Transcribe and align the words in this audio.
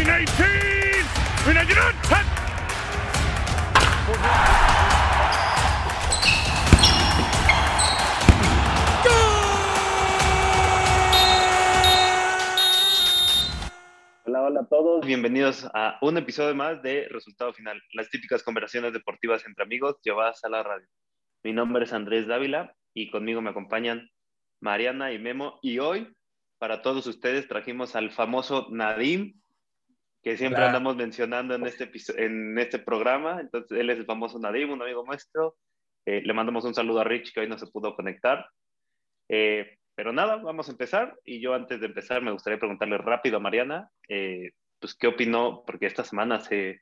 319! 0.00 1.04
319! 1.44 2.00
Hola, 14.24 14.42
hola 14.42 14.60
a 14.60 14.64
todos, 14.64 15.04
bienvenidos 15.04 15.68
a 15.74 15.98
un 16.00 16.16
episodio 16.16 16.54
más 16.54 16.82
de 16.82 17.06
Resultado 17.10 17.52
Final, 17.52 17.82
las 17.92 18.08
típicas 18.08 18.42
conversaciones 18.42 18.94
deportivas 18.94 19.44
entre 19.44 19.64
amigos 19.64 19.96
llevadas 20.02 20.42
a 20.44 20.48
la 20.48 20.62
radio. 20.62 20.86
Mi 21.42 21.52
nombre 21.52 21.84
es 21.84 21.92
Andrés 21.92 22.26
Dávila 22.26 22.74
y 22.94 23.10
conmigo 23.10 23.42
me 23.42 23.50
acompañan 23.50 24.08
Mariana 24.60 25.12
y 25.12 25.18
Memo 25.18 25.58
y 25.60 25.78
hoy 25.78 26.16
para 26.58 26.80
todos 26.80 27.06
ustedes 27.06 27.48
trajimos 27.48 27.96
al 27.96 28.10
famoso 28.10 28.68
Nadim, 28.70 29.39
que 30.22 30.36
siempre 30.36 30.58
Hola. 30.58 30.68
andamos 30.68 30.96
mencionando 30.96 31.54
en 31.54 31.66
este, 31.66 31.90
en 32.16 32.58
este 32.58 32.78
programa. 32.78 33.40
Entonces, 33.40 33.78
él 33.78 33.90
es 33.90 33.98
el 33.98 34.06
famoso 34.06 34.38
Nadim, 34.38 34.70
un 34.70 34.82
amigo 34.82 35.04
nuestro. 35.04 35.56
Eh, 36.06 36.22
le 36.24 36.32
mandamos 36.32 36.64
un 36.64 36.74
saludo 36.74 37.00
a 37.00 37.04
Rich, 37.04 37.32
que 37.32 37.40
hoy 37.40 37.48
no 37.48 37.58
se 37.58 37.66
pudo 37.66 37.94
conectar. 37.94 38.46
Eh, 39.28 39.78
pero 39.94 40.12
nada, 40.12 40.36
vamos 40.36 40.68
a 40.68 40.72
empezar. 40.72 41.16
Y 41.24 41.40
yo 41.40 41.54
antes 41.54 41.80
de 41.80 41.86
empezar 41.86 42.22
me 42.22 42.32
gustaría 42.32 42.58
preguntarle 42.58 42.98
rápido 42.98 43.38
a 43.38 43.40
Mariana, 43.40 43.90
eh, 44.08 44.52
pues 44.78 44.94
qué 44.94 45.06
opinó, 45.06 45.62
porque 45.66 45.86
esta 45.86 46.04
semana 46.04 46.40
se, 46.40 46.80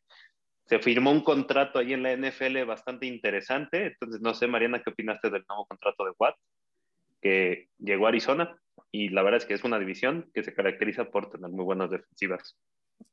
se 0.67 0.79
firmó 0.81 1.11
un 1.11 1.23
contrato 1.23 1.79
ahí 1.79 1.93
en 1.93 2.03
la 2.03 2.13
NFL 2.17 2.65
bastante 2.65 3.07
interesante. 3.07 3.87
Entonces, 3.87 4.21
no 4.21 4.35
sé, 4.35 4.47
Mariana, 4.47 4.83
¿qué 4.83 4.91
opinaste 4.91 5.31
del 5.31 5.45
nuevo 5.49 5.67
contrato 5.67 6.05
de 6.05 6.13
Watt? 6.19 6.37
Que 7.21 7.69
llegó 7.79 8.07
a 8.07 8.11
Arizona 8.11 8.57
y 8.93 9.09
la 9.11 9.23
verdad 9.23 9.39
es 9.39 9.47
que 9.47 9.55
es 9.55 9.65
una 9.65 9.79
división 9.79 10.31
que 10.35 10.43
se 10.43 10.55
caracteriza 10.55 11.11
por 11.11 11.31
tener 11.31 11.51
muy 11.51 11.65
buenas 11.65 11.91
defensivas. 11.91 12.57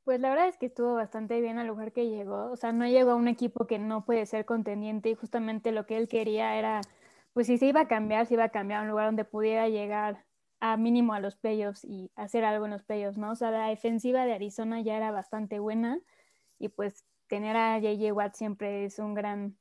Pues 0.03 0.19
la 0.19 0.29
verdad 0.29 0.47
es 0.47 0.57
que 0.57 0.67
estuvo 0.67 0.93
bastante 0.95 1.41
bien 1.41 1.57
al 1.57 1.67
lugar 1.67 1.91
que 1.91 2.07
llegó. 2.09 2.51
O 2.51 2.55
sea, 2.55 2.71
no 2.71 2.85
llegó 2.87 3.11
a 3.11 3.15
un 3.15 3.27
equipo 3.27 3.65
que 3.67 3.79
no 3.79 4.05
puede 4.05 4.25
ser 4.25 4.45
contendiente 4.45 5.09
y 5.09 5.15
justamente 5.15 5.71
lo 5.71 5.85
que 5.85 5.97
él 5.97 6.07
quería 6.07 6.57
era, 6.57 6.81
pues 7.33 7.47
si 7.47 7.57
se 7.57 7.67
iba 7.67 7.81
a 7.81 7.87
cambiar, 7.87 8.25
se 8.27 8.35
iba 8.35 8.43
a 8.45 8.49
cambiar 8.49 8.79
a 8.79 8.83
un 8.83 8.89
lugar 8.89 9.07
donde 9.07 9.25
pudiera 9.25 9.67
llegar 9.67 10.25
a 10.59 10.77
mínimo 10.77 11.13
a 11.13 11.19
los 11.19 11.35
playoffs 11.35 11.83
y 11.83 12.11
hacer 12.15 12.45
algo 12.45 12.65
en 12.65 12.71
los 12.71 12.83
playoffs, 12.83 13.17
¿no? 13.17 13.31
O 13.31 13.35
sea, 13.35 13.51
la 13.51 13.67
defensiva 13.67 14.25
de 14.25 14.33
Arizona 14.33 14.81
ya 14.81 14.95
era 14.95 15.11
bastante 15.11 15.59
buena 15.59 15.99
y 16.59 16.69
pues 16.69 17.05
tener 17.27 17.57
a 17.57 17.79
JJ 17.79 18.11
Watt 18.13 18.35
siempre 18.35 18.85
es 18.85 18.99
un 18.99 19.15
gran 19.15 19.57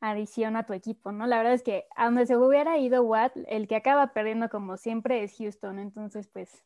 adición 0.00 0.56
a 0.56 0.66
tu 0.66 0.72
equipo, 0.72 1.12
¿no? 1.12 1.26
La 1.26 1.38
verdad 1.38 1.54
es 1.54 1.62
que 1.62 1.86
a 1.94 2.06
donde 2.06 2.26
se 2.26 2.36
hubiera 2.36 2.78
ido 2.78 3.04
Watt, 3.04 3.36
el 3.46 3.68
que 3.68 3.76
acaba 3.76 4.12
perdiendo 4.12 4.48
como 4.48 4.76
siempre 4.76 5.22
es 5.22 5.36
Houston, 5.38 5.78
entonces 5.78 6.28
pues, 6.28 6.64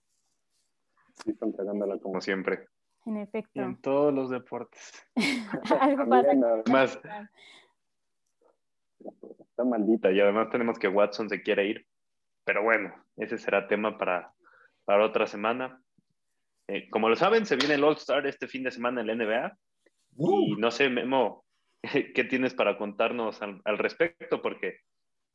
Sí, 1.24 1.30
están 1.30 1.52
cagándola 1.52 1.98
como 1.98 2.20
siempre. 2.20 2.66
En 3.06 3.16
Y 3.18 3.22
efecto. 3.22 3.60
en 3.60 3.80
todos 3.80 4.12
los 4.12 4.30
deportes. 4.30 4.92
Algo 5.80 6.06
pasa. 6.08 6.30
Además- 6.30 7.00
Está 9.40 9.64
maldita 9.64 10.10
y 10.12 10.20
además 10.20 10.50
tenemos 10.50 10.78
que 10.78 10.88
Watson 10.88 11.28
se 11.28 11.42
quiere 11.42 11.66
ir. 11.66 11.86
Pero 12.44 12.62
bueno, 12.62 12.94
ese 13.16 13.38
será 13.38 13.66
tema 13.68 13.96
para, 13.98 14.32
para 14.84 15.04
otra 15.04 15.26
semana. 15.26 15.80
Eh, 16.68 16.88
como 16.90 17.08
lo 17.08 17.16
saben, 17.16 17.46
se 17.46 17.56
viene 17.56 17.74
el 17.74 17.84
All-Star 17.84 18.26
este 18.26 18.48
fin 18.48 18.62
de 18.64 18.70
semana 18.70 19.00
en 19.00 19.06
la 19.06 19.14
NBA. 19.14 19.58
Y 20.18 20.56
no 20.56 20.70
sé, 20.70 20.88
Memo, 20.88 21.44
¿qué 22.14 22.24
tienes 22.24 22.54
para 22.54 22.76
contarnos 22.78 23.40
al, 23.42 23.60
al 23.64 23.78
respecto? 23.78 24.42
Porque, 24.42 24.78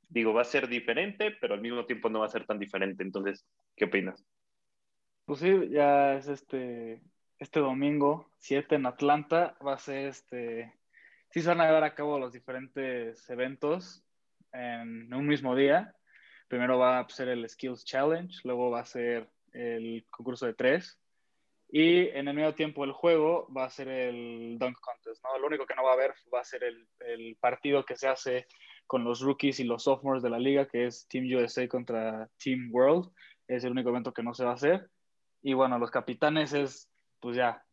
digo, 0.08 0.34
va 0.34 0.42
a 0.42 0.46
ser 0.46 0.68
diferente, 0.68 1.32
pero 1.40 1.54
al 1.54 1.62
mismo 1.62 1.86
tiempo 1.86 2.10
no 2.10 2.20
va 2.20 2.26
a 2.26 2.30
ser 2.30 2.46
tan 2.46 2.60
diferente. 2.60 3.04
Entonces, 3.04 3.46
¿qué 3.76 3.86
opinas? 3.86 4.26
Pues 5.26 5.40
sí, 5.40 5.70
ya 5.70 6.16
es 6.16 6.28
este, 6.28 7.02
este 7.42 7.60
domingo, 7.60 8.30
7 8.38 8.76
en 8.76 8.86
Atlanta, 8.86 9.58
va 9.66 9.74
a 9.74 9.80
ser 9.80 10.10
este, 10.10 10.72
sí 11.32 11.42
se 11.42 11.48
van 11.48 11.60
a 11.60 11.66
llevar 11.66 11.84
a 11.84 11.96
cabo 11.96 12.20
los 12.20 12.32
diferentes 12.32 13.28
eventos 13.32 14.04
en 14.54 15.12
un 15.12 15.28
mismo 15.28 15.56
día. 15.56 15.96
Primero 16.48 16.78
va 16.78 17.00
a 17.00 17.10
ser 17.10 17.30
el 17.30 17.50
Skills 17.50 17.84
Challenge, 17.84 18.42
luego 18.44 18.70
va 18.70 18.82
a 18.82 18.86
ser 18.86 19.28
el 19.54 20.06
concurso 20.12 20.46
de 20.46 20.54
tres 20.54 21.00
y 21.68 22.10
en 22.10 22.28
el 22.28 22.36
medio 22.36 22.54
tiempo 22.54 22.84
del 22.84 22.92
juego 22.92 23.52
va 23.52 23.66
a 23.66 23.70
ser 23.72 23.88
el 23.88 24.60
Dunk 24.60 24.78
Contest, 24.80 25.24
¿no? 25.24 25.40
Lo 25.40 25.48
único 25.48 25.66
que 25.66 25.74
no 25.74 25.84
va 25.84 25.92
a 25.92 25.94
haber 25.94 26.14
va 26.32 26.42
a 26.42 26.46
ser 26.46 26.64
el, 26.64 26.88
el 27.00 27.38
partido 27.38 27.84
que 27.84 27.96
se 27.96 28.08
hace 28.08 28.46
con 28.86 29.04
los 29.04 29.22
rookies 29.22 29.60
y 29.60 29.64
los 29.64 29.84
sophomores 29.84 30.22
de 30.22 30.30
la 30.30 30.38
liga, 30.38 30.68
que 30.68 30.86
es 30.86 31.08
Team 31.08 31.26
USA 31.36 31.68
contra 31.68 32.30
Team 32.38 32.70
World. 32.72 33.12
Es 33.48 33.64
el 33.64 33.72
único 33.72 33.90
evento 33.90 34.14
que 34.14 34.22
no 34.22 34.36
se 34.36 34.44
va 34.44 34.52
a 34.52 34.56
hacer. 34.56 34.92
Y 35.42 35.54
bueno, 35.54 35.80
los 35.80 35.90
capitanes 35.90 36.54
es, 36.54 36.91
pues 37.22 37.38
ya, 37.38 37.64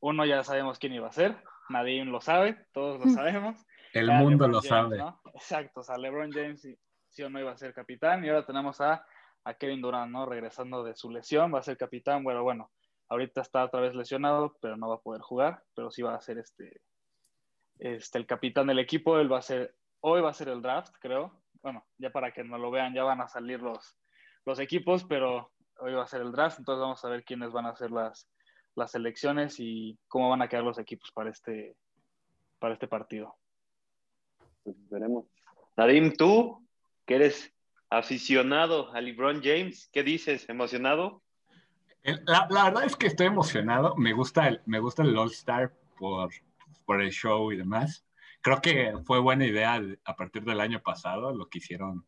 uno 0.00 0.24
ya 0.24 0.44
sabemos 0.44 0.78
quién 0.78 0.92
iba 0.92 1.08
a 1.08 1.12
ser, 1.12 1.36
Nadim 1.68 2.10
lo 2.10 2.20
sabe, 2.20 2.66
todos 2.72 3.00
lo 3.00 3.06
sabemos. 3.10 3.64
El 3.92 4.06
Ya 4.06 4.12
mundo 4.14 4.46
LeBron 4.46 4.52
lo 4.52 4.60
James, 4.60 4.68
sabe. 4.68 4.98
¿no? 4.98 5.20
Exacto, 5.34 5.80
o 5.80 5.82
sea, 5.82 5.98
LeBron 5.98 6.30
James 6.32 6.60
sí, 6.60 6.78
sí 7.08 7.22
o 7.22 7.30
no 7.30 7.40
iba 7.40 7.50
a 7.52 7.56
ser 7.56 7.74
capitán 7.74 8.24
y 8.24 8.28
ahora 8.28 8.46
tenemos 8.46 8.80
a, 8.80 9.04
a 9.44 9.54
Kevin 9.54 9.80
Durant, 9.82 10.10
¿no? 10.12 10.26
Regresando 10.26 10.84
de 10.84 10.94
su 10.94 11.10
lesión, 11.10 11.52
va 11.54 11.58
a 11.58 11.62
ser 11.62 11.76
capitán, 11.76 12.22
bueno, 12.24 12.42
bueno, 12.42 12.70
ahorita 13.08 13.40
está 13.42 13.64
otra 13.64 13.80
vez 13.80 13.94
lesionado, 13.94 14.56
pero 14.60 14.76
no 14.76 14.88
va 14.88 14.96
a 14.96 15.00
poder 15.00 15.20
jugar, 15.20 15.62
pero 15.74 15.90
sí 15.90 16.02
va 16.02 16.14
a 16.14 16.20
ser 16.20 16.38
este, 16.38 16.80
este 17.78 18.18
el 18.18 18.26
capitán 18.26 18.66
del 18.68 18.78
equipo, 18.78 19.18
él 19.18 19.30
va 19.30 19.38
a 19.38 19.42
ser, 19.42 19.74
hoy 20.00 20.20
va 20.22 20.30
a 20.30 20.34
ser 20.34 20.48
el 20.48 20.62
draft, 20.62 20.94
creo, 21.00 21.42
bueno, 21.62 21.84
ya 21.98 22.10
para 22.10 22.32
que 22.32 22.44
no 22.44 22.56
lo 22.58 22.70
vean, 22.70 22.94
ya 22.94 23.04
van 23.04 23.20
a 23.20 23.28
salir 23.28 23.60
los, 23.60 23.98
los 24.46 24.58
equipos, 24.58 25.04
pero 25.04 25.52
hoy 25.80 25.92
va 25.92 26.04
a 26.04 26.08
ser 26.08 26.22
el 26.22 26.32
draft, 26.32 26.58
entonces 26.58 26.80
vamos 26.80 27.04
a 27.04 27.08
ver 27.10 27.24
quiénes 27.24 27.52
van 27.52 27.66
a 27.66 27.76
ser 27.76 27.90
las, 27.90 28.28
las 28.74 28.94
elecciones 28.94 29.56
y 29.58 29.98
cómo 30.08 30.30
van 30.30 30.42
a 30.42 30.48
quedar 30.48 30.64
los 30.64 30.78
equipos 30.78 31.10
para 31.12 31.30
este, 31.30 31.76
para 32.58 32.74
este 32.74 32.88
partido. 32.88 33.36
Pues 34.62 34.76
veremos. 34.88 35.26
Nadim, 35.76 36.12
tú, 36.16 36.66
que 37.06 37.16
eres 37.16 37.52
aficionado 37.90 38.92
a 38.92 39.00
LeBron 39.00 39.42
James, 39.42 39.88
¿qué 39.92 40.02
dices? 40.02 40.48
¿Emocionado? 40.48 41.22
El- 42.02 42.22
La, 42.26 42.46
la 42.50 42.64
verdad 42.64 42.84
es 42.84 42.96
que 42.96 43.06
estoy 43.06 43.26
emocionado. 43.26 43.94
Me 43.96 44.12
gusta 44.12 44.48
el, 44.48 44.60
me 44.66 44.78
gusta 44.80 45.02
el 45.02 45.16
All 45.16 45.30
Star 45.30 45.72
por, 45.98 46.30
por 46.84 47.02
el 47.02 47.10
show 47.10 47.52
y 47.52 47.56
demás. 47.56 48.06
Creo 48.40 48.60
que 48.60 48.94
fue 49.04 49.20
buena 49.20 49.46
idea 49.46 49.80
a 50.04 50.16
partir 50.16 50.42
del 50.44 50.60
año 50.60 50.80
pasado 50.82 51.32
lo 51.32 51.48
que 51.48 51.58
hicieron 51.58 52.04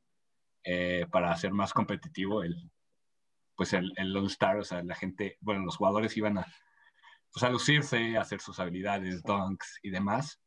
eh, 0.64 1.06
para 1.10 1.30
hacer 1.30 1.52
más 1.52 1.72
competitivo 1.72 2.42
el, 2.42 2.70
pues 3.56 3.72
el, 3.72 3.92
el 3.96 4.16
All 4.16 4.26
Star. 4.26 4.58
O 4.58 4.64
sea, 4.64 4.82
la 4.82 4.94
gente, 4.94 5.38
bueno, 5.40 5.64
los 5.64 5.76
jugadores 5.76 6.16
iban 6.16 6.38
a, 6.38 6.46
pues 7.32 7.42
a 7.42 7.50
lucirse, 7.50 8.16
a 8.16 8.22
hacer 8.22 8.40
sus 8.40 8.58
habilidades, 8.60 9.22
dunks 9.22 9.78
y 9.82 9.90
demás. 9.90 10.40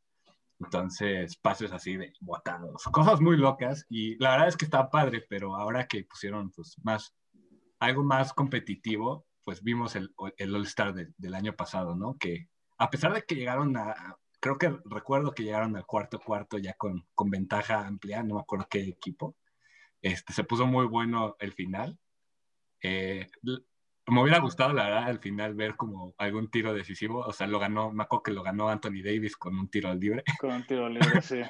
Entonces, 0.60 1.36
pases 1.36 1.70
así 1.72 1.96
de 1.96 2.12
botados, 2.20 2.82
cosas 2.92 3.20
muy 3.20 3.36
locas. 3.36 3.86
Y 3.88 4.16
la 4.22 4.30
verdad 4.32 4.48
es 4.48 4.56
que 4.56 4.64
está 4.64 4.90
padre, 4.90 5.24
pero 5.28 5.56
ahora 5.56 5.86
que 5.86 6.04
pusieron 6.04 6.50
pues 6.50 6.74
más, 6.82 7.14
algo 7.78 8.02
más 8.02 8.32
competitivo, 8.32 9.26
pues 9.44 9.62
vimos 9.62 9.94
el, 9.96 10.12
el 10.36 10.54
All-Star 10.54 10.94
de- 10.94 11.12
del 11.16 11.34
año 11.34 11.54
pasado, 11.54 11.94
¿no? 11.94 12.16
Que 12.18 12.48
a 12.76 12.90
pesar 12.90 13.14
de 13.14 13.22
que 13.22 13.36
llegaron 13.36 13.76
a, 13.76 14.16
creo 14.40 14.58
que 14.58 14.76
recuerdo 14.84 15.32
que 15.32 15.44
llegaron 15.44 15.76
al 15.76 15.86
cuarto 15.86 16.18
cuarto 16.18 16.58
ya 16.58 16.74
con, 16.74 17.06
con 17.14 17.30
ventaja 17.30 17.86
amplia, 17.86 18.22
no 18.22 18.34
me 18.34 18.40
acuerdo 18.40 18.66
qué 18.68 18.80
equipo, 18.80 19.36
este, 20.02 20.32
se 20.32 20.44
puso 20.44 20.66
muy 20.66 20.86
bueno 20.86 21.36
el 21.38 21.52
final. 21.52 21.98
Eh, 22.82 23.28
me 24.06 24.22
hubiera 24.22 24.38
gustado, 24.40 24.72
la 24.72 24.84
verdad, 24.84 25.04
al 25.04 25.18
final 25.18 25.54
ver 25.54 25.76
como 25.76 26.14
algún 26.18 26.50
tiro 26.50 26.72
decisivo, 26.72 27.20
o 27.20 27.32
sea, 27.32 27.46
lo 27.46 27.58
ganó, 27.58 27.92
me 27.92 28.04
acuerdo 28.04 28.22
que 28.22 28.32
lo 28.32 28.42
ganó 28.42 28.68
Anthony 28.68 29.02
Davis 29.04 29.36
con 29.36 29.58
un 29.58 29.68
tiro 29.68 29.94
libre. 29.94 30.22
Con 30.40 30.52
un 30.52 30.66
tiro 30.66 30.88
libre, 30.88 31.20
sí. 31.20 31.42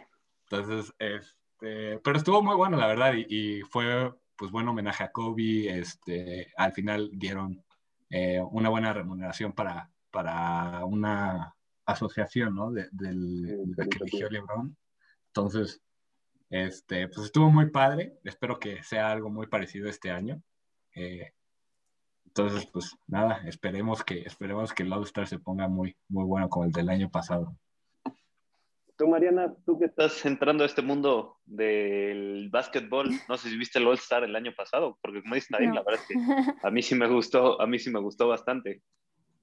Entonces, 0.50 0.92
este, 0.98 1.98
pero 1.98 2.16
estuvo 2.16 2.42
muy 2.42 2.56
bueno, 2.56 2.76
la 2.76 2.86
verdad, 2.86 3.14
y, 3.14 3.26
y 3.28 3.62
fue 3.62 4.12
pues 4.38 4.52
buen 4.52 4.68
homenaje 4.68 5.04
a 5.04 5.10
Kobe. 5.12 5.78
Este, 5.78 6.52
al 6.56 6.72
final 6.72 7.10
dieron 7.12 7.62
eh, 8.08 8.40
una 8.52 8.70
buena 8.70 8.92
remuneración 8.92 9.52
para, 9.52 9.90
para 10.10 10.84
una 10.84 11.54
asociación, 11.84 12.54
¿no? 12.54 12.70
De, 12.70 12.88
del, 12.92 13.46
Sí, 13.46 13.70
de 13.70 13.74
la 13.76 13.86
que 13.86 13.98
eligió 13.98 14.30
LeBron. 14.30 14.76
Entonces, 15.26 15.82
este, 16.48 17.08
pues 17.08 17.26
estuvo 17.26 17.50
muy 17.50 17.70
padre. 17.70 18.18
Espero 18.24 18.58
que 18.58 18.82
sea 18.82 19.10
algo 19.10 19.28
muy 19.28 19.48
parecido 19.48 19.88
este 19.88 20.10
año. 20.10 20.40
Eh, 21.00 21.32
entonces, 22.26 22.66
pues 22.66 22.96
nada, 23.06 23.42
esperemos 23.46 24.02
que, 24.04 24.20
esperemos 24.22 24.72
que 24.72 24.82
el 24.82 24.92
All-Star 24.92 25.26
se 25.26 25.38
ponga 25.38 25.68
muy, 25.68 25.96
muy 26.08 26.24
bueno 26.24 26.48
como 26.48 26.64
el 26.64 26.72
del 26.72 26.88
año 26.88 27.08
pasado. 27.10 27.56
Tú, 28.96 29.06
Mariana, 29.06 29.54
tú 29.64 29.78
que 29.78 29.84
estás 29.86 30.26
entrando 30.26 30.64
a 30.64 30.66
este 30.66 30.82
mundo 30.82 31.36
del 31.44 32.48
básquetbol, 32.50 33.10
no 33.28 33.36
sé 33.36 33.48
si 33.48 33.56
viste 33.56 33.78
el 33.78 33.86
All-Star 33.86 34.24
el 34.24 34.34
año 34.34 34.52
pasado, 34.56 34.98
porque 35.00 35.22
como 35.22 35.36
dice 35.36 35.48
Nadim, 35.50 35.68
No. 35.70 35.76
la 35.76 35.82
verdad 35.84 36.00
es 36.02 36.08
que 36.08 36.66
a 36.66 36.70
mí 36.70 36.82
sí 36.82 36.96
me 36.96 37.06
gustó, 37.06 37.60
a 37.60 37.66
mí 37.68 37.78
sí 37.78 37.90
me 37.90 38.00
gustó 38.00 38.26
bastante. 38.26 38.82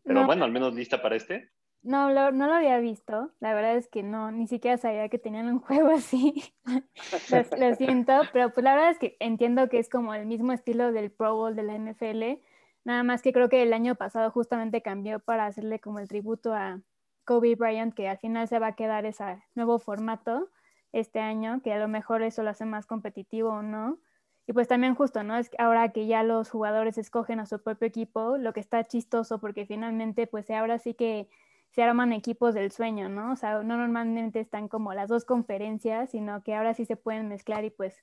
Pero 0.04 0.20
No. 0.22 0.26
bueno, 0.26 0.44
al 0.44 0.52
menos 0.52 0.74
lista 0.76 1.02
para 1.02 1.16
este. 1.16 1.50
No, 1.86 2.12
no 2.32 2.48
lo 2.48 2.54
había 2.54 2.80
visto. 2.80 3.32
La 3.40 3.54
verdad 3.54 3.76
es 3.76 3.88
que 3.88 4.02
no, 4.02 4.32
ni 4.32 4.48
siquiera 4.48 4.76
sabía 4.76 5.08
que 5.08 5.20
tenían 5.20 5.48
un 5.48 5.60
juego 5.62 5.90
así. 5.90 6.44
lo, 6.66 7.68
lo 7.68 7.76
siento, 7.76 8.22
pero 8.34 8.52
pues 8.52 8.64
la 8.64 8.74
verdad 8.74 8.90
es 8.90 8.98
que 8.98 9.16
entiendo 9.20 9.70
que 9.70 9.78
es 9.78 9.88
como 9.88 10.16
el 10.16 10.26
mismo 10.26 10.52
estilo 10.52 10.92
del 10.92 11.12
Pro 11.12 11.36
Bowl 11.36 11.56
de 11.56 11.62
la 11.62 11.76
NFL. 11.76 12.42
Nada 12.86 13.04
más 13.04 13.22
que 13.22 13.32
creo 13.32 13.50
que 13.50 13.62
el 13.62 13.72
año 13.72 13.94
pasado 13.94 14.32
justamente 14.32 14.82
cambió 14.82 15.20
para 15.20 15.46
hacerle 15.46 15.80
como 15.80 16.00
el 16.00 16.08
tributo 16.08 16.56
a 16.56 16.82
Kobe 17.24 17.56
Bryant, 17.56 17.94
que 17.94 18.08
al 18.08 18.18
final 18.18 18.48
se 18.48 18.58
va 18.58 18.68
a 18.68 18.76
quedar 18.76 19.06
ese 19.06 19.44
nuevo 19.54 19.78
formato 19.78 20.50
este 20.92 21.20
año, 21.20 21.62
que 21.62 21.72
a 21.72 21.78
lo 21.78 21.88
mejor 21.88 22.24
eso 22.24 22.42
lo 22.42 22.50
hace 22.50 22.66
más 22.66 22.88
competitivo 22.88 23.50
o 23.50 23.62
no. 23.62 24.00
Y 24.48 24.54
pues 24.54 24.68
también 24.68 24.96
justo, 24.96 25.24
¿no? 25.24 25.38
Es 25.38 25.50
que 25.50 25.58
ahora 25.60 25.90
que 25.92 26.08
ya 26.08 26.24
los 26.24 26.50
jugadores 26.50 26.98
escogen 26.98 27.40
a 27.40 27.46
su 27.46 27.62
propio 27.62 27.88
equipo, 27.88 28.38
lo 28.38 28.54
que 28.54 28.60
está 28.60 28.84
chistoso 28.84 29.40
porque 29.40 29.68
finalmente 29.68 30.26
pues 30.26 30.50
ahora 30.50 30.80
sí 30.80 30.96
que 30.96 31.30
se 31.76 31.84
arman 31.84 32.14
equipos 32.14 32.54
del 32.54 32.72
sueño, 32.72 33.10
¿no? 33.10 33.34
O 33.34 33.36
sea, 33.36 33.62
no 33.62 33.76
normalmente 33.76 34.40
están 34.40 34.70
como 34.70 34.94
las 34.94 35.10
dos 35.10 35.26
conferencias, 35.26 36.10
sino 36.10 36.42
que 36.42 36.56
ahora 36.56 36.74
sí 36.74 36.86
se 36.86 36.96
pueden 36.96 37.28
mezclar 37.28 37.66
y 37.66 37.70
pues 37.70 38.02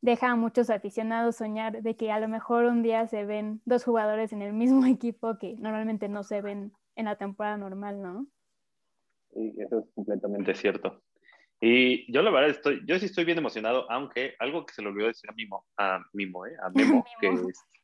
deja 0.00 0.30
a 0.30 0.36
muchos 0.36 0.70
aficionados 0.70 1.34
soñar 1.34 1.82
de 1.82 1.96
que 1.96 2.12
a 2.12 2.20
lo 2.20 2.28
mejor 2.28 2.66
un 2.66 2.84
día 2.84 3.08
se 3.08 3.24
ven 3.24 3.62
dos 3.64 3.82
jugadores 3.82 4.32
en 4.32 4.42
el 4.42 4.52
mismo 4.52 4.86
equipo 4.86 5.38
que 5.38 5.56
normalmente 5.56 6.08
no 6.08 6.22
se 6.22 6.40
ven 6.40 6.72
en 6.94 7.06
la 7.06 7.16
temporada 7.16 7.56
normal, 7.56 8.00
¿no? 8.00 8.28
Sí, 9.34 9.56
eso 9.58 9.80
es 9.80 9.86
completamente 9.92 10.54
cierto. 10.54 11.02
Y 11.62 12.10
yo 12.10 12.22
la 12.22 12.30
verdad 12.30 12.50
estoy, 12.50 12.82
yo 12.86 12.98
sí 12.98 13.06
estoy 13.06 13.26
bien 13.26 13.36
emocionado, 13.36 13.90
aunque 13.90 14.34
algo 14.38 14.64
que 14.64 14.72
se 14.72 14.80
le 14.80 14.88
olvidó 14.88 15.08
decir 15.08 15.28
a 15.28 15.34
Mimo, 15.34 15.66
a 15.76 16.02
Mimo, 16.14 16.46
¿eh? 16.46 16.56
a 16.62 16.70
Memo, 16.74 17.04
que, 17.20 17.36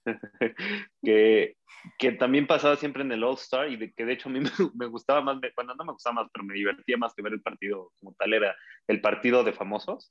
que, 1.05 1.57
que, 1.99 2.13
también 2.13 2.47
pasaba 2.47 2.77
siempre 2.77 3.03
en 3.03 3.13
el 3.13 3.23
All 3.23 3.35
Star 3.35 3.71
y 3.71 3.77
de, 3.77 3.93
que 3.93 4.07
de 4.07 4.15
hecho 4.15 4.31
a 4.31 4.33
mí 4.33 4.41
me, 4.41 4.51
me, 4.75 4.87
gustaba 4.87 5.21
más, 5.21 5.39
bueno, 5.55 5.75
no 5.75 5.85
me 5.85 5.93
gustaba 5.93 6.23
más, 6.23 6.31
pero 6.33 6.45
me 6.47 6.55
divertía 6.55 6.97
más 6.97 7.15
que 7.15 7.23
ver 7.23 7.35
el 7.35 7.43
partido 7.43 7.93
como 8.01 8.15
tal, 8.15 8.33
era 8.33 8.57
el 8.89 9.01
partido 9.03 9.45
de 9.45 9.53
famosos. 9.53 10.11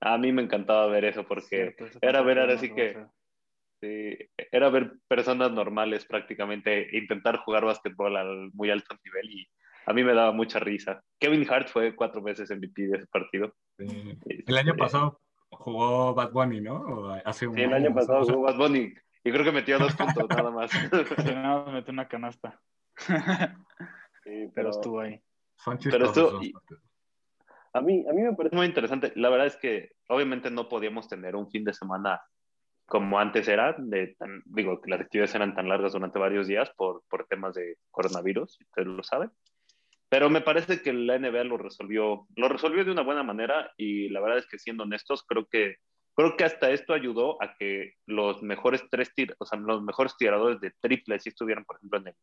A 0.00 0.16
mí 0.18 0.32
me 0.32 0.42
encantaba 0.42 0.86
ver 0.86 1.04
eso 1.04 1.26
porque 1.26 1.74
era 2.00 2.22
ver 2.22 2.38
ahora 2.38 2.58
sí 2.58 2.72
que... 2.72 3.04
Sí, 3.80 4.16
era 4.52 4.70
ver 4.70 4.92
personas 5.08 5.50
normales 5.50 6.04
prácticamente 6.04 6.96
intentar 6.96 7.38
jugar 7.38 7.64
básquetbol 7.64 8.16
al 8.16 8.52
muy 8.52 8.70
alto 8.70 8.96
nivel 9.04 9.28
y 9.28 9.48
a 9.86 9.92
mí 9.92 10.04
me 10.04 10.14
daba 10.14 10.32
mucha 10.32 10.58
risa. 10.58 11.02
Kevin 11.18 11.46
Hart 11.50 11.68
fue 11.68 11.94
cuatro 11.94 12.22
veces 12.22 12.50
MVP 12.50 12.88
de 12.88 12.98
ese 12.98 13.06
partido. 13.06 13.54
El 13.78 14.56
año 14.56 14.72
este, 14.72 14.78
pasado 14.78 15.20
jugó 15.50 16.14
Bad 16.14 16.32
Bunny, 16.32 16.60
¿no? 16.60 17.12
Hace 17.24 17.46
un 17.46 17.54
sí, 17.54 17.62
el 17.62 17.72
año 17.72 17.94
pasado 17.94 18.24
jugó 18.24 18.42
Bad 18.42 18.56
Bunny. 18.56 18.92
Y 19.24 19.30
creo 19.30 19.44
que 19.44 19.52
metió 19.52 19.78
dos 19.78 19.94
puntos 19.94 20.28
nada 20.28 20.50
más. 20.50 20.70
Sí, 21.24 21.34
nada 21.34 21.64
más 21.64 21.74
metió 21.74 21.92
una 21.92 22.08
canasta. 22.08 22.60
Sí, 24.24 24.48
pero, 24.54 24.70
estuvo 24.70 25.00
ahí. 25.00 25.20
pero 25.90 26.06
estuvo, 26.06 26.40
a, 27.72 27.80
mí, 27.80 28.04
a 28.08 28.12
mí 28.12 28.22
me 28.22 28.34
parece 28.34 28.54
muy 28.54 28.66
interesante. 28.66 29.12
La 29.16 29.30
verdad 29.30 29.46
es 29.46 29.56
que 29.56 29.92
obviamente 30.08 30.50
no 30.50 30.68
podíamos 30.68 31.08
tener 31.08 31.34
un 31.34 31.50
fin 31.50 31.64
de 31.64 31.72
semana 31.72 32.20
como 32.86 33.18
antes 33.18 33.48
era, 33.48 33.74
de 33.78 34.16
digo, 34.44 34.80
que 34.80 34.90
las 34.90 35.00
actividades 35.00 35.34
eran 35.34 35.54
tan 35.54 35.68
largas 35.68 35.92
durante 35.92 36.18
varios 36.18 36.46
días 36.46 36.70
por, 36.76 37.02
por 37.08 37.26
temas 37.26 37.54
de 37.54 37.78
coronavirus, 37.90 38.58
ustedes 38.60 38.88
lo 38.88 39.02
saben. 39.02 39.30
Pero 40.12 40.28
me 40.28 40.42
parece 40.42 40.82
que 40.82 40.92
la 40.92 41.18
NBA 41.18 41.44
lo 41.44 41.56
resolvió, 41.56 42.26
lo 42.36 42.48
resolvió 42.50 42.84
de 42.84 42.90
una 42.90 43.00
buena 43.00 43.22
manera 43.22 43.72
y 43.78 44.10
la 44.10 44.20
verdad 44.20 44.36
es 44.36 44.46
que 44.46 44.58
siendo 44.58 44.82
honestos, 44.82 45.24
creo 45.26 45.46
que, 45.46 45.76
creo 46.14 46.36
que 46.36 46.44
hasta 46.44 46.70
esto 46.70 46.92
ayudó 46.92 47.42
a 47.42 47.56
que 47.56 47.94
los 48.04 48.42
mejores 48.42 48.84
tres 48.90 49.14
tir 49.14 49.34
los 49.60 49.82
mejores 49.82 50.14
tiradores 50.18 50.60
de 50.60 50.70
triples 50.82 51.26
estuvieran, 51.26 51.64
por 51.64 51.76
ejemplo, 51.76 51.98
en 52.00 52.08
el, 52.08 52.14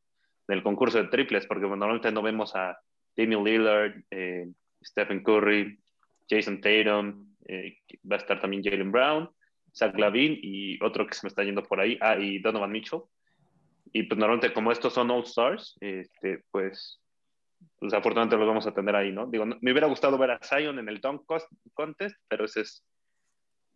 en 0.50 0.58
el 0.58 0.62
concurso 0.62 1.00
de 1.00 1.08
triples, 1.08 1.48
porque 1.48 1.66
normalmente 1.66 2.12
no 2.12 2.22
vemos 2.22 2.56
a 2.56 2.78
Damian 3.18 3.44
Lillard, 3.44 3.96
eh, 4.12 4.48
Stephen 4.84 5.24
Curry, 5.24 5.80
Jason 6.30 6.62
Tatum, 6.62 7.36
eh, 7.48 7.80
va 8.06 8.18
a 8.18 8.20
estar 8.20 8.40
también 8.40 8.64
Jalen 8.64 8.92
Brown, 8.92 9.32
Zach 9.76 9.98
Lavin 9.98 10.38
y 10.44 10.78
otro 10.84 11.08
que 11.08 11.16
se 11.16 11.26
me 11.26 11.30
está 11.30 11.44
yendo 11.44 11.64
por 11.64 11.80
ahí, 11.80 11.98
ah, 12.02 12.20
y 12.20 12.38
Donovan 12.38 12.72
Mitchell. 12.72 13.02
Y 13.92 14.04
pues 14.04 14.20
normalmente 14.20 14.54
como 14.54 14.72
estos 14.72 14.94
son 14.94 15.10
All 15.10 15.24
Stars, 15.24 15.76
este, 15.82 16.44
pues 16.52 17.02
pues 17.80 17.94
afortunadamente 17.94 18.38
los 18.38 18.48
vamos 18.48 18.68
a 18.68 18.74
tener 18.74 18.96
ahí, 18.96 19.12
¿no? 19.12 19.26
Digo, 19.28 19.46
me 19.46 19.72
hubiera 19.72 19.88
gustado 19.88 20.18
ver 20.18 20.32
a 20.32 20.40
Zion 20.44 20.80
en 20.80 20.90
el 20.90 21.00
Dunk 21.00 21.24
Contest, 21.74 22.18
pero 22.28 22.46
esa 22.46 22.62
es, 22.62 22.86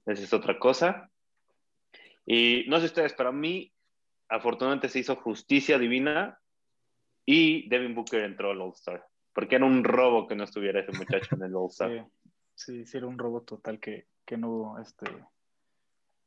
esa 0.06 0.24
es 0.24 0.33
otra 0.33 0.59
cosa. 0.59 1.09
Y 2.25 2.65
no 2.68 2.80
sé 2.80 2.85
ustedes, 2.85 3.13
pero 3.13 3.30
a 3.30 3.33
mí, 3.33 3.71
afortunadamente 4.30 4.89
se 4.89 5.00
hizo 5.00 5.15
justicia 5.15 5.77
divina 5.77 6.39
y 7.25 7.68
Devin 7.69 7.95
Booker 7.95 8.24
entró 8.24 8.51
al 8.51 8.62
All-Star, 8.62 9.06
porque 9.33 9.56
era 9.56 9.65
un 9.65 9.83
robo 9.83 10.27
que 10.27 10.35
no 10.35 10.44
estuviera 10.44 10.81
ese 10.81 10.91
muchacho 10.97 11.35
en 11.35 11.44
el 11.44 11.56
All-Star. 11.56 12.07
Sí, 12.56 12.85
sí, 12.85 12.97
era 12.97 13.07
un 13.07 13.18
robo 13.18 13.41
total 13.41 13.80
que, 13.80 14.06
que 14.25 14.38
no 14.38 14.77
este, 14.80 15.07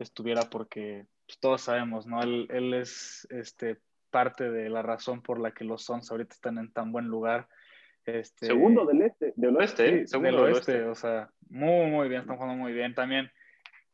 estuviera 0.00 0.42
porque 0.50 1.06
pues, 1.24 1.38
todos 1.38 1.62
sabemos, 1.62 2.04
¿no? 2.04 2.20
Él, 2.20 2.48
él 2.50 2.74
es 2.74 3.28
este, 3.30 3.78
parte 4.10 4.50
de 4.50 4.68
la 4.68 4.82
razón 4.82 5.22
por 5.22 5.40
la 5.40 5.52
que 5.52 5.64
los 5.64 5.84
Suns 5.84 6.10
ahorita 6.10 6.34
están 6.34 6.58
en 6.58 6.72
tan 6.72 6.92
buen 6.92 7.06
lugar. 7.06 7.48
Este, 8.04 8.46
segundo 8.46 8.86
del 8.86 9.02
este, 9.02 9.32
del 9.36 9.56
oeste, 9.56 10.02
¿eh? 10.02 10.06
segundo 10.06 10.44
del, 10.44 10.54
oeste, 10.54 10.84
o 10.84 10.94
sea, 10.94 11.28
muy, 11.48 11.90
muy 11.90 12.08
bien, 12.08 12.20
están 12.20 12.36
jugando 12.36 12.56
muy 12.56 12.72
bien. 12.72 12.94
También 12.94 13.30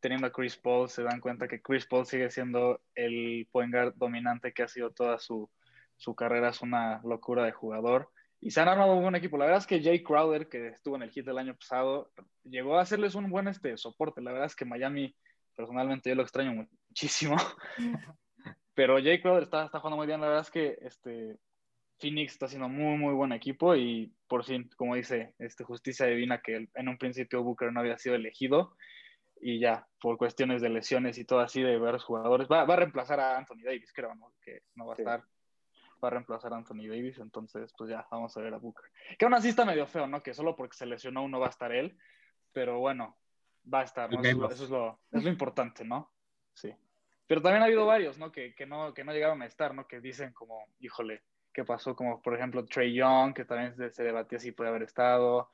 teniendo 0.00 0.26
a 0.26 0.32
Chris 0.32 0.56
Paul, 0.56 0.88
se 0.88 1.02
dan 1.02 1.20
cuenta 1.20 1.48
que 1.48 1.62
Chris 1.62 1.86
Paul 1.86 2.04
sigue 2.04 2.30
siendo 2.30 2.82
el 2.94 3.48
point 3.50 3.72
guard 3.72 3.94
dominante 3.94 4.52
que 4.52 4.64
ha 4.64 4.68
sido 4.68 4.90
toda 4.90 5.18
su, 5.18 5.48
su 5.96 6.14
carrera, 6.14 6.50
es 6.50 6.60
una 6.60 7.00
locura 7.04 7.44
de 7.44 7.52
jugador. 7.52 8.10
Y 8.40 8.50
se 8.50 8.60
han 8.60 8.68
armado 8.68 8.96
un 8.96 9.02
buen 9.02 9.14
equipo. 9.14 9.38
La 9.38 9.44
verdad 9.44 9.60
es 9.60 9.68
que 9.68 9.80
Jay 9.80 10.02
Crowder, 10.02 10.48
que 10.48 10.68
estuvo 10.68 10.96
en 10.96 11.02
el 11.02 11.10
hit 11.10 11.24
del 11.24 11.38
año 11.38 11.54
pasado, 11.54 12.10
llegó 12.42 12.76
a 12.76 12.82
hacerles 12.82 13.14
un 13.14 13.30
buen 13.30 13.46
este, 13.46 13.76
soporte. 13.76 14.20
La 14.20 14.32
verdad 14.32 14.46
es 14.46 14.56
que 14.56 14.64
Miami, 14.64 15.14
personalmente, 15.54 16.10
yo 16.10 16.16
lo 16.16 16.22
extraño 16.22 16.66
muchísimo. 16.88 17.36
Pero 18.74 19.02
Jay 19.02 19.20
Crowder 19.20 19.42
está, 19.42 19.64
está 19.64 19.80
jugando 19.80 19.96
muy 19.96 20.06
bien. 20.06 20.20
La 20.20 20.28
verdad 20.28 20.42
es 20.42 20.50
que 20.50 20.78
este, 20.82 21.38
Phoenix 21.98 22.32
está 22.32 22.46
haciendo 22.46 22.68
muy, 22.68 22.98
muy 22.98 23.14
buen 23.14 23.32
equipo 23.32 23.76
y 23.76 24.12
por 24.26 24.44
fin, 24.44 24.68
como 24.76 24.96
dice, 24.96 25.34
este, 25.38 25.64
justicia 25.64 26.06
divina 26.06 26.40
que 26.40 26.68
en 26.74 26.88
un 26.88 26.98
principio 26.98 27.42
Booker 27.42 27.72
no 27.72 27.80
había 27.80 27.98
sido 27.98 28.16
elegido 28.16 28.76
y 29.40 29.58
ya, 29.58 29.86
por 30.00 30.18
cuestiones 30.18 30.62
de 30.62 30.68
lesiones 30.68 31.18
y 31.18 31.24
todo 31.24 31.40
así 31.40 31.62
de 31.62 31.78
varios 31.78 32.04
jugadores, 32.04 32.48
va, 32.50 32.64
va 32.64 32.74
a 32.74 32.78
reemplazar 32.78 33.20
a 33.20 33.36
Anthony 33.36 33.62
Davis, 33.64 33.92
creo, 33.92 34.14
¿no? 34.14 34.32
que 34.40 34.62
no 34.74 34.86
va 34.86 34.94
a 34.94 34.96
estar, 34.96 35.20
va 36.02 36.08
a 36.08 36.10
reemplazar 36.10 36.52
a 36.52 36.56
Anthony 36.56 36.88
Davis, 36.88 37.18
entonces 37.18 37.72
pues 37.76 37.90
ya, 37.90 38.06
vamos 38.10 38.36
a 38.36 38.40
ver 38.40 38.54
a 38.54 38.58
Booker. 38.58 38.84
Que 39.18 39.24
aún 39.24 39.34
así 39.34 39.48
está 39.48 39.64
medio 39.64 39.86
feo, 39.86 40.06
¿no? 40.06 40.22
Que 40.22 40.34
solo 40.34 40.54
porque 40.56 40.76
se 40.76 40.86
lesionó 40.86 41.22
uno 41.24 41.40
va 41.40 41.46
a 41.46 41.50
estar 41.50 41.72
él, 41.72 41.96
pero 42.52 42.78
bueno, 42.78 43.16
va 43.72 43.80
a 43.80 43.84
estar, 43.84 44.10
¿no? 44.12 44.20
Eso, 44.22 44.50
eso, 44.50 44.64
es, 44.64 44.70
lo, 44.70 45.00
es 45.10 45.24
lo 45.24 45.30
importante, 45.30 45.84
¿no? 45.84 46.12
Sí. 46.52 46.72
Pero 47.32 47.40
también 47.40 47.62
ha 47.62 47.64
habido 47.64 47.86
varios, 47.86 48.18
¿no? 48.18 48.30
Que, 48.30 48.54
que, 48.54 48.66
no, 48.66 48.92
que 48.92 49.04
no 49.04 49.12
llegaron 49.14 49.40
a 49.40 49.46
estar, 49.46 49.74
¿no? 49.74 49.88
Que 49.88 50.00
dicen 50.00 50.34
como, 50.34 50.66
híjole, 50.80 51.22
¿qué 51.50 51.64
pasó? 51.64 51.96
Como 51.96 52.20
por 52.20 52.34
ejemplo 52.34 52.66
Trey 52.66 52.92
Young, 52.92 53.32
que 53.32 53.46
también 53.46 53.74
se, 53.74 53.90
se 53.90 54.04
debatía 54.04 54.38
si 54.38 54.52
puede 54.52 54.68
haber 54.68 54.82
estado. 54.82 55.48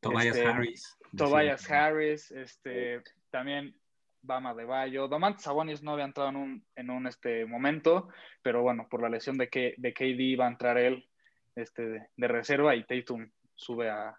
Tobias 0.00 0.34
este, 0.34 0.46
Harris. 0.46 0.98
Tobias 1.14 1.70
Harris, 1.70 2.30
este, 2.30 3.02
también 3.28 3.76
Bama 4.22 4.54
de 4.54 4.64
Bayo. 4.64 5.08
Domantas 5.08 5.42
Sabonis 5.42 5.82
no 5.82 5.92
había 5.92 6.06
entrado 6.06 6.30
en 6.30 6.36
un, 6.36 6.64
en 6.74 6.88
un 6.88 7.06
este, 7.06 7.44
momento, 7.44 8.08
pero 8.40 8.62
bueno, 8.62 8.88
por 8.88 9.02
la 9.02 9.10
lesión 9.10 9.36
de, 9.36 9.50
que, 9.50 9.74
de 9.76 9.92
KD 9.92 10.40
va 10.40 10.46
a 10.46 10.52
entrar 10.52 10.78
él 10.78 11.06
este, 11.54 11.82
de, 11.82 12.06
de 12.16 12.28
reserva 12.28 12.74
y 12.74 12.84
Tatum 12.84 13.30
sube 13.56 13.90
a, 13.90 14.18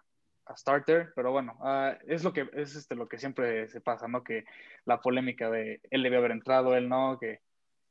a 0.52 0.56
starter, 0.56 1.12
pero 1.14 1.32
bueno, 1.32 1.56
uh, 1.60 1.96
es 2.06 2.24
lo 2.24 2.32
que 2.32 2.48
es 2.54 2.76
este, 2.76 2.94
lo 2.94 3.08
que 3.08 3.18
siempre 3.18 3.68
se 3.68 3.80
pasa, 3.80 4.08
¿no? 4.08 4.22
Que 4.22 4.44
la 4.84 5.00
polémica 5.00 5.50
de 5.50 5.80
él 5.90 6.02
debe 6.02 6.16
haber 6.16 6.30
entrado, 6.30 6.76
él 6.76 6.88
no, 6.88 7.18
que, 7.18 7.40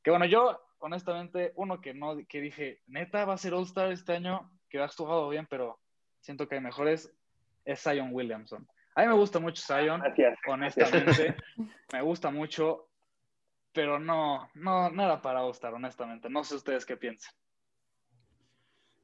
que 0.02 0.10
bueno, 0.10 0.26
yo 0.26 0.60
honestamente, 0.82 1.52
uno 1.54 1.80
que 1.80 1.94
no, 1.94 2.16
que 2.28 2.40
dije, 2.40 2.80
neta, 2.86 3.24
va 3.24 3.34
a 3.34 3.38
ser 3.38 3.54
All-Star 3.54 3.92
este 3.92 4.14
año, 4.14 4.50
que 4.68 4.80
ha 4.80 4.88
jugado 4.88 5.28
bien, 5.28 5.46
pero 5.48 5.78
siento 6.20 6.48
que 6.48 6.56
hay 6.56 6.60
mejores, 6.60 7.12
es 7.64 7.80
Zion 7.80 8.10
Williamson. 8.12 8.66
A 8.94 9.02
mí 9.02 9.08
me 9.08 9.14
gusta 9.14 9.38
mucho 9.38 9.62
Zion, 9.64 10.02
honestamente, 10.46 11.36
me 11.92 12.02
gusta 12.02 12.30
mucho, 12.30 12.88
pero 13.72 14.00
no, 14.00 14.50
no, 14.54 14.90
no 14.90 15.04
era 15.04 15.22
para 15.22 15.44
All-Star, 15.44 15.72
honestamente. 15.72 16.28
No 16.28 16.42
sé 16.42 16.56
ustedes 16.56 16.84
qué 16.84 16.96
piensan. 16.96 17.32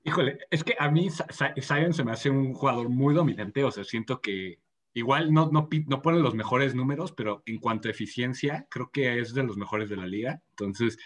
Híjole, 0.05 0.39
es 0.51 0.65
que 0.65 0.75
a 0.79 0.91
mí 0.91 1.09
Zion 1.11 1.93
se 1.93 2.05
me 2.05 2.13
hace 2.13 2.31
un 2.31 2.55
jugador 2.55 2.89
muy 2.89 3.15
dominante, 3.15 3.65
o 3.65 3.71
sea, 3.71 3.85
siento 3.85 4.21
que 4.21 4.61
igual 4.95 5.33
no, 5.33 5.51
no, 5.51 5.69
no 5.87 6.03
ponen 6.03 6.23
los 6.23 6.35
mejores 6.35 6.75
números, 6.75 7.13
pero 7.13 7.43
en 7.47 7.59
cuanto 7.59 7.89
a 7.89 7.91
eficiencia, 7.91 8.67
creo 8.71 8.91
que 8.91 9.21
es 9.21 9.35
de 9.35 9.43
los 9.43 9.57
mejores 9.57 9.89
de 9.89 9.97
la 9.97 10.07
liga. 10.07 10.41
Entonces, 10.51 10.99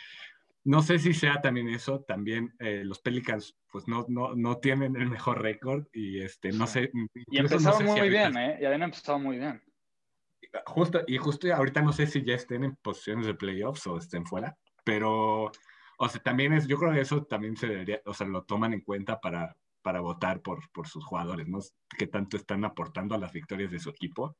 no 0.65 0.83
sé 0.83 0.99
si 0.99 1.13
sea 1.13 1.41
también 1.41 1.69
eso, 1.69 2.01
también 2.01 2.55
eh, 2.61 2.83
los 2.85 3.01
Pelicans 3.01 3.57
pues 3.71 3.89
no, 3.89 4.05
no, 4.09 4.35
no 4.35 4.59
tienen 4.59 4.97
el 4.97 5.09
mejor 5.11 5.43
récord 5.43 5.87
y 5.93 6.21
este, 6.21 6.53
no 6.53 6.67
sé. 6.67 6.91
Y 7.31 7.39
empezaron 7.39 7.85
muy 7.87 8.09
bien, 8.09 8.37
¿eh? 8.37 8.59
Y 8.61 8.65
habían 8.65 8.83
empezado 8.83 9.19
muy 9.19 9.39
bien. 9.39 9.63
Justo, 10.67 11.03
y 11.07 11.17
justo 11.17 11.53
ahorita 11.53 11.81
no 11.81 11.93
sé 11.93 12.07
si 12.07 12.23
ya 12.23 12.35
estén 12.35 12.65
en 12.65 12.77
posiciones 12.77 13.27
de 13.27 13.35
playoffs 13.35 13.87
o 13.87 13.97
estén 13.97 14.27
fuera, 14.27 14.57
pero 14.85 15.51
o 16.03 16.09
sea, 16.09 16.21
también 16.21 16.53
es, 16.53 16.67
yo 16.67 16.77
creo 16.79 16.93
que 16.93 17.01
eso 17.01 17.25
también 17.25 17.57
se 17.57 17.69
debería, 17.69 18.01
o 18.07 18.13
sea, 18.13 18.27
lo 18.27 18.43
toman 18.43 18.73
en 18.73 18.81
cuenta 18.81 19.21
para, 19.21 19.57
para 19.83 20.01
votar 20.01 20.41
por, 20.43 20.69
por 20.73 20.89
sus 20.89 21.05
jugadores, 21.05 21.47
¿no? 21.47 21.61
Que 21.97 22.09
tanto 22.09 22.37
están 22.37 22.65
aportando 22.65 23.15
a 23.15 23.19
las 23.19 23.33
victorias 23.33 23.71
de 23.71 23.79
su 23.79 23.91
equipo. 23.91 24.37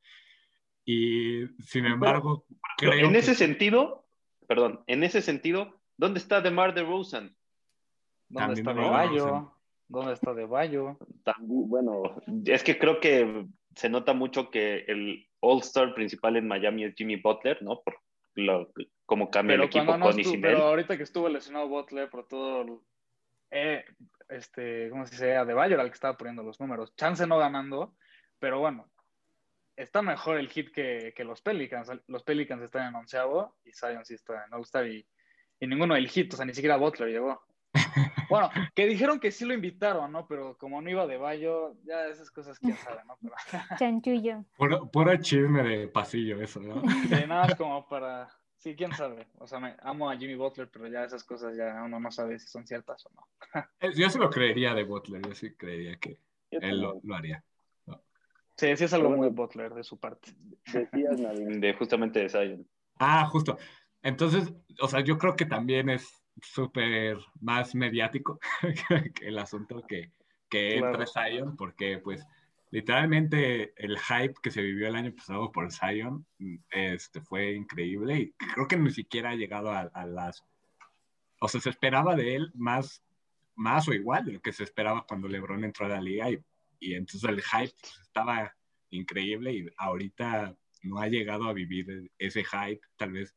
Y 0.83 1.47
sin 1.59 1.85
embargo, 1.85 2.45
creo 2.77 3.07
En 3.07 3.15
ese 3.15 3.33
sentido, 3.33 4.05
perdón, 4.45 4.83
en 4.87 5.03
ese 5.03 5.21
sentido, 5.21 5.79
¿Dónde 5.97 6.19
está 6.19 6.41
DeMar 6.41 6.73
DeRozan? 6.73 7.35
¿Dónde 8.27 8.55
También 8.55 8.67
está 8.67 8.73
no 8.73 8.81
De 8.81 8.87
lo 8.87 8.91
Bayo? 8.91 9.25
conocen. 9.25 9.49
¿Dónde 9.87 10.13
está 10.13 10.33
De 10.33 10.45
Bayo? 10.45 10.97
También, 11.23 11.69
bueno, 11.69 12.21
es 12.45 12.63
que 12.63 12.77
creo 12.77 12.99
que 12.99 13.45
se 13.75 13.89
nota 13.89 14.13
mucho 14.13 14.49
que 14.49 14.85
el 14.87 15.29
All-Star 15.39 15.93
principal 15.93 16.35
en 16.35 16.47
Miami 16.47 16.83
es 16.85 16.95
Jimmy 16.95 17.17
Butler, 17.17 17.61
¿no? 17.61 17.81
Por 17.81 17.95
lo, 18.35 18.71
cómo 19.05 19.29
cambia 19.29 19.53
Pero 19.55 19.63
el 19.63 19.69
equipo 19.69 19.97
no 19.97 20.05
con 20.09 20.19
y 20.19 20.23
sin 20.23 20.41
pero 20.41 20.57
él. 20.57 20.63
ahorita 20.63 20.97
que 20.97 21.03
estuvo 21.03 21.29
lesionado 21.29 21.67
Butler 21.67 22.09
por 22.09 22.27
todo 22.27 22.61
el- 22.61 22.79
eh, 23.51 23.85
este, 24.29 24.89
¿cómo 24.89 25.05
se 25.05 25.11
dice? 25.11 25.35
A 25.37 25.45
De 25.45 25.53
Bayo 25.53 25.75
era 25.75 25.83
el 25.83 25.89
que 25.89 25.95
estaba 25.95 26.17
poniendo 26.17 26.41
los 26.43 26.59
números. 26.59 26.95
Chance 26.95 27.27
no 27.27 27.37
ganando, 27.37 27.95
pero 28.39 28.59
bueno, 28.59 28.89
está 29.75 30.01
mejor 30.01 30.37
el 30.37 30.49
hit 30.49 30.71
que, 30.71 31.13
que 31.15 31.23
los 31.23 31.41
Pelicans. 31.41 31.91
Los 32.07 32.23
Pelicans 32.23 32.63
están 32.63 32.87
en 32.87 32.95
onceavo 32.95 33.55
y 33.63 33.71
Zion 33.73 34.05
sí 34.05 34.15
está 34.15 34.45
en 34.45 34.53
All-Star 34.53 34.87
y, 34.87 35.05
y 35.59 35.67
ninguno 35.67 35.93
del 35.95 36.07
hit, 36.09 36.33
o 36.33 36.37
sea, 36.37 36.45
ni 36.45 36.53
siquiera 36.53 36.77
Butler 36.77 37.09
llegó. 37.09 37.41
Bueno, 38.29 38.49
que 38.73 38.87
dijeron 38.87 39.19
que 39.19 39.31
sí 39.31 39.45
lo 39.45 39.53
invitaron, 39.53 40.11
¿no? 40.11 40.25
Pero 40.27 40.57
como 40.57 40.81
no 40.81 40.89
iba 40.89 41.05
De 41.05 41.17
Bayo, 41.17 41.75
ya 41.83 42.07
esas 42.07 42.31
cosas 42.31 42.57
quién 42.57 42.75
sabe, 42.77 43.01
¿no? 43.05 43.15
Pero 43.21 43.35
Chanchullo. 43.77 44.43
Puro, 44.57 44.89
puro 44.89 45.15
chisme 45.17 45.61
de 45.61 45.87
pasillo 45.87 46.41
eso, 46.41 46.59
¿no? 46.59 46.81
sí, 47.21 47.27
nada 47.27 47.55
como 47.55 47.87
para... 47.87 48.29
Sí, 48.63 48.77
quién 48.77 48.93
sabe. 48.93 49.27
O 49.39 49.45
sea, 49.45 49.59
me 49.59 49.75
amo 49.81 50.09
a 50.09 50.15
Jimmy 50.15 50.35
Butler, 50.35 50.69
pero 50.71 50.87
ya 50.87 51.03
esas 51.03 51.25
cosas 51.25 51.53
ya 51.57 51.83
uno 51.83 51.99
no 51.99 52.09
sabe 52.11 52.39
si 52.39 52.47
son 52.47 52.65
ciertas 52.65 53.05
o 53.05 53.09
no. 53.13 53.91
Yo 53.93 54.09
sí 54.09 54.17
lo 54.17 54.29
creería 54.29 54.73
de 54.73 54.85
Butler, 54.85 55.21
yo 55.21 55.35
sí 55.35 55.53
creería 55.53 55.97
que 55.97 56.17
él 56.49 56.79
lo, 56.79 57.01
haría. 57.13 57.43
Sí, 58.55 58.77
sí 58.77 58.85
es 58.85 58.93
algo 58.93 59.09
muy. 59.09 59.27
Butler 59.31 59.73
de 59.73 59.83
su 59.83 59.99
parte. 59.99 60.31
Decías, 60.71 61.19
Nadim. 61.19 61.59
De 61.59 61.73
justamente 61.73 62.19
de 62.19 62.29
Zion. 62.29 62.65
Ah, 62.99 63.25
justo. 63.25 63.57
Entonces, 64.01 64.53
o 64.79 64.87
sea, 64.87 65.01
yo 65.01 65.17
creo 65.17 65.35
que 65.35 65.45
también 65.45 65.89
es 65.89 66.23
súper 66.41 67.17
más 67.41 67.75
mediático 67.75 68.39
que 69.13 69.27
el 69.27 69.39
asunto 69.39 69.83
que, 69.85 70.13
que 70.47 70.77
Claro. 70.77 71.01
entre 71.01 71.07
Zion, 71.07 71.57
porque 71.57 71.97
pues 71.97 72.25
literalmente 72.73 73.71
el 73.77 73.99
hype 73.99 74.33
que 74.41 74.49
se 74.49 74.63
vivió 74.63 74.87
el 74.87 74.95
año 74.95 75.13
pasado 75.13 75.51
por 75.51 75.71
Zion 75.71 76.25
mm, 76.39 76.55
este, 76.71 77.21
fue 77.21 77.53
increíble 77.53 78.17
y 78.17 78.31
creo 78.31 78.67
que 78.67 78.77
ni 78.77 78.89
siquiera 78.89 79.29
ha 79.29 79.35
llegado 79.35 79.69
a, 79.69 79.81
a 79.81 80.07
las... 80.07 80.43
O 81.39 81.47
sea, 81.47 81.61
se 81.61 81.69
esperaba 81.69 82.15
de 82.15 82.33
él 82.33 82.51
más, 82.55 83.03
más 83.53 83.87
o 83.87 83.93
igual 83.93 84.25
de 84.25 84.33
lo 84.33 84.41
que 84.41 84.51
se 84.51 84.63
esperaba 84.63 85.05
cuando 85.07 85.27
LeBron 85.27 85.63
entró 85.63 85.85
a 85.85 85.89
la 85.89 86.01
liga 86.01 86.31
y, 86.31 86.43
y 86.79 86.95
entonces 86.95 87.29
el 87.29 87.43
hype 87.43 87.75
pues, 87.79 87.99
estaba 88.01 88.55
increíble 88.89 89.53
y 89.53 89.69
ahorita 89.77 90.57
no 90.81 90.97
ha 90.97 91.07
llegado 91.07 91.47
a 91.47 91.53
vivir 91.53 92.11
ese 92.17 92.43
hype, 92.43 92.81
tal 92.97 93.11
vez 93.11 93.35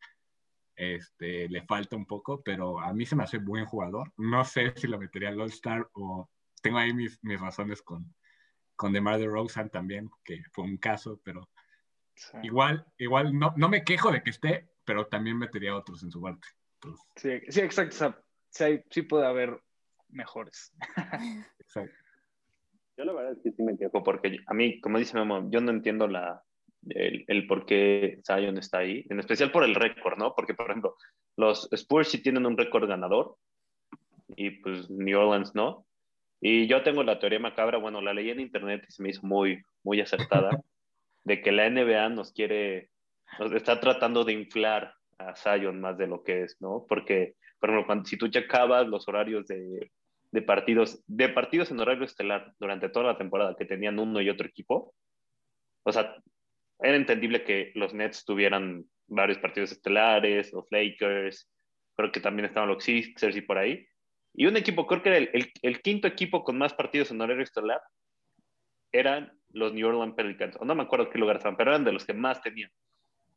este, 0.76 1.46
le 1.50 1.60
falta 1.66 1.94
un 1.94 2.06
poco, 2.06 2.42
pero 2.42 2.80
a 2.80 2.94
mí 2.94 3.04
se 3.04 3.14
me 3.14 3.24
hace 3.24 3.36
buen 3.36 3.66
jugador. 3.66 4.14
No 4.16 4.46
sé 4.46 4.72
si 4.76 4.86
lo 4.86 4.98
metería 4.98 5.28
al 5.28 5.40
All-Star 5.42 5.90
o 5.92 6.30
tengo 6.62 6.78
ahí 6.78 6.94
mis, 6.94 7.22
mis 7.22 7.38
razones 7.38 7.82
con, 7.82 8.14
con 8.76 8.92
DeMar 8.92 9.18
DeRozan 9.18 9.70
también, 9.70 10.10
que 10.24 10.42
fue 10.52 10.64
un 10.64 10.76
caso, 10.76 11.20
pero 11.24 11.48
Sí, 12.14 12.38
igual, 12.44 12.86
igual 12.96 13.38
no, 13.38 13.52
no 13.56 13.68
me 13.68 13.84
quejo 13.84 14.10
de 14.10 14.22
que 14.22 14.30
esté, 14.30 14.68
pero 14.84 15.06
también 15.06 15.38
metería 15.38 15.72
a 15.72 15.76
otros 15.76 16.02
en 16.02 16.10
su 16.10 16.20
parte. 16.22 16.46
Entonces, 16.80 17.06
sí, 17.16 17.40
sí, 17.52 17.60
exacto. 17.60 17.94
O 17.94 17.98
sea, 17.98 18.18
sí, 18.48 18.64
hay- 18.64 18.84
sí 18.90 19.02
puede 19.02 19.26
haber 19.26 19.60
mejores. 20.08 20.72
exacto. 21.58 21.94
Yo 22.96 23.04
la 23.04 23.12
verdad 23.12 23.32
es 23.32 23.42
que 23.42 23.52
sí 23.52 23.62
me 23.62 23.76
quejo. 23.76 24.02
Porque 24.02 24.38
a 24.46 24.54
mí, 24.54 24.80
como 24.80 24.98
dice 24.98 25.14
Memo, 25.18 25.50
yo 25.50 25.60
no 25.60 25.70
entiendo 25.70 26.08
la, 26.08 26.42
el, 26.88 27.24
el 27.28 27.46
por 27.46 27.66
qué 27.66 28.20
Zion 28.26 28.56
está 28.56 28.78
ahí, 28.78 29.04
en 29.10 29.20
especial 29.20 29.52
por 29.52 29.64
el 29.64 29.74
récord, 29.74 30.16
¿no? 30.16 30.34
Porque, 30.34 30.54
por 30.54 30.70
ejemplo, 30.70 30.96
los 31.36 31.68
Spurs 31.72 32.08
sí 32.08 32.22
tienen 32.22 32.46
un 32.46 32.56
récord 32.56 32.88
ganador 32.88 33.36
y 34.28 34.50
pues 34.62 34.88
New 34.88 35.18
Orleans 35.18 35.54
no. 35.54 35.86
Y 36.40 36.66
yo 36.66 36.82
tengo 36.82 37.02
la 37.02 37.18
teoría 37.18 37.38
macabra, 37.38 37.78
bueno, 37.78 38.00
la 38.00 38.12
leí 38.12 38.30
en 38.30 38.40
internet 38.40 38.84
y 38.88 38.92
se 38.92 39.02
me 39.02 39.10
hizo 39.10 39.26
muy, 39.26 39.62
muy 39.82 40.00
acertada, 40.00 40.50
de 41.24 41.40
que 41.40 41.52
la 41.52 41.68
NBA 41.68 42.08
nos 42.10 42.32
quiere, 42.32 42.90
nos 43.38 43.52
está 43.52 43.80
tratando 43.80 44.24
de 44.24 44.32
inflar 44.32 44.94
a 45.18 45.34
Zion 45.34 45.80
más 45.80 45.96
de 45.96 46.06
lo 46.06 46.22
que 46.22 46.42
es, 46.42 46.56
¿no? 46.60 46.84
Porque, 46.88 47.34
por 47.58 47.70
ejemplo, 47.70 47.86
cuando, 47.86 48.04
si 48.04 48.16
tú 48.16 48.28
checabas 48.28 48.86
los 48.86 49.08
horarios 49.08 49.46
de, 49.46 49.90
de 50.30 50.42
partidos, 50.42 51.02
de 51.06 51.28
partidos 51.30 51.70
en 51.70 51.80
horario 51.80 52.04
estelar 52.04 52.52
durante 52.58 52.88
toda 52.90 53.06
la 53.06 53.18
temporada 53.18 53.56
que 53.56 53.64
tenían 53.64 53.98
uno 53.98 54.20
y 54.20 54.28
otro 54.28 54.46
equipo, 54.46 54.94
o 55.82 55.92
sea, 55.92 56.16
era 56.80 56.96
entendible 56.96 57.44
que 57.44 57.72
los 57.74 57.94
Nets 57.94 58.24
tuvieran 58.24 58.84
varios 59.06 59.38
partidos 59.38 59.72
estelares, 59.72 60.52
los 60.52 60.66
Lakers, 60.70 61.48
creo 61.96 62.12
que 62.12 62.20
también 62.20 62.46
estaban 62.46 62.68
los 62.68 62.84
Sixers 62.84 63.36
y 63.36 63.40
por 63.40 63.58
ahí. 63.58 63.86
Y 64.36 64.46
un 64.46 64.56
equipo, 64.56 64.86
creo 64.86 65.02
que 65.02 65.08
era 65.08 65.18
el, 65.18 65.30
el, 65.32 65.52
el 65.62 65.80
quinto 65.80 66.06
equipo 66.06 66.44
con 66.44 66.58
más 66.58 66.74
partidos 66.74 67.10
en 67.10 67.20
horario 67.20 67.42
estelar, 67.42 67.80
eran 68.92 69.32
los 69.50 69.72
New 69.72 69.88
Orleans 69.88 70.14
Pelicans. 70.14 70.56
O 70.60 70.64
no 70.64 70.74
me 70.74 70.82
acuerdo 70.82 71.10
qué 71.10 71.18
lugar 71.18 71.36
estaban, 71.36 71.56
pero 71.56 71.70
eran 71.70 71.84
de 71.84 71.92
los 71.92 72.04
que 72.04 72.14
más 72.14 72.42
tenían. 72.42 72.70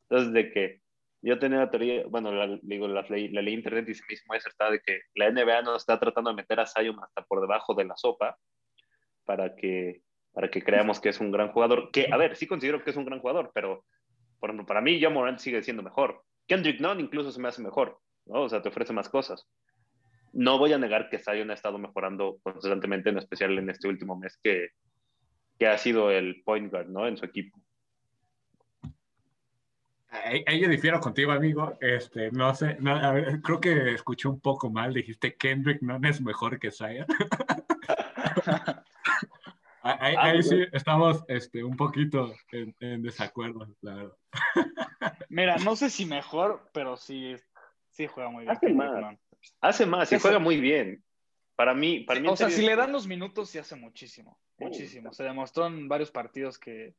Entonces, 0.10 0.34
de 0.34 0.52
que 0.52 0.82
yo 1.22 1.40
tenía 1.40 1.60
la 1.60 1.72
teoría, 1.72 2.04
bueno, 2.08 2.32
la, 2.32 2.60
digo, 2.62 2.88
la, 2.88 3.02
leí, 3.10 3.30
la 3.30 3.42
leí 3.42 3.54
internet 3.54 3.88
y 3.90 3.96
se 3.96 4.04
me 4.08 4.14
hizo 4.14 4.24
muy 4.28 4.38
acertada 4.38 4.72
de 4.72 4.82
que 4.82 5.02
la 5.16 5.30
NBA 5.32 5.62
nos 5.64 5.78
está 5.78 6.00
tratando 6.00 6.30
de 6.30 6.36
meter 6.36 6.60
a 6.60 6.66
Zion 6.66 6.98
hasta 7.02 7.24
por 7.24 7.42
debajo 7.42 7.74
de 7.74 7.86
la 7.86 7.96
sopa 7.98 8.38
para 9.26 9.56
que, 9.56 10.02
para 10.32 10.50
que 10.50 10.64
creamos 10.64 11.00
que 11.00 11.10
es 11.10 11.20
un 11.20 11.32
gran 11.32 11.52
jugador. 11.52 11.92
Que, 11.92 12.08
a 12.12 12.18
ver, 12.18 12.36
sí 12.36 12.48
considero 12.48 12.84
que 12.84 12.90
es 12.90 12.96
un 12.96 13.06
gran 13.06 13.20
jugador, 13.20 13.52
pero, 13.54 13.86
por 14.40 14.50
ejemplo, 14.50 14.66
para 14.66 14.82
mí, 14.82 15.00
John 15.02 15.14
Morant 15.14 15.40
sigue 15.40 15.62
siendo 15.62 15.84
mejor. 15.84 16.24
Kendrick 16.48 16.80
Nunn 16.80 17.00
incluso 17.00 17.32
se 17.32 17.40
me 17.40 17.50
hace 17.50 17.62
mejor, 17.62 18.00
¿no? 18.26 18.44
O 18.44 18.50
sea, 18.50 18.62
te 18.62 18.70
ofrece 18.70 18.94
más 18.94 19.10
cosas. 19.10 19.48
No 20.34 20.58
voy 20.58 20.74
a 20.74 20.78
negar 20.78 21.10
que 21.10 21.20
Zion 21.20 21.52
ha 21.52 21.54
estado 21.54 21.78
mejorando 21.78 22.40
constantemente, 22.44 23.10
en 23.10 23.18
especial 23.18 23.58
en 23.58 23.70
este 23.70 23.88
último 23.88 24.16
mes, 24.16 24.38
que, 24.42 24.70
que 25.58 25.68
ha 25.68 25.78
sido 25.78 26.12
el 26.12 26.42
point 26.44 26.72
guard, 26.72 26.88
¿no? 26.88 27.08
En 27.08 27.18
su 27.18 27.26
equipo. 27.26 27.60
Ahí, 30.12 30.60
yo 30.60 30.68
difiero 30.68 31.00
contigo, 31.00 31.32
amigo. 31.32 31.78
Este, 31.82 32.32
no 32.32 32.54
sé, 32.56 32.78
no, 32.80 32.96
a 32.96 33.12
ver, 33.12 33.42
creo 33.42 33.60
que 33.60 33.94
escuché 33.94 34.28
un 34.28 34.40
poco 34.40 34.70
mal. 34.70 34.94
Dijiste 34.94 35.36
Kendrick 35.36 35.82
no 35.82 36.00
es 36.08 36.20
mejor 36.22 36.60
que 36.60 36.72
Zion. 36.72 37.06
ahí, 39.84 40.16
Ah, 40.18 40.24
ahí 40.26 40.34
pues, 40.38 40.50
sí 40.50 40.66
estamos 40.72 41.24
este, 41.28 41.64
un 41.64 41.78
poquito 41.78 42.34
en, 42.52 42.76
en 42.80 43.04
desacuerdo, 43.04 43.68
la 43.82 43.96
verdad. 43.96 44.18
Mira, 45.30 45.58
no 45.58 45.76
sé 45.76 45.90
si 45.90 46.06
mejor, 46.06 46.70
pero 46.74 46.98
sí, 46.98 47.36
sí 47.92 48.08
juega 48.08 48.32
muy 48.32 48.46
bien. 48.46 48.56
Hace 48.56 48.74
más. 48.74 49.16
Hace 49.62 49.86
más 49.86 50.12
y 50.12 50.16
Hace- 50.16 50.22
juega 50.22 50.40
muy 50.40 50.60
bien. 50.60 51.04
Para 51.56 51.74
mí, 51.74 52.02
para 52.02 52.20
mí 52.22 52.28
o 52.30 52.38
sea, 52.38 52.50
si 52.50 52.62
le 52.62 52.76
dan 52.76 52.94
los 52.94 53.06
minutos, 53.06 53.50
sí 53.50 53.58
hace 53.58 53.76
muchísimo. 53.76 54.40
Muchísimo. 54.58 55.12
Se 55.12 55.24
demostró 55.24 55.68
en 55.68 55.90
varios 55.90 56.10
partidos 56.10 56.58
que, 56.58 56.96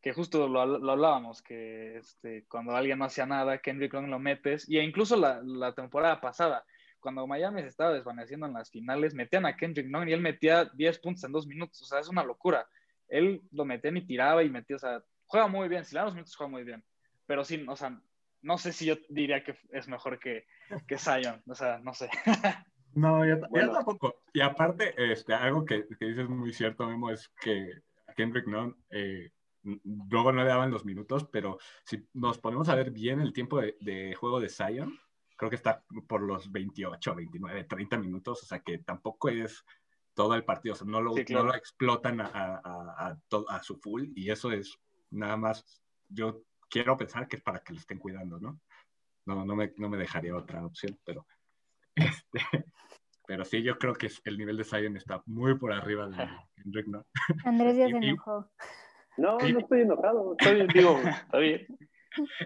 que 0.00 0.14
justo 0.14 0.48
lo, 0.48 0.64
lo 0.78 0.92
hablábamos, 0.92 1.42
que 1.42 1.98
este, 1.98 2.46
cuando 2.48 2.74
alguien 2.74 2.98
no 2.98 3.04
hacía 3.04 3.26
nada, 3.26 3.58
Kendrick 3.58 3.92
Nunn 3.92 4.10
lo 4.10 4.18
metes. 4.18 4.66
Y 4.68 4.78
incluso 4.78 5.14
la, 5.16 5.42
la 5.42 5.74
temporada 5.74 6.22
pasada, 6.22 6.64
cuando 7.00 7.26
Miami 7.26 7.60
se 7.60 7.68
estaba 7.68 7.92
desvaneciendo 7.92 8.46
en 8.46 8.54
las 8.54 8.70
finales, 8.70 9.12
metían 9.12 9.44
a 9.44 9.56
Kendrick 9.56 9.88
Nunn 9.88 10.08
y 10.08 10.12
él 10.14 10.22
metía 10.22 10.64
10 10.74 10.98
puntos 11.00 11.24
en 11.24 11.32
dos 11.32 11.46
minutos. 11.46 11.82
O 11.82 11.84
sea, 11.84 12.00
es 12.00 12.08
una 12.08 12.24
locura. 12.24 12.66
Él 13.08 13.42
lo 13.52 13.66
metía 13.66 13.90
y 13.94 14.06
tiraba 14.06 14.42
y 14.42 14.48
metía, 14.48 14.76
o 14.76 14.78
sea, 14.78 15.02
juega 15.26 15.48
muy 15.48 15.68
bien. 15.68 15.84
Si 15.84 15.94
le 15.94 15.98
dan 15.98 16.06
los 16.06 16.14
minutos, 16.14 16.34
juega 16.34 16.50
muy 16.50 16.64
bien. 16.64 16.82
Pero 17.26 17.44
sí, 17.44 17.62
o 17.68 17.76
sea, 17.76 18.00
no 18.40 18.56
sé 18.56 18.72
si 18.72 18.86
yo 18.86 18.96
diría 19.10 19.44
que 19.44 19.54
es 19.72 19.86
mejor 19.86 20.18
que, 20.18 20.46
que 20.86 20.98
Zion. 20.98 21.42
O 21.46 21.54
sea, 21.54 21.78
no 21.78 21.94
sé. 21.94 22.08
No, 22.94 23.24
yo, 23.24 23.38
tampoco. 23.70 24.22
Y 24.32 24.40
aparte, 24.40 24.94
este, 25.12 25.34
algo 25.34 25.64
que, 25.64 25.86
que 26.00 26.06
dices 26.06 26.28
muy 26.28 26.52
cierto, 26.54 26.86
Memo, 26.88 27.10
es 27.10 27.28
que 27.40 27.70
a 28.08 28.14
Kendrick 28.14 28.46
Nunn 28.48 28.82
eh, 28.90 29.30
luego 29.62 30.32
no 30.32 30.42
le 30.42 30.48
daban 30.48 30.70
los 30.70 30.84
minutos, 30.86 31.28
pero 31.30 31.58
si 31.84 32.08
nos 32.14 32.38
ponemos 32.38 32.68
a 32.70 32.74
ver 32.74 32.90
bien 32.90 33.20
el 33.20 33.32
tiempo 33.34 33.60
de, 33.60 33.76
de 33.80 34.14
juego 34.14 34.40
de 34.40 34.48
Zion, 34.48 34.98
creo 35.36 35.50
que 35.50 35.56
está 35.56 35.84
por 36.08 36.22
los 36.22 36.50
28, 36.50 37.14
29, 37.14 37.64
30 37.64 37.98
minutos, 37.98 38.42
o 38.42 38.46
sea 38.46 38.60
que 38.60 38.78
tampoco 38.78 39.28
es 39.28 39.64
todo 40.14 40.34
el 40.34 40.44
partido, 40.44 40.72
o 40.72 40.76
sea, 40.78 40.86
no 40.88 41.00
lo, 41.02 41.12
Sí, 41.12 41.24
claro. 41.26 41.44
no 41.44 41.50
lo 41.52 41.56
explotan 41.56 42.20
a, 42.22 42.26
a- 42.26 42.60
a- 42.64 43.06
a 43.10 43.18
to- 43.28 43.48
a 43.50 43.62
su 43.62 43.76
full 43.76 44.06
y 44.16 44.30
eso 44.30 44.50
es 44.50 44.76
nada 45.10 45.36
más, 45.36 45.82
yo 46.08 46.42
quiero 46.70 46.96
pensar 46.96 47.28
que 47.28 47.36
es 47.36 47.42
para 47.42 47.60
que 47.60 47.74
lo 47.74 47.78
estén 47.78 47.98
cuidando, 47.98 48.40
¿no? 48.40 48.58
No, 49.28 49.44
no 49.44 49.54
me, 49.54 49.72
no 49.76 49.90
me 49.90 49.98
dejaría 49.98 50.34
otra 50.34 50.64
opción, 50.64 50.98
pero 51.04 51.26
este, 51.96 52.40
pero 53.26 53.44
sí, 53.44 53.62
yo 53.62 53.78
creo 53.78 53.92
que 53.94 54.06
es- 54.06 54.22
el 54.24 54.38
nivel 54.38 54.56
de 54.56 54.64
Zion 54.64 54.96
está 54.96 55.22
muy 55.26 55.58
por 55.58 55.70
arriba 55.72 56.08
de 56.08 56.26
Kendrick 56.56 56.86
Nunn. 56.86 57.04
Andrés 57.44 57.76
ya 57.76 57.88
se 57.90 57.96
enojó. 57.96 58.50
No, 59.18 59.38
Sí. 59.40 59.52
no 59.52 59.58
estoy 59.58 59.82
enojado. 59.82 60.34
Estoy- 60.38 60.66
digo, 60.72 60.98
está 60.98 61.38
bien. 61.38 61.66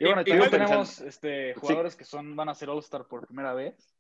Y 0.01 0.05
bueno, 0.05 0.23
Y- 0.23 0.25
también 0.25 0.37
igual 0.37 0.51
tenemos 0.51 1.01
este, 1.03 1.55
jugadores 1.55 1.95
que 1.95 2.05
son, 2.05 2.35
van 2.35 2.49
a 2.49 2.55
ser 2.55 2.69
All-Star 2.69 3.07
por 3.07 3.27
primera 3.27 3.55
vez, 3.55 3.95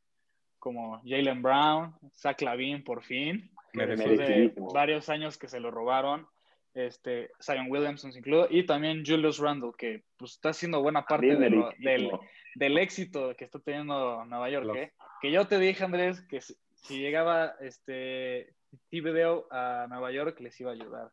como 0.58 1.00
Jalen 1.04 1.40
Brown, 1.40 1.94
Zach 2.12 2.40
Lavin 2.42 2.82
por 2.82 3.02
fin, 3.02 3.48
después 3.72 4.18
de 4.18 4.52
varios 4.74 5.08
años 5.08 5.38
que 5.38 5.46
se 5.48 5.60
lo 5.60 5.70
robaron, 5.70 6.26
este, 6.74 7.30
Zion 7.42 7.70
Williamson 7.70 8.12
incluido, 8.16 8.46
y 8.50 8.64
también 8.64 9.02
Julius 9.06 9.38
Randle, 9.38 9.72
que 9.76 10.04
pues, 10.16 10.32
está 10.32 10.50
haciendo 10.50 10.80
buena 10.82 11.04
parte 11.04 11.26
Bien 11.26 11.40
de 11.40 11.50
lo- 11.50 11.70
del, 11.78 12.10
del 12.54 12.78
éxito 12.78 13.34
que 13.36 13.44
está 13.44 13.58
teniendo 13.58 14.24
Nueva 14.24 14.48
York, 14.50 14.66
Los- 14.66 14.76
¿eh? 14.76 14.92
que 15.20 15.30
yo 15.30 15.46
te 15.46 15.58
dije, 15.58 15.84
Andrés, 15.84 16.20
que 16.22 16.40
si, 16.40 16.54
si 16.74 16.98
llegaba 17.00 17.54
este 17.60 18.54
Thibodeau 18.88 19.46
a 19.50 19.86
Nueva 19.88 20.10
York 20.12 20.40
les 20.40 20.58
iba 20.60 20.70
a 20.70 20.74
ayudar. 20.74 21.10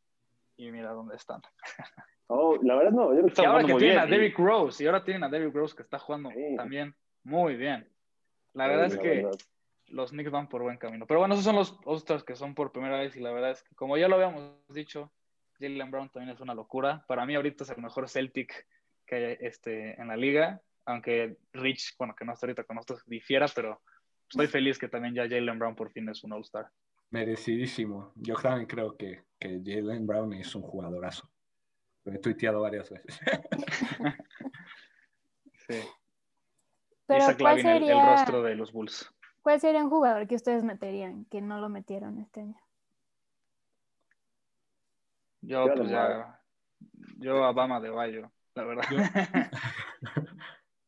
Y 0.57 0.71
mira 0.71 0.91
dónde 0.91 1.15
están. 1.15 1.41
Oh, 2.31 2.59
la 2.61 2.75
verdad 2.75 2.91
no, 2.91 3.11
yo 3.15 3.21
Y 3.25 3.45
ahora 3.45 3.63
que 3.65 3.71
muy 3.73 3.79
tienen 3.79 3.97
bien, 3.97 3.99
a 3.99 4.05
Derrick 4.05 4.37
Rose, 4.37 4.83
y 4.83 4.85
ahora 4.85 5.03
tienen 5.03 5.23
a 5.23 5.29
Derrick 5.29 5.51
Rose 5.55 5.75
que 5.75 5.81
está 5.81 5.97
jugando 5.97 6.29
Sí. 6.29 6.55
también 6.57 6.93
muy 7.23 7.55
bien. 7.55 7.89
La 8.53 8.65
Sí, 8.65 8.69
verdad 8.69 8.85
es 8.85 8.95
la 8.97 9.01
que 9.01 9.09
verdad. 9.23 9.39
los 9.87 10.11
Knicks 10.11 10.29
van 10.29 10.47
por 10.47 10.61
buen 10.61 10.77
camino. 10.77 11.07
Pero 11.07 11.21
bueno, 11.21 11.33
esos 11.33 11.43
son 11.43 11.55
los 11.55 11.79
All-Stars 11.85 12.23
que 12.23 12.35
son 12.35 12.53
por 12.53 12.71
primera 12.71 12.99
vez 12.99 13.15
y 13.15 13.19
la 13.19 13.31
verdad 13.31 13.49
es 13.49 13.63
que, 13.63 13.73
como 13.73 13.97
ya 13.97 14.07
lo 14.07 14.13
habíamos 14.13 14.43
dicho, 14.67 15.11
Jalen 15.59 15.91
Brown 15.91 16.09
también 16.09 16.33
es 16.35 16.41
una 16.41 16.53
locura. 16.53 17.03
Para 17.07 17.25
mí 17.25 17.35
ahorita 17.35 17.63
es 17.63 17.69
el 17.69 17.81
mejor 17.81 18.09
Celtic 18.09 18.67
que 19.05 19.15
hay 19.15 19.37
este, 19.41 19.99
en 19.99 20.07
la 20.07 20.15
liga, 20.15 20.61
aunque 20.85 21.37
Rich, 21.53 21.95
bueno, 21.97 22.15
que 22.15 22.25
no 22.25 22.33
está 22.33 22.45
ahorita 22.45 22.63
con 22.63 22.75
nosotros, 22.75 23.03
difiera, 23.07 23.47
pero 23.53 23.81
estoy 24.29 24.47
feliz 24.47 24.77
que 24.77 24.87
también 24.87 25.13
ya 25.15 25.23
Jalen 25.27 25.57
Brown 25.59 25.75
por 25.75 25.91
fin 25.91 26.07
es 26.09 26.23
un 26.23 26.33
All-Star. 26.33 26.69
Merecidísimo. 27.09 28.11
Yo 28.15 28.35
también 28.35 28.67
creo 28.67 28.95
que, 28.95 29.23
que 29.39 29.61
Jalen 29.65 30.05
Brown 30.05 30.33
es 30.33 30.53
un 30.55 30.61
jugadorazo. 30.61 31.29
Lo 32.05 32.13
he 32.13 32.19
tuiteado 32.19 32.61
varias 32.61 32.89
veces. 32.89 33.19
Sí. 35.67 35.75
Pero 37.05 37.19
Isaac 37.23 37.37
¿cuál 37.39 37.57
Lavin, 37.57 37.67
el- 37.67 37.83
el, 37.83 37.87
sería, 37.89 38.05
rostro 38.15 38.41
de 38.43 38.55
los 38.55 38.71
Bulls. 38.71 39.11
¿cuál 39.41 39.59
sería 39.59 39.83
un 39.83 39.89
jugador 39.89 40.27
que 40.27 40.35
ustedes 40.35 40.63
meterían 40.63 41.25
que 41.25 41.41
no 41.41 41.59
lo 41.59 41.69
metieron 41.69 42.19
este 42.19 42.41
año? 42.41 42.57
Yo, 45.49 45.65
Yo 45.65 45.73
pues 45.73 45.89
ya, 45.89 46.39
yo 47.17 47.43
a 47.43 47.51
Bama 47.51 47.79
de 47.79 47.89
Bayo, 47.89 48.31
la 48.53 48.63
verdad. 48.65 48.83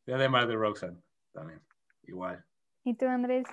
Ya 0.06 0.18
de 0.20 0.30
Mar 0.30 0.48
de 0.48 0.53
Roxanne 0.56 1.01
también. 1.32 1.60
Igual. 2.03 2.46
¿Y 2.84 2.94
tú, 2.96 3.08
Andrés? 3.08 3.48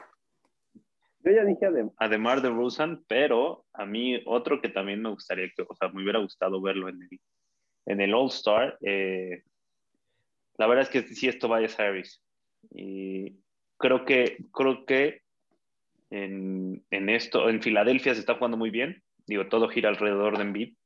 Yo 1.24 1.32
ya 1.32 1.44
dije 1.44 1.64
además. 1.64 1.94
Además 1.96 2.42
de 2.42 2.50
Rusan, 2.50 3.04
pero 3.08 3.64
a 3.72 3.86
mí 3.86 4.22
otro 4.26 4.60
que 4.60 4.68
también 4.68 5.00
me 5.00 5.08
gustaría, 5.08 5.48
que, 5.56 5.62
o 5.66 5.74
sea, 5.76 5.88
me 5.88 6.02
hubiera 6.02 6.18
gustado 6.18 6.60
verlo 6.60 6.90
en 6.90 7.00
el, 7.00 7.20
en 7.86 8.02
el 8.02 8.12
All 8.12 8.28
Star. 8.28 8.76
eh, 8.82 9.44
la 10.58 10.66
verdad 10.66 10.82
es 10.82 10.90
que 10.90 11.14
sí 11.14 11.26
es 11.26 11.38
Tobias 11.38 11.80
Harris. 11.80 12.22
Y 12.70 13.38
creo 13.78 14.04
que, 14.04 14.44
creo 14.52 14.84
que 14.84 15.22
en, 16.10 16.84
en 16.90 17.08
esto, 17.08 17.48
en 17.48 17.62
Filadelfia 17.62 18.12
se 18.12 18.20
está 18.20 18.34
jugando 18.34 18.58
muy 18.58 18.68
bien. 18.68 19.02
Digo, 19.26 19.48
todo 19.48 19.70
gira 19.70 19.88
alrededor 19.88 20.36
de 20.36 20.42
Embiid. 20.42 20.77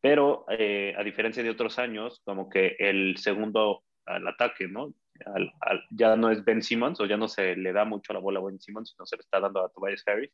Pero 0.00 0.44
eh, 0.50 0.94
a 0.96 1.02
diferencia 1.02 1.42
de 1.42 1.50
otros 1.50 1.78
años, 1.78 2.20
como 2.24 2.48
que 2.48 2.76
el 2.78 3.16
segundo 3.18 3.84
al 4.06 4.26
ataque, 4.28 4.68
¿no? 4.68 4.94
Al- 5.26 5.52
al- 5.60 5.84
ya 5.90 6.16
no 6.16 6.30
es 6.30 6.44
Ben 6.44 6.62
Simmons 6.62 7.00
o 7.00 7.06
ya 7.06 7.16
no 7.16 7.28
se 7.28 7.56
le 7.56 7.72
da 7.72 7.84
mucho 7.84 8.12
la 8.12 8.20
bola 8.20 8.38
a 8.38 8.44
Ben 8.44 8.60
Simmons, 8.60 8.90
sino 8.90 9.04
se 9.06 9.16
le 9.16 9.20
está 9.20 9.40
dando 9.40 9.64
a 9.64 9.68
Tobias 9.70 10.02
Harris 10.06 10.30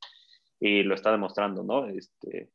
y 0.60 0.82
lo 0.82 0.94
está 0.94 1.10
demostrando, 1.10 1.62
¿no? 1.64 1.86
Este, 1.88 2.50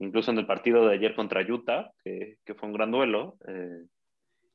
incluso 0.00 0.30
en 0.32 0.38
el 0.38 0.46
partido 0.46 0.86
de 0.88 0.94
ayer 0.94 1.14
contra 1.14 1.42
Utah, 1.42 1.92
que, 2.04 2.38
que 2.44 2.54
fue 2.54 2.68
un 2.68 2.74
gran 2.74 2.90
duelo, 2.90 3.38
eh, 3.48 3.84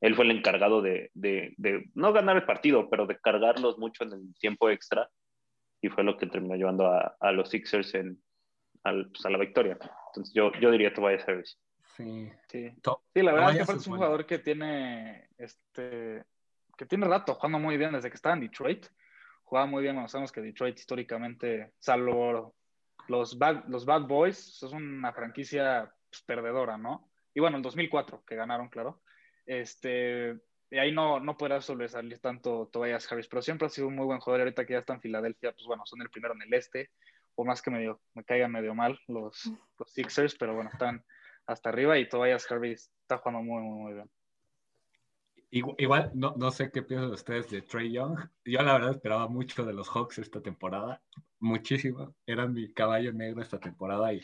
él 0.02 0.14
fue 0.14 0.24
el 0.26 0.32
encargado 0.32 0.82
de, 0.82 1.10
de- 1.14 1.54
de 1.56 1.86
no 1.94 2.12
ganar 2.12 2.36
el 2.36 2.44
partido, 2.44 2.90
pero 2.90 3.06
de 3.06 3.18
cargarlos 3.18 3.78
mucho 3.78 4.04
en 4.04 4.12
el 4.12 4.34
tiempo 4.38 4.68
extra 4.70 5.08
y 5.80 5.88
fue 5.88 6.04
lo 6.04 6.16
que 6.18 6.26
terminó 6.26 6.54
llevando 6.56 6.86
a, 6.88 7.16
a 7.20 7.32
los 7.32 7.48
Sixers 7.50 7.94
en, 7.94 8.22
al- 8.84 9.08
pues, 9.10 9.24
a 9.26 9.30
la 9.30 9.38
victoria. 9.38 9.78
Entonces 10.08 10.34
yo, 10.34 10.52
yo 10.60 10.70
diría 10.70 10.92
Tobias 10.94 11.26
Harris. 11.28 11.58
Sí. 11.96 12.30
Sí. 12.48 12.70
Sí, 13.14 13.22
la 13.22 13.32
verdad 13.32 13.50
es 13.50 13.56
que 13.56 13.62
aparte 13.62 13.80
es 13.80 13.86
un 13.86 13.96
jugador 13.96 14.26
que 14.26 14.38
tiene 14.38 15.28
este 15.38 16.24
que 16.76 16.86
tiene 16.86 17.06
rato 17.06 17.34
jugando 17.34 17.58
muy 17.58 17.76
bien 17.76 17.92
desde 17.92 18.10
que 18.10 18.16
estaba 18.16 18.34
en 18.34 18.42
Detroit. 18.42 18.86
Jugaba 19.44 19.66
muy 19.66 19.82
bien, 19.82 19.94
bueno, 19.94 20.08
sabemos 20.08 20.32
que 20.32 20.42
Detroit 20.42 20.78
históricamente, 20.78 21.72
salvo 21.78 22.54
los 23.08 23.38
bad, 23.38 23.64
los 23.68 23.84
bad 23.86 24.02
Boys, 24.02 24.62
es 24.62 24.72
una 24.72 25.12
franquicia 25.12 25.92
pues, 26.10 26.22
perdedora, 26.22 26.76
¿no? 26.76 27.08
Y 27.32 27.40
bueno, 27.40 27.56
el 27.56 27.62
2004, 27.62 28.24
que 28.26 28.34
ganaron, 28.34 28.68
claro. 28.68 29.00
Este, 29.46 30.36
y 30.70 30.78
ahí 30.78 30.92
no, 30.92 31.20
no 31.20 31.36
podrá 31.36 31.60
sobresalir 31.60 32.18
tanto 32.18 32.68
Tobias 32.72 33.10
Harris, 33.10 33.28
pero 33.28 33.42
siempre 33.42 33.66
ha 33.66 33.70
sido 33.70 33.88
un 33.88 33.94
muy 33.94 34.04
buen 34.04 34.18
jugador. 34.18 34.40
Ahorita 34.40 34.66
que 34.66 34.72
ya 34.72 34.80
está 34.80 34.94
en 34.94 35.00
Filadelfia, 35.00 35.52
pues 35.52 35.64
bueno, 35.66 35.84
son 35.86 36.02
el 36.02 36.10
primero 36.10 36.34
en 36.34 36.42
el 36.42 36.52
este, 36.52 36.90
por 37.34 37.46
más 37.46 37.62
que 37.62 37.70
medio, 37.70 38.00
me 38.14 38.24
caigan 38.24 38.50
medio 38.50 38.74
mal 38.74 38.98
los, 39.06 39.50
los 39.78 39.92
Sixers, 39.92 40.34
pero 40.34 40.54
bueno, 40.54 40.70
están 40.72 41.04
hasta 41.46 41.68
arriba 41.68 41.98
y 41.98 42.08
Tobias 42.08 42.50
Harris 42.50 42.90
está 43.02 43.18
jugando 43.18 43.42
muy, 43.42 43.62
muy, 43.62 43.78
muy 43.82 43.94
bien. 43.94 44.10
Igual, 45.50 45.76
igual, 45.78 46.10
no, 46.14 46.34
no 46.36 46.50
sé 46.50 46.70
qué 46.72 46.82
piensan 46.82 47.10
ustedes 47.12 47.48
de 47.50 47.62
Trey 47.62 47.92
Young. 47.92 48.18
Yo 48.44 48.60
la 48.62 48.72
verdad 48.74 48.90
esperaba 48.90 49.28
mucho 49.28 49.64
de 49.64 49.72
los 49.72 49.88
Hawks 49.88 50.18
esta 50.18 50.40
temporada. 50.42 51.00
Muchísimo. 51.38 52.14
Eran 52.26 52.52
mi 52.52 52.72
caballo 52.72 53.12
negro 53.12 53.42
esta 53.42 53.58
temporada 53.60 54.12
y 54.12 54.20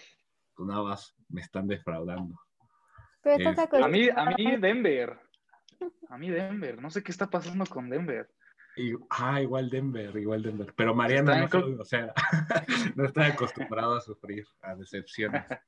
pues 0.55 0.69
nada 0.69 0.83
más 0.83 1.15
me 1.29 1.41
están 1.41 1.69
defraudando. 1.69 2.41
Pero 3.23 3.51
Este, 3.51 3.83
A 3.83 3.89
mí, 3.89 4.09
a 4.15 4.25
mí 4.37 4.57
Denver. 4.57 5.17
A 6.09 6.19
mí 6.19 6.29
Denver. 6.29 6.83
No 6.83 6.91
sé 6.91 7.03
qué 7.05 7.13
está 7.13 7.31
pasando 7.31 7.65
con 7.67 7.89
Denver. 7.89 8.29
Y, 8.77 8.93
ah, 9.11 9.41
igual 9.41 9.71
Denver, 9.71 10.17
igual 10.17 10.43
Denver. 10.43 10.73
Pero 10.75 10.95
Mariana, 10.95 11.43
no, 11.43 11.49
soy- 11.49 11.77
o 11.79 11.85
sea, 11.85 12.13
no 12.97 13.05
está 13.05 13.27
acostumbrado 13.27 13.95
a 13.95 14.01
sufrir, 14.01 14.45
a 14.61 14.75
decepciones. 14.75 15.45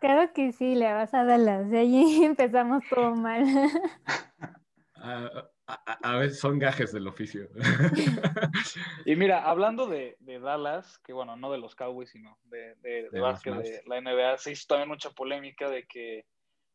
Claro 0.00 0.32
que 0.34 0.52
sí, 0.52 0.74
le 0.74 0.92
vas 0.92 1.14
a 1.14 1.24
Dallas. 1.24 1.70
De 1.70 1.78
allí 1.78 2.24
empezamos 2.24 2.84
todo 2.88 3.14
mal. 3.14 3.44
A, 5.00 5.30
a- 5.68 5.98
a 6.02 6.16
veces 6.16 6.40
son 6.40 6.58
gajes 6.58 6.92
del 6.92 7.06
oficio. 7.06 7.48
Y 9.04 9.14
mira, 9.16 9.44
hablando 9.44 9.86
de, 9.86 10.16
de 10.18 10.40
Dallas, 10.40 10.98
que 10.98 11.12
bueno, 11.12 11.36
no 11.36 11.52
de 11.52 11.58
los 11.58 11.74
Cowboys, 11.76 12.10
sino 12.10 12.36
de, 12.44 12.74
de, 12.76 13.02
de 13.04 13.08
De 13.10 13.20
básquet 13.20 13.54
de 13.54 13.82
la 13.86 14.00
NBA, 14.00 14.38
se 14.38 14.50
hizo 14.52 14.64
también 14.68 14.88
mucha 14.88 15.10
polémica 15.10 15.70
de 15.70 15.86
que 15.86 16.24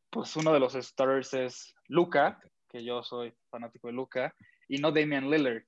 pues 0.09 0.35
uno 0.37 0.53
de 0.53 0.59
los 0.59 0.73
starters 0.73 1.33
es 1.33 1.75
Luca, 1.87 2.39
que 2.69 2.83
yo 2.83 3.03
soy 3.03 3.33
fanático 3.49 3.87
de 3.87 3.93
Luca, 3.93 4.33
y 4.69 4.77
no 4.77 4.91
Damian 4.91 5.29
Lillard. 5.29 5.63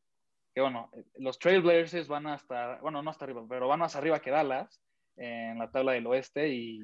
Que 0.54 0.62
bueno, 0.62 0.90
los 1.18 1.38
Trailblazers 1.38 2.08
van 2.08 2.28
hasta, 2.28 2.80
bueno, 2.82 3.02
no 3.04 3.12
hasta 3.12 3.26
arriba, 3.26 3.44
pero 3.50 3.68
van 3.68 3.80
más 3.82 3.96
arriba 3.98 4.20
que 4.22 4.32
Dallas 4.32 4.82
en 5.16 5.58
la 5.58 5.72
tabla 5.72 5.94
del 5.94 6.08
oeste 6.08 6.50
y, 6.50 6.84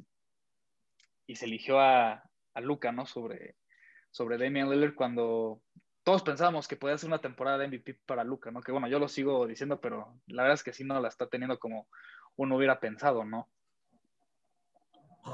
y 1.28 1.36
se 1.36 1.46
eligió 1.46 1.80
a, 1.80 2.24
a 2.54 2.62
Luca, 2.62 2.92
¿no? 2.92 3.06
Sobre, 3.06 3.56
sobre 4.12 4.38
Damian 4.38 4.70
Lillard 4.70 4.96
cuando 4.96 5.62
todos 6.04 6.24
pensábamos 6.24 6.68
que 6.68 6.76
podía 6.76 6.98
ser 6.98 7.08
una 7.08 7.22
temporada 7.22 7.58
de 7.58 7.68
MVP 7.68 8.00
para 8.06 8.24
Luca, 8.24 8.52
¿no? 8.52 8.62
Que 8.62 8.72
bueno, 8.72 8.88
yo 8.88 9.00
lo 9.00 9.08
sigo 9.08 9.46
diciendo, 9.48 9.80
pero 9.80 10.20
la 10.28 10.44
verdad 10.44 10.56
es 10.56 10.64
que 10.64 10.74
sí 10.74 10.84
no 10.84 11.00
la 11.00 11.08
está 11.08 11.28
teniendo 11.28 11.60
como 11.60 11.88
uno 12.38 12.56
hubiera 12.56 12.80
pensado, 12.80 13.24
¿no? 13.24 13.50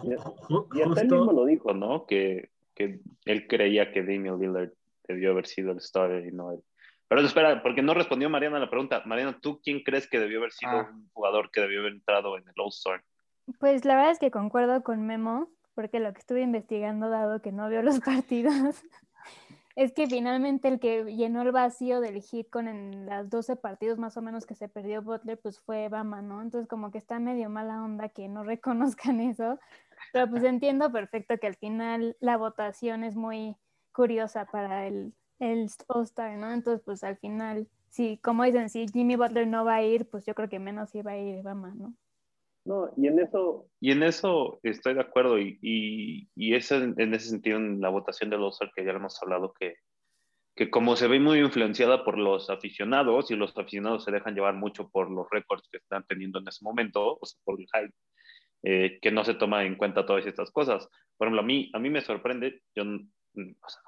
Y 0.03 0.81
hasta 0.81 1.01
él 1.01 1.10
mismo 1.10 1.31
lo 1.31 1.45
dijo. 1.45 1.73
¿no? 1.73 2.05
Que, 2.05 2.49
que 2.75 2.99
él 3.25 3.47
creía 3.47 3.91
que 3.91 4.01
Damian 4.01 4.39
Lillard 4.39 4.73
debió 5.07 5.31
haber 5.31 5.47
sido 5.47 5.71
el 5.71 5.79
starter 5.79 6.25
y 6.25 6.31
no 6.31 6.51
él. 6.51 6.63
Pero 7.10 7.22
espera, 7.22 7.62
porque 7.63 7.82
no 7.82 7.93
respondió 7.93 8.30
Mariana 8.30 8.58
a 8.58 8.62
la 8.62 8.70
pregunta. 8.70 9.02
Mariana, 9.06 9.38
¿tú 9.41 9.62
quién 9.63 9.82
crees 9.84 10.08
que 10.10 10.20
debió 10.20 10.39
haber 10.39 10.52
sido 10.52 10.72
Ah. 10.72 10.89
un 10.91 11.10
jugador 11.13 11.52
que 11.52 11.62
debió 11.62 11.80
haber 11.80 11.93
entrado 11.93 12.38
en 12.38 12.43
el 12.48 12.54
All-Star? 12.58 13.04
Pues 13.60 13.86
la 13.86 13.96
verdad 13.96 14.12
es 14.12 14.20
que 14.20 14.30
concuerdo 14.30 14.84
con 14.84 15.06
Memo, 15.06 15.50
porque 15.74 16.00
lo 16.02 16.12
que 16.12 16.20
estuve 16.20 16.41
investigando, 16.41 17.10
dado 17.10 17.41
que 17.41 17.52
no 17.54 17.70
vio 17.70 17.82
los 17.82 18.00
partidos, 18.28 18.84
es 19.78 19.93
que 19.93 20.08
finalmente 20.08 20.67
el 20.67 20.80
que 20.80 21.06
llenó 21.06 21.43
el 21.43 21.52
vacío 21.54 22.02
del 22.02 22.22
hit 22.22 22.50
con 22.50 22.67
en 22.67 23.06
las 23.06 23.30
12 23.30 23.56
partidos 23.56 23.98
más 24.00 24.17
o 24.17 24.22
menos 24.22 24.46
que 24.46 24.56
se 24.56 24.67
perdió 24.67 25.02
Butler, 25.02 25.39
pues 25.39 25.60
fue 25.62 25.88
Bama, 25.88 26.22
¿no? 26.22 26.41
Entonces 26.41 26.67
como 26.67 26.91
que 26.91 26.98
está 26.98 27.20
medio 27.20 27.50
mala 27.50 27.82
onda 27.84 28.10
que 28.10 28.28
no 28.28 28.43
reconozcan 29.08 29.22
eso, 29.22 29.60
pero 30.12 30.30
pues 30.30 30.43
entiendo 30.43 30.91
perfecto 30.91 31.38
que 31.38 31.48
al 31.48 31.56
final 31.56 32.17
la 32.20 32.36
votación 32.38 33.04
es 33.06 33.15
muy 33.15 33.56
curiosa 33.93 34.46
para 34.46 34.88
el, 34.88 35.13
el 35.39 35.67
All-Star, 35.88 36.38
¿no? 36.38 36.52
Entonces 36.52 36.84
pues 36.86 37.04
al 37.04 37.17
final, 37.17 37.67
si 37.89 38.17
como 38.17 38.43
dicen, 38.43 38.69
si 38.69 38.88
Jimmy 38.88 39.15
Butler 39.15 39.47
no 39.47 39.65
va 39.65 39.76
a 39.76 39.84
ir, 39.84 40.10
pues 40.10 40.26
yo 40.26 40.34
creo 40.36 40.50
que 40.50 40.60
menos 40.60 40.93
iba 40.95 41.12
a 41.12 41.17
ir 41.17 41.43
Bama, 41.43 41.73
¿no? 41.76 41.93
No, 42.65 42.91
y 42.97 43.08
en 43.08 43.17
eso, 43.19 43.69
Y 43.80 43.91
en 43.91 44.04
eso 44.04 44.60
estoy 44.62 44.93
de 44.93 45.00
acuerdo. 45.00 45.39
Y, 45.39 45.58
y, 45.62 46.30
y 46.36 46.54
eso 46.54 46.76
en, 46.76 46.95
en 46.97 47.13
ese 47.13 47.30
sentido, 47.30 47.58
en 47.58 47.80
la 47.80 47.88
votación 47.88 48.30
del 48.30 48.41
All-Star, 48.41 48.71
que 48.76 48.84
ya 48.84 48.91
lo 48.91 49.00
hemos 49.00 49.21
hablado, 49.23 49.54
que, 49.58 49.76
que 50.54 50.69
como 50.69 50.97
se 50.97 51.08
ve 51.08 51.17
muy 51.17 51.39
influenciada 51.39 52.04
por 52.04 52.17
los 52.17 52.50
aficionados, 52.50 53.32
y 53.32 53.38
los 53.38 53.56
aficionados 53.58 54.04
se 54.04 54.12
dejan 54.12 54.36
llevar 54.36 54.56
mucho 54.56 54.89
por 54.89 55.10
los 55.10 55.28
récords 55.32 55.69
que 55.71 55.78
están 55.78 56.04
teniendo 56.08 56.39
en 56.39 56.47
ese 56.50 56.65
momento, 56.65 57.17
o 57.21 57.26
sea, 57.26 57.39
por 57.45 57.58
el 57.58 57.67
hype, 57.67 57.93
eh, 58.63 59.00
que 59.02 59.12
no 59.12 59.23
se 59.23 59.36
toma 59.36 59.63
en 59.63 59.76
cuenta 59.76 60.06
todas 60.06 60.26
estas 60.26 60.52
cosas. 60.52 60.89
Por 61.15 61.28
ejemplo, 61.28 61.43
a 61.43 61.45
mí, 61.45 61.71
a 61.73 61.80
mí 61.80 61.89
me 61.89 62.02
sorprende, 62.02 62.63
yo, 62.76 62.84
o 62.84 63.69
sea, 63.69 63.82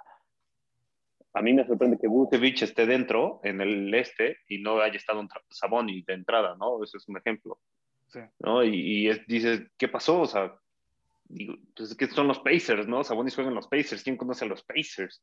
a 1.33 1.41
mí 1.41 1.53
me 1.53 1.65
sorprende 1.65 1.97
que 1.99 2.07
Vucevic 2.07 2.61
esté 2.63 2.85
dentro, 2.85 3.39
en 3.43 3.61
el 3.61 3.93
este, 3.93 4.37
y 4.47 4.59
no 4.61 4.79
haya 4.81 4.95
estado 4.97 5.19
un 5.19 5.29
Saboni 5.49 6.01
de 6.03 6.13
entrada, 6.13 6.55
¿no? 6.57 6.83
Ese 6.83 6.97
es 6.97 7.07
un 7.07 7.17
ejemplo. 7.17 7.59
Sí. 8.07 8.19
¿no? 8.39 8.63
Y, 8.63 8.75
y 8.75 9.09
es- 9.09 9.25
dices, 9.27 9.61
¿qué 9.77 9.87
pasó? 9.87 10.21
O 10.21 10.25
sea, 10.25 10.55
digo, 11.25 11.55
pues 11.75 11.91
es 11.91 11.95
que 11.97 12.07
son 12.07 12.27
los 12.27 12.39
Pacers, 12.39 12.87
¿no? 12.87 13.03
Sabonis 13.03 13.35
juega 13.35 13.49
en 13.49 13.55
los 13.55 13.67
Pacers. 13.67 14.03
¿Quién 14.03 14.17
conoce 14.17 14.45
a 14.45 14.47
los 14.47 14.63
Pacers? 14.63 15.21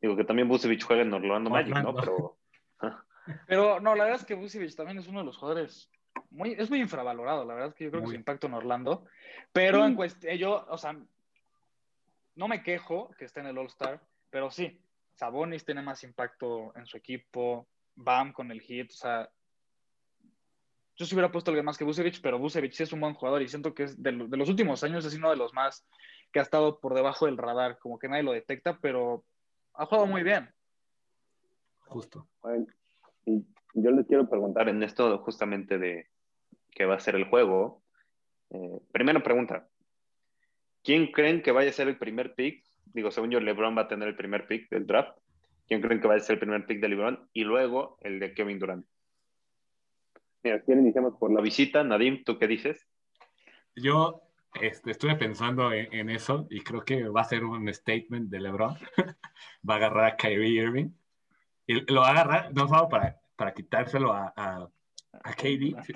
Digo 0.00 0.16
que 0.16 0.24
también 0.24 0.48
Vucevic 0.48 0.82
juega 0.82 1.02
en 1.02 1.12
Orlando 1.12 1.50
Magic, 1.50 1.76
¿no? 1.82 1.94
Pero, 1.94 2.38
Pero 3.46 3.78
no, 3.80 3.94
la 3.94 4.04
verdad 4.04 4.20
es 4.20 4.26
que 4.26 4.34
Vucevic 4.34 4.74
también 4.74 4.98
es 4.98 5.06
uno 5.06 5.20
de 5.20 5.26
los 5.26 5.36
jugadores 5.36 5.90
muy, 6.30 6.52
es 6.58 6.70
muy 6.70 6.80
infravalorado, 6.80 7.44
la 7.44 7.54
verdad 7.54 7.68
es 7.68 7.74
que 7.74 7.84
yo 7.84 7.90
creo 7.90 8.00
que 8.02 8.06
Muy. 8.06 8.14
su 8.14 8.18
impacto 8.18 8.46
en 8.46 8.54
Orlando. 8.54 9.04
Pero 9.52 9.84
en 9.84 9.92
Mm. 9.92 9.96
cuestión, 9.96 10.36
yo, 10.38 10.66
o 10.68 10.78
sea, 10.78 10.96
no 12.34 12.48
me 12.48 12.62
quejo 12.62 13.10
que 13.18 13.26
esté 13.26 13.40
en 13.40 13.46
el 13.46 13.58
All-Star, 13.58 14.00
pero 14.30 14.50
sí, 14.50 14.80
Sabonis 15.22 15.64
tiene 15.64 15.82
más 15.82 16.02
impacto 16.02 16.72
en 16.74 16.84
su 16.84 16.96
equipo, 16.96 17.68
Bam 17.94 18.32
con 18.32 18.50
el 18.50 18.60
hit, 18.60 18.90
o 18.90 18.94
sea, 18.94 19.30
yo 20.96 21.06
sí 21.06 21.14
hubiera 21.14 21.30
puesto 21.30 21.52
alguien 21.52 21.64
más 21.64 21.78
que 21.78 21.84
Vucevic, 21.84 22.20
pero 22.20 22.40
Vucevic 22.40 22.72
sí 22.72 22.82
es 22.82 22.92
un 22.92 22.98
buen 22.98 23.14
jugador 23.14 23.40
y 23.40 23.46
siento 23.46 23.72
que 23.72 23.84
es 23.84 24.02
de, 24.02 24.10
de 24.10 24.36
los 24.36 24.48
últimos 24.48 24.82
años 24.82 25.04
es 25.04 25.14
uno 25.14 25.30
de 25.30 25.36
los 25.36 25.54
más 25.54 25.86
que 26.32 26.40
ha 26.40 26.42
estado 26.42 26.80
por 26.80 26.94
debajo 26.94 27.26
del 27.26 27.38
radar, 27.38 27.78
como 27.78 28.00
que 28.00 28.08
nadie 28.08 28.24
lo 28.24 28.32
detecta, 28.32 28.80
pero 28.80 29.24
ha 29.74 29.86
jugado 29.86 30.08
muy 30.08 30.24
bien. 30.24 30.52
Justo. 31.86 32.26
Bueno, 32.40 32.66
y 33.24 33.46
yo 33.74 33.92
les 33.92 34.04
quiero 34.08 34.28
preguntar, 34.28 34.68
en 34.68 34.82
esto 34.82 35.18
justamente 35.18 35.78
de 35.78 36.08
que 36.72 36.84
va 36.84 36.96
a 36.96 37.00
ser 37.00 37.14
el 37.14 37.28
juego. 37.28 37.80
Eh, 38.50 38.80
primera 38.90 39.22
pregunta. 39.22 39.68
¿Quién 40.82 41.12
creen 41.12 41.42
que 41.42 41.52
vaya 41.52 41.70
a 41.70 41.74
ser 41.74 41.86
el 41.86 41.96
primer 41.96 42.34
pick? 42.34 42.71
Digo, 42.86 43.10
según 43.10 43.30
yo, 43.30 43.40
LeBron 43.40 43.76
va 43.76 43.82
a 43.82 43.88
tener 43.88 44.08
el 44.08 44.16
primer 44.16 44.46
pick 44.46 44.68
del 44.70 44.86
draft. 44.86 45.18
¿Quién 45.66 45.80
creen 45.80 46.00
que 46.00 46.08
vaya 46.08 46.20
a 46.20 46.24
ser 46.24 46.34
el 46.34 46.40
primer 46.40 46.66
pick 46.66 46.80
de 46.80 46.88
LeBron? 46.88 47.28
Y 47.32 47.44
luego 47.44 47.98
el 48.02 48.18
de 48.20 48.34
Kevin 48.34 48.58
Durant. 48.58 48.86
mira, 50.42 50.60
¿quién 50.62 50.80
iniciamos 50.80 51.16
por 51.18 51.32
La 51.32 51.40
visita, 51.40 51.82
Nadim, 51.84 52.24
¿tú 52.24 52.38
qué 52.38 52.46
dices? 52.46 52.86
Yo 53.76 54.22
este, 54.60 54.90
estuve 54.90 55.16
pensando 55.16 55.72
en, 55.72 55.92
en 55.94 56.10
eso 56.10 56.46
y 56.50 56.60
creo 56.60 56.84
que 56.84 57.08
va 57.08 57.22
a 57.22 57.24
ser 57.24 57.44
un 57.44 57.72
statement 57.72 58.28
de 58.28 58.40
LeBron. 58.40 58.74
va 59.68 59.74
a 59.74 59.76
agarrar 59.76 60.04
a 60.04 60.16
Kyrie 60.16 60.62
Irving 60.62 60.90
y 61.66 61.80
lo 61.92 62.00
va 62.02 62.08
a 62.08 62.10
agarrar 62.10 62.54
no 62.54 62.68
solo 62.68 62.88
para, 62.88 63.20
para 63.36 63.54
quitárselo 63.54 64.12
a, 64.12 64.32
a, 64.36 64.68
a 65.12 65.34
KD, 65.34 65.76
si- 65.84 65.94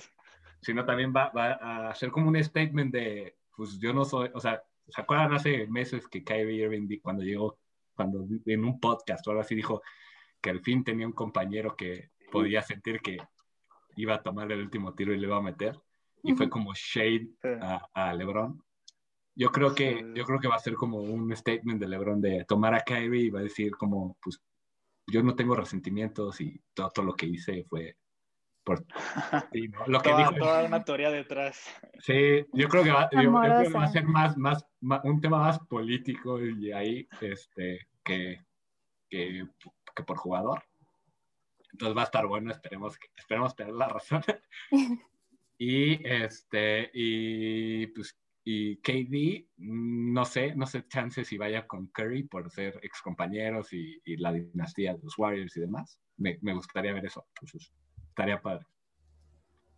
sino 0.60 0.84
también 0.84 1.12
va, 1.14 1.30
va 1.30 1.52
a 1.54 1.90
hacer 1.90 2.10
como 2.10 2.28
un 2.28 2.42
statement 2.42 2.92
de, 2.92 3.36
pues 3.56 3.78
yo 3.78 3.92
no 3.92 4.04
soy, 4.04 4.30
o 4.32 4.40
sea, 4.40 4.62
¿se 4.88 5.00
acuerdan 5.00 5.32
hace 5.32 5.66
meses 5.66 6.06
que 6.08 6.24
Kyrie 6.24 6.64
Irving 6.64 7.00
cuando 7.02 7.22
llegó, 7.22 7.58
cuando 7.94 8.26
en 8.44 8.64
un 8.64 8.80
podcast 8.80 9.26
o 9.26 9.30
algo 9.30 9.42
así 9.42 9.54
dijo 9.54 9.82
que 10.40 10.50
al 10.50 10.60
fin 10.60 10.84
tenía 10.84 11.06
un 11.06 11.12
compañero 11.12 11.76
que 11.76 12.10
podía 12.30 12.62
sentir 12.62 13.00
que 13.00 13.18
iba 13.96 14.14
a 14.14 14.22
tomar 14.22 14.50
el 14.52 14.60
último 14.60 14.94
tiro 14.94 15.12
y 15.12 15.18
le 15.18 15.26
iba 15.26 15.36
a 15.36 15.42
meter? 15.42 15.78
Y 16.22 16.34
fue 16.34 16.48
como 16.48 16.72
shade 16.74 17.28
a, 17.60 17.86
a 17.94 18.14
LeBron. 18.14 18.62
Yo 19.34 19.50
creo 19.50 19.74
que 19.74 20.12
yo 20.14 20.24
creo 20.24 20.40
que 20.40 20.48
va 20.48 20.56
a 20.56 20.60
ser 20.60 20.74
como 20.74 20.98
un 20.98 21.34
statement 21.36 21.80
de 21.80 21.88
LeBron 21.88 22.20
de 22.20 22.44
tomar 22.46 22.74
a 22.74 22.80
Kyrie 22.80 23.24
y 23.26 23.30
va 23.30 23.40
a 23.40 23.44
decir 23.44 23.72
como 23.76 24.16
pues 24.22 24.40
yo 25.06 25.22
no 25.22 25.34
tengo 25.36 25.54
resentimientos 25.54 26.40
y 26.40 26.60
todo, 26.74 26.90
todo 26.90 27.06
lo 27.06 27.14
que 27.14 27.26
hice 27.26 27.64
fue 27.64 27.96
por 28.66 28.84
ti, 29.52 29.68
¿no? 29.68 29.86
Lo 29.86 30.00
que 30.00 30.10
Toda, 30.10 30.18
dijo 30.18 30.34
toda 30.34 30.64
una 30.64 30.84
teoría 30.84 31.10
detrás. 31.10 31.64
Sí, 32.00 32.44
yo 32.52 32.68
creo 32.68 32.82
que 32.82 32.90
va, 32.90 33.08
yo- 33.12 33.22
yo 33.22 33.30
creo 33.40 33.70
que 33.70 33.78
va 33.78 33.84
a 33.84 33.88
ser 33.88 34.04
más, 34.04 34.36
más, 34.36 34.66
más- 34.80 35.00
un 35.04 35.20
tema 35.20 35.38
más 35.38 35.60
político 35.60 36.44
y 36.44 36.72
ahí 36.72 37.08
este 37.20 37.86
que, 38.04 38.44
que, 39.08 39.46
que 39.94 40.02
por 40.02 40.16
jugador. 40.18 40.64
Entonces 41.72 41.96
va 41.96 42.00
a 42.02 42.04
estar 42.06 42.26
bueno, 42.26 42.50
esperemos 42.50 42.98
que, 42.98 43.06
esperemos 43.16 43.54
tener 43.54 43.74
la 43.74 43.88
razón. 43.88 44.22
y 45.58 46.06
este, 46.06 46.90
y 46.92 47.86
pues, 47.88 48.18
y 48.44 48.76
KD, 48.78 49.48
no 49.58 50.24
sé, 50.24 50.54
no 50.56 50.66
sé 50.66 50.86
chance 50.88 51.24
si 51.24 51.36
vaya 51.36 51.66
con 51.66 51.86
Curry 51.88 52.24
por 52.24 52.50
ser 52.50 52.78
ex 52.82 53.00
compañeros 53.02 53.72
y, 53.72 54.00
y 54.04 54.16
la 54.16 54.32
dinastía 54.32 54.94
de 54.94 55.02
los 55.02 55.16
Warriors 55.18 55.56
y 55.56 55.60
demás. 55.60 55.98
Me, 56.16 56.38
me 56.42 56.54
gustaría 56.54 56.92
ver 56.92 57.06
eso. 57.06 57.26
Entonces, 57.34 57.72
estaría 58.16 58.40
padre. 58.40 58.64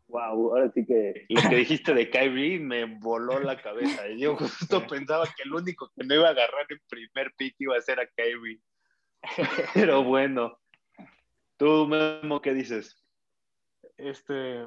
Wow, 0.07 0.55
ahora 0.55 0.70
sí 0.72 0.87
que 0.87 1.27
Lo 1.29 1.42
que 1.51 1.57
dijiste 1.57 1.92
de 1.92 2.09
Kyrie 2.09 2.61
me 2.61 2.85
voló 2.85 3.40
la 3.40 3.61
cabeza. 3.61 4.07
Yo 4.16 4.37
justo 4.37 4.87
pensaba 4.88 5.27
que 5.27 5.42
el 5.42 5.53
único 5.53 5.90
que 5.94 6.05
no 6.07 6.14
iba 6.14 6.29
a 6.29 6.31
agarrar 6.31 6.66
el 6.68 6.81
primer 6.88 7.35
pick 7.37 7.57
iba 7.59 7.77
a 7.77 7.81
ser 7.81 7.98
a 8.01 8.07
Kyrie. 8.07 8.61
Pero 9.74 10.05
bueno. 10.05 10.59
Tú, 11.57 11.88
Memo, 11.88 12.40
¿qué 12.40 12.55
dices? 12.55 13.05
Este, 13.96 14.64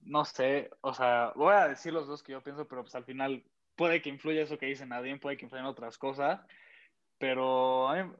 no 0.00 0.26
sé, 0.26 0.68
o 0.82 0.92
sea, 0.92 1.32
voy 1.34 1.54
a 1.54 1.68
decir 1.68 1.94
los 1.94 2.06
dos 2.06 2.22
que 2.22 2.32
yo 2.32 2.42
pienso, 2.42 2.68
pero 2.68 2.82
pues 2.82 2.94
al 2.94 3.06
final 3.06 3.42
puede 3.76 4.02
que 4.02 4.10
influya 4.10 4.42
eso 4.42 4.58
que 4.58 4.66
dice 4.66 4.84
Nadine, 4.84 5.18
puede 5.18 5.38
que 5.38 5.46
influya 5.46 5.62
en 5.62 5.68
otras 5.68 5.96
cosas, 5.96 6.42
pero 7.16 7.88
a 7.88 8.04
mí- 8.04 8.12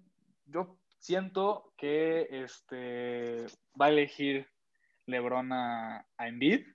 yo 0.46 0.78
siento 0.98 1.74
que 1.76 2.28
este 2.30 3.44
va 3.78 3.86
a 3.86 3.90
elegir 3.90 4.48
LeBron 5.08 5.52
a, 5.52 6.06
a 6.16 6.28
Embiid, 6.28 6.66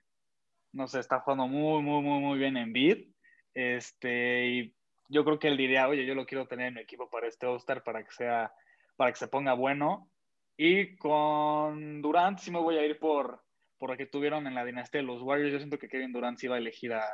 no 0.72 0.86
sé, 0.86 1.00
está 1.00 1.20
jugando 1.20 1.46
muy, 1.46 1.82
muy, 1.82 2.02
muy, 2.02 2.20
muy 2.20 2.38
bien 2.38 2.56
Embiid, 2.56 3.08
este, 3.54 4.46
y 4.46 4.74
yo 5.08 5.24
creo 5.24 5.38
que 5.38 5.48
él 5.48 5.56
diría, 5.56 5.88
oye, 5.88 6.04
yo 6.04 6.14
lo 6.14 6.26
quiero 6.26 6.46
tener 6.46 6.68
en 6.68 6.74
mi 6.74 6.80
equipo 6.80 7.08
para 7.08 7.28
este 7.28 7.46
All-Star, 7.46 7.82
para 7.82 8.04
que 8.04 8.10
sea, 8.10 8.52
para 8.96 9.12
que 9.12 9.18
se 9.18 9.28
ponga 9.28 9.54
bueno, 9.54 10.10
y 10.56 10.96
con 10.96 12.00
Durant 12.00 12.38
sí 12.38 12.50
me 12.50 12.60
voy 12.60 12.76
a 12.76 12.86
ir 12.86 12.98
por, 12.98 13.42
por 13.78 13.90
lo 13.90 13.96
que 13.96 14.06
tuvieron 14.06 14.46
en 14.46 14.54
la 14.54 14.64
dinastía 14.64 15.00
de 15.00 15.06
los 15.06 15.22
Warriors. 15.22 15.52
Yo 15.52 15.58
siento 15.58 15.78
que 15.78 15.88
Kevin 15.88 16.12
Durant 16.12 16.38
sí 16.38 16.46
va 16.46 16.56
a 16.56 16.58
elegir 16.58 16.92
a, 16.92 17.04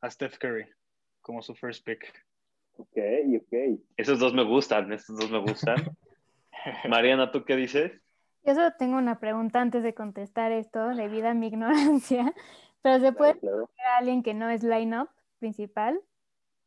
a 0.00 0.10
Steph 0.10 0.38
Curry 0.38 0.66
como 1.20 1.42
su 1.42 1.54
first 1.54 1.84
pick. 1.84 2.12
Ok, 2.76 2.98
ok. 3.38 3.80
Esos 3.96 4.18
dos 4.18 4.34
me 4.34 4.44
gustan, 4.44 4.92
esos 4.92 5.18
dos 5.18 5.30
me 5.30 5.38
gustan. 5.38 5.76
Mariana, 6.88 7.30
¿tú 7.32 7.44
qué 7.44 7.56
dices? 7.56 7.92
Yo 8.46 8.54
solo 8.54 8.72
tengo 8.78 8.96
una 8.96 9.18
pregunta 9.18 9.60
antes 9.60 9.82
de 9.82 9.92
contestar 9.94 10.52
esto, 10.52 10.88
debido 10.94 11.28
a 11.28 11.34
mi 11.34 11.48
ignorancia. 11.48 12.32
Pero 12.82 13.00
¿se 13.00 13.12
puede 13.12 13.38
Claro, 13.40 13.56
claro. 13.56 13.66
poner 13.66 13.86
a 13.86 13.96
alguien 13.98 14.22
que 14.22 14.34
no 14.34 14.48
es 14.48 14.62
line-up 14.62 15.08
principal 15.40 16.00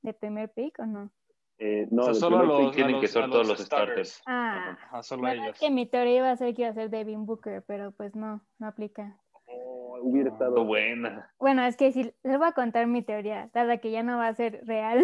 de 0.02 0.14
primer 0.14 0.52
pick 0.52 0.78
o 0.80 0.86
no? 0.86 1.12
Eh, 1.58 1.88
no, 1.92 2.04
O 2.04 2.06
sea, 2.06 2.14
solo 2.16 2.44
los- 2.44 2.76
tienen 2.76 2.96
a 2.98 3.00
que 3.00 3.08
ser 3.08 3.30
todos 3.30 3.48
los 3.48 3.60
starters. 3.60 4.22
Ah, 4.26 4.78
solo 5.02 5.28
ellos. 5.30 5.58
que 5.60 5.70
mi 5.70 5.86
teoría 5.86 6.18
iba 6.18 6.32
a 6.32 6.36
ser 6.38 6.54
que 6.54 6.62
iba 6.64 6.72
a 6.72 6.74
ser 6.74 6.90
Devin 6.90 7.26
Booker, 7.26 7.64
pero 7.66 7.92
pues 7.92 8.16
no, 8.16 8.42
no 8.60 8.68
aplica. 8.68 9.18
Hubiera 10.02 10.30
estado 10.30 10.64
buena. 10.66 11.32
Bueno, 11.40 11.64
es 11.64 11.78
que 11.78 11.92
si 11.92 12.04
les 12.24 12.38
voy 12.38 12.48
a 12.48 12.52
contar 12.54 12.88
mi 12.88 13.02
teoría, 13.02 13.50
dada 13.54 13.78
que 13.78 13.92
ya 13.92 14.04
no 14.04 14.18
va 14.18 14.28
a 14.28 14.34
ser 14.34 14.62
real. 14.66 15.04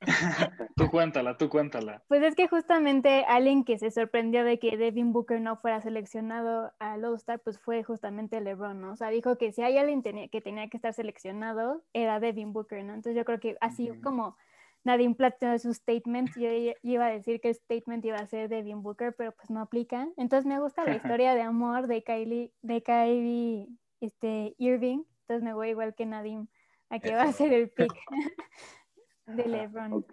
Tú 0.76 0.90
cuéntala, 0.90 1.36
tú 1.36 1.48
cuéntala. 1.48 2.02
Pues 2.08 2.22
es 2.22 2.34
que 2.34 2.48
justamente 2.48 3.24
alguien 3.28 3.64
que 3.64 3.78
se 3.78 3.90
sorprendió 3.90 4.44
de 4.44 4.58
que 4.58 4.76
Devin 4.76 5.12
Booker 5.12 5.40
no 5.40 5.56
fuera 5.56 5.80
seleccionado 5.80 6.72
al 6.78 7.04
All-Star, 7.04 7.40
pues 7.40 7.58
fue 7.60 7.82
justamente 7.82 8.40
LeBron, 8.40 8.80
¿no? 8.80 8.92
O 8.92 8.96
sea, 8.96 9.08
dijo 9.10 9.36
que 9.36 9.52
si 9.52 9.62
hay 9.62 9.76
alguien 9.78 10.02
tenía- 10.02 10.28
que 10.28 10.40
tenía 10.40 10.68
que 10.68 10.76
estar 10.76 10.92
seleccionado, 10.94 11.82
era 11.92 12.20
Devin 12.20 12.52
Booker, 12.52 12.82
¿no? 12.84 12.94
Entonces 12.94 13.14
yo 13.16 13.24
creo 13.24 13.40
que 13.40 13.56
así 13.60 13.90
como 14.02 14.36
Nadine 14.84 15.14
planteó 15.14 15.58
su 15.58 15.74
statement, 15.74 16.30
yo 16.36 16.48
iba 16.82 17.04
a 17.06 17.10
decir 17.10 17.40
que 17.42 17.48
el 17.48 17.54
statement 17.54 18.02
iba 18.06 18.16
a 18.16 18.26
ser 18.26 18.48
Devin 18.48 18.82
Booker, 18.82 19.14
pero 19.14 19.32
pues 19.32 19.50
no 19.50 19.60
aplica. 19.60 20.08
Entonces 20.16 20.46
me 20.46 20.58
gusta 20.58 20.84
la 20.84 20.94
historia 21.20 21.34
de 21.34 21.42
amor 21.42 21.86
de 21.86 22.02
Kylie, 22.02 22.52
de 22.62 22.82
Kylie 22.82 23.68
este, 24.00 24.54
Irving, 24.58 25.02
entonces 25.22 25.42
me 25.44 25.54
voy 25.54 25.70
igual 25.70 25.94
que 25.94 26.06
Nadim 26.06 26.46
a 26.88 26.98
que 26.98 27.14
va 27.14 27.22
a 27.22 27.32
ser 27.32 27.52
el 27.52 27.70
pick 27.70 27.92
de 29.26 29.46
LeBron. 29.48 29.92
Ok. 29.92 30.12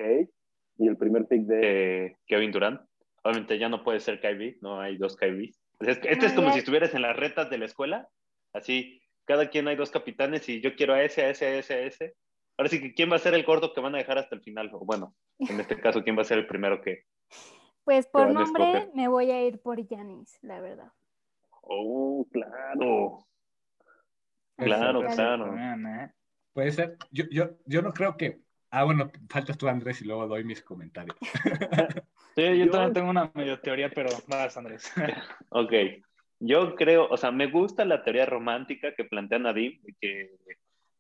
Y 0.79 0.87
el 0.87 0.97
primer 0.97 1.25
pick 1.27 1.41
de. 1.43 2.05
Eh, 2.05 2.17
Kevin 2.27 2.51
Durant. 2.51 2.81
Obviamente 3.23 3.57
ya 3.57 3.67
no 3.67 3.83
puede 3.83 3.99
ser 3.99 4.21
Kyrie, 4.21 4.57
no 4.61 4.79
hay 4.79 4.97
dos 4.97 5.15
Kyrie. 5.17 5.51
Es, 5.79 5.97
que- 5.99 6.09
este 6.11 6.25
No, 6.25 6.27
es 6.27 6.33
como 6.33 6.47
ya- 6.47 6.53
si 6.53 6.59
estuvieras 6.59 6.93
en 6.93 7.01
las 7.01 7.17
retas 7.17 7.49
de 7.49 7.57
la 7.57 7.65
escuela, 7.65 8.07
así, 8.53 9.01
cada 9.25 9.49
quien 9.49 9.67
hay 9.67 9.75
dos 9.75 9.91
capitanes 9.91 10.47
y 10.49 10.61
yo 10.61 10.75
quiero 10.75 10.93
a 10.93 11.03
ese, 11.03 11.23
a 11.23 11.29
ese, 11.31 11.45
a 11.47 11.57
ese, 11.57 11.73
a 11.73 11.79
ese. 11.81 12.15
Ahora 12.57 12.69
sí 12.69 12.79
que 12.79 12.93
quién 12.93 13.11
va 13.11 13.17
a 13.17 13.19
ser 13.19 13.33
el 13.33 13.43
gordo 13.43 13.73
que 13.73 13.81
van 13.81 13.93
a 13.95 13.97
dejar 13.99 14.17
hasta 14.17 14.33
el 14.35 14.41
final, 14.41 14.69
o 14.73 14.79
bueno, 14.79 15.13
en 15.39 15.59
este 15.59 15.79
caso, 15.79 16.03
quién 16.03 16.17
va 16.17 16.21
a 16.21 16.25
ser 16.25 16.39
el 16.39 16.47
primero 16.47 16.81
que... 16.81 17.03
Pues 17.83 18.07
por 18.07 18.31
nombre 18.33 18.89
me 18.95 19.07
voy 19.07 19.29
a 19.31 19.43
ir 19.45 19.59
por 19.61 19.79
Yanis, 19.85 20.39
la 20.41 20.59
verdad. 20.59 20.91
Oh, 21.61 22.25
claro. 22.31 23.19
Claro, 24.57 25.01
Claro. 25.15 25.55
¿eh? 25.57 26.11
Puede 26.53 26.71
ser. 26.71 26.97
Yo, 27.11 27.25
yo, 27.31 27.51
yo 27.65 27.81
no 27.81 27.93
creo 27.93 28.17
que. 28.17 28.39
Ah, 28.69 28.83
bueno, 28.83 29.09
faltas 29.29 29.57
tú, 29.57 29.67
Andrés, 29.67 30.01
y 30.01 30.05
luego 30.05 30.27
doy 30.27 30.43
mis 30.43 30.61
comentarios. 30.61 31.15
Sí, 32.35 32.43
yo 32.43 32.65
Yo- 32.65 32.71
también 32.71 32.93
tengo 32.93 33.09
una 33.09 33.31
medio 33.33 33.59
teoría, 33.59 33.89
pero 33.89 34.09
vas, 34.27 34.55
Andrés. 34.57 34.91
Ok, 35.49 35.73
yo 36.39 36.75
creo, 36.75 37.07
o 37.09 37.17
sea, 37.17 37.31
me 37.31 37.47
gusta 37.47 37.83
la 37.83 38.03
teoría 38.03 38.27
romántica 38.27 38.93
que 38.93 39.05
plantea 39.05 39.39
Nadim, 39.39 39.81
que 39.99 40.35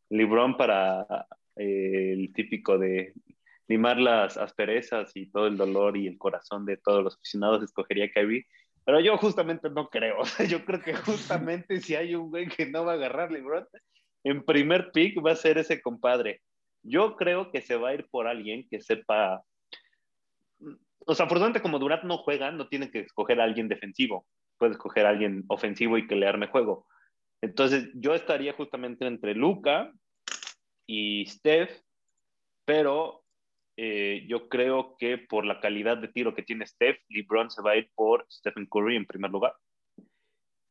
LeBron 0.09 0.57
para 0.57 1.05
eh, 1.55 2.13
el 2.13 2.33
típico 2.33 2.79
de 2.79 3.13
limar 3.67 3.99
las 3.99 4.35
asperezas 4.37 5.11
y 5.15 5.27
todo 5.29 5.45
el 5.45 5.57
dolor 5.57 5.95
y 5.95 6.07
el 6.07 6.17
corazón 6.17 6.65
de 6.65 6.77
todos 6.77 7.03
los 7.03 7.15
aficionados 7.17 7.63
escogería 7.63 8.05
a 8.05 8.09
Kyrie, 8.11 8.47
pero 8.87 9.01
yo 9.01 9.17
justamente 9.17 9.69
no 9.69 9.89
creo, 9.89 10.19
o 10.21 10.25
sea, 10.25 10.45
yo 10.45 10.63
creo 10.63 10.81
que 10.81 10.95
justamente 10.95 11.81
si 11.81 11.93
hay 11.93 12.15
un 12.15 12.29
güey 12.29 12.47
que 12.47 12.65
no 12.65 12.85
va 12.85 12.93
a 12.93 12.95
agarrar 12.95 13.33
LeBron, 13.33 13.67
en 14.23 14.45
primer 14.45 14.91
pick 14.93 15.23
va 15.23 15.33
a 15.33 15.35
ser 15.35 15.57
ese 15.57 15.81
compadre. 15.81 16.41
Yo 16.83 17.17
creo 17.17 17.51
que 17.51 17.61
se 17.61 17.75
va 17.75 17.89
a 17.89 17.93
ir 17.95 18.07
por 18.09 18.27
alguien 18.27 18.65
que 18.69 18.79
sepa 18.79 19.43
o 21.05 21.15
sea, 21.15 21.25
afortunadamente 21.25 21.61
como 21.61 21.79
Durant 21.79 22.03
no 22.03 22.17
juega, 22.17 22.51
no 22.51 22.67
tiene 22.67 22.89
que 22.89 22.99
escoger 22.99 23.39
a 23.39 23.43
alguien 23.43 23.67
defensivo. 23.67 24.25
puedes 24.57 24.77
coger 24.77 25.05
a 25.05 25.09
alguien 25.09 25.43
ofensivo 25.49 25.97
y 25.97 26.07
que 26.07 26.15
le 26.15 26.27
arme 26.27 26.47
juego. 26.47 26.87
Entonces, 27.41 27.89
yo 27.93 28.15
estaría 28.15 28.53
justamente 28.53 29.05
entre 29.05 29.35
Luca 29.35 29.91
y 30.87 31.25
Steph, 31.27 31.81
pero 32.65 33.23
eh, 33.77 34.25
yo 34.27 34.49
creo 34.49 34.95
que 34.97 35.19
por 35.19 35.45
la 35.45 35.59
calidad 35.59 35.97
de 35.97 36.07
tiro 36.07 36.33
que 36.33 36.43
tiene 36.43 36.65
Steph, 36.65 36.97
LeBron 37.09 37.51
se 37.51 37.61
va 37.61 37.71
a 37.71 37.77
ir 37.77 37.89
por 37.95 38.25
Stephen 38.29 38.65
Curry 38.65 38.95
en 38.95 39.05
primer 39.05 39.31
lugar. 39.31 39.53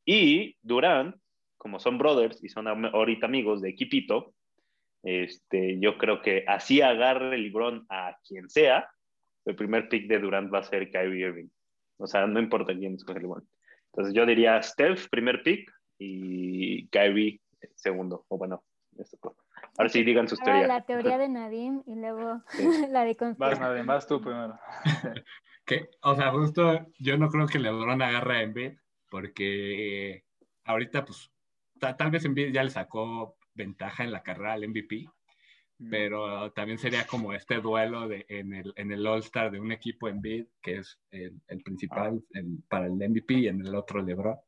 Y 0.05 0.57
Durant, 0.63 1.17
como 1.57 1.79
son 1.79 1.99
brothers 1.99 2.43
y 2.43 2.49
son 2.49 2.67
ahorita 2.67 3.27
amigos 3.27 3.63
de 3.63 3.71
equipito, 3.71 4.35
este, 5.03 5.79
yo 5.81 5.99
creo 5.99 6.21
que 6.21 6.45
así 6.49 6.81
agarre 6.83 7.39
LeBron 7.39 7.87
a 7.89 8.17
quien 8.27 8.51
sea, 8.51 8.91
el 9.45 9.55
primer 9.55 9.89
pick 9.89 10.09
de 10.09 10.19
Durant 10.19 10.53
va 10.53 10.59
a 10.59 10.65
ser 10.65 10.91
Kyrie 10.91 11.27
Irving. 11.29 11.49
O 11.99 12.07
sea, 12.07 12.27
no 12.27 12.41
importa 12.41 12.75
quién 12.75 12.95
escoge 12.95 13.21
LeBron. 13.21 13.49
Entonces 13.93 14.15
yo 14.15 14.27
diría 14.27 14.61
Steph, 14.63 15.09
primer 15.09 15.43
pick, 15.43 15.73
y 15.99 16.89
Kyrie, 16.89 17.41
segundo. 17.75 18.25
O 18.29 18.37
bueno, 18.37 18.65
eso. 18.99 19.17
Ahora 19.79 19.89
sí, 19.91 20.03
digan 20.05 20.29
sus 20.29 20.41
teorías. 20.41 20.69
La 20.69 20.83
teoría 20.83 21.19
de 21.19 21.29
Nadim 21.29 21.83
y 21.87 21.95
luego 21.97 22.43
la 22.91 23.05
de 23.05 23.17
Vas, 23.37 23.61
Nadim, 23.61 23.87
vas 23.87 24.07
tú 24.07 24.21
primero. 24.23 24.59
que, 25.67 25.91
o 26.03 26.15
sea, 26.15 26.31
justo 26.33 26.87
yo 26.99 27.19
no 27.19 27.29
creo 27.29 27.47
que 27.47 27.59
LeBron 27.59 28.01
agarre 28.01 28.39
a 28.39 28.43
Embiid, 28.43 28.73
porque 29.11 30.25
ahorita, 30.65 31.05
pues, 31.05 31.31
tal 31.79 32.11
vez 32.11 32.25
Embiid 32.25 32.53
ya 32.53 32.63
le 32.63 32.71
sacó 32.71 33.37
ventaja 33.55 34.05
en 34.05 34.13
la 34.13 34.23
carrera 34.23 34.55
al 34.55 34.69
MVP, 34.69 35.07
mm. 35.79 35.91
pero 35.91 36.53
también 36.53 36.79
sería 36.79 37.07
como 37.07 37.33
este 37.33 37.61
duelo 37.61 38.09
de, 38.09 38.25
en 38.29 38.55
el, 38.55 38.73
en 38.77 38.93
el 38.93 39.07
All-Star 39.07 39.51
de 39.51 39.61
un 39.61 39.73
equipo 39.73 40.09
en 40.09 40.21
bid, 40.21 40.47
que 40.63 40.79
es 40.79 40.99
el, 41.11 41.41
el 41.49 41.63
principal 41.63 42.23
ah. 42.35 42.41
para 42.69 42.87
el 42.87 42.93
MVP, 42.93 43.35
y 43.35 43.49
en 43.49 43.61
el 43.67 43.75
otro 43.75 44.03
LeBron. 44.03 44.39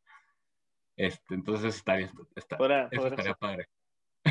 Este, 0.97 1.35
entonces 1.35 1.77
estaría, 1.77 2.11
está, 2.35 2.57
eso 2.91 3.07
estaría 3.07 3.35
padre. 3.35 3.69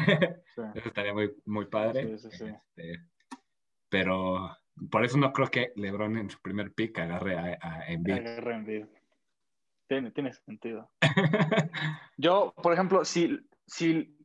Eso 0.07 0.87
estaría 0.87 1.13
muy, 1.13 1.33
muy 1.45 1.65
padre. 1.65 2.13
Este, 2.13 2.99
pero 3.89 4.55
por 4.91 5.03
eso 5.03 5.17
no 5.17 5.33
creo 5.33 5.47
que 5.47 5.71
LeBron 5.75 6.17
en 6.17 6.29
su 6.29 6.39
primer 6.41 6.73
pick 6.73 6.99
agarre 6.99 7.35
a, 7.35 7.57
a 7.61 7.87
Embiid. 7.87 8.15
Agarre 8.15 8.53
a 8.53 8.57
Embiid. 8.57 8.85
Tiene, 9.87 10.11
tiene 10.11 10.33
sentido. 10.33 10.91
yo, 12.17 12.53
por 12.61 12.73
ejemplo, 12.73 13.05
si, 13.05 13.39
si 13.65 14.17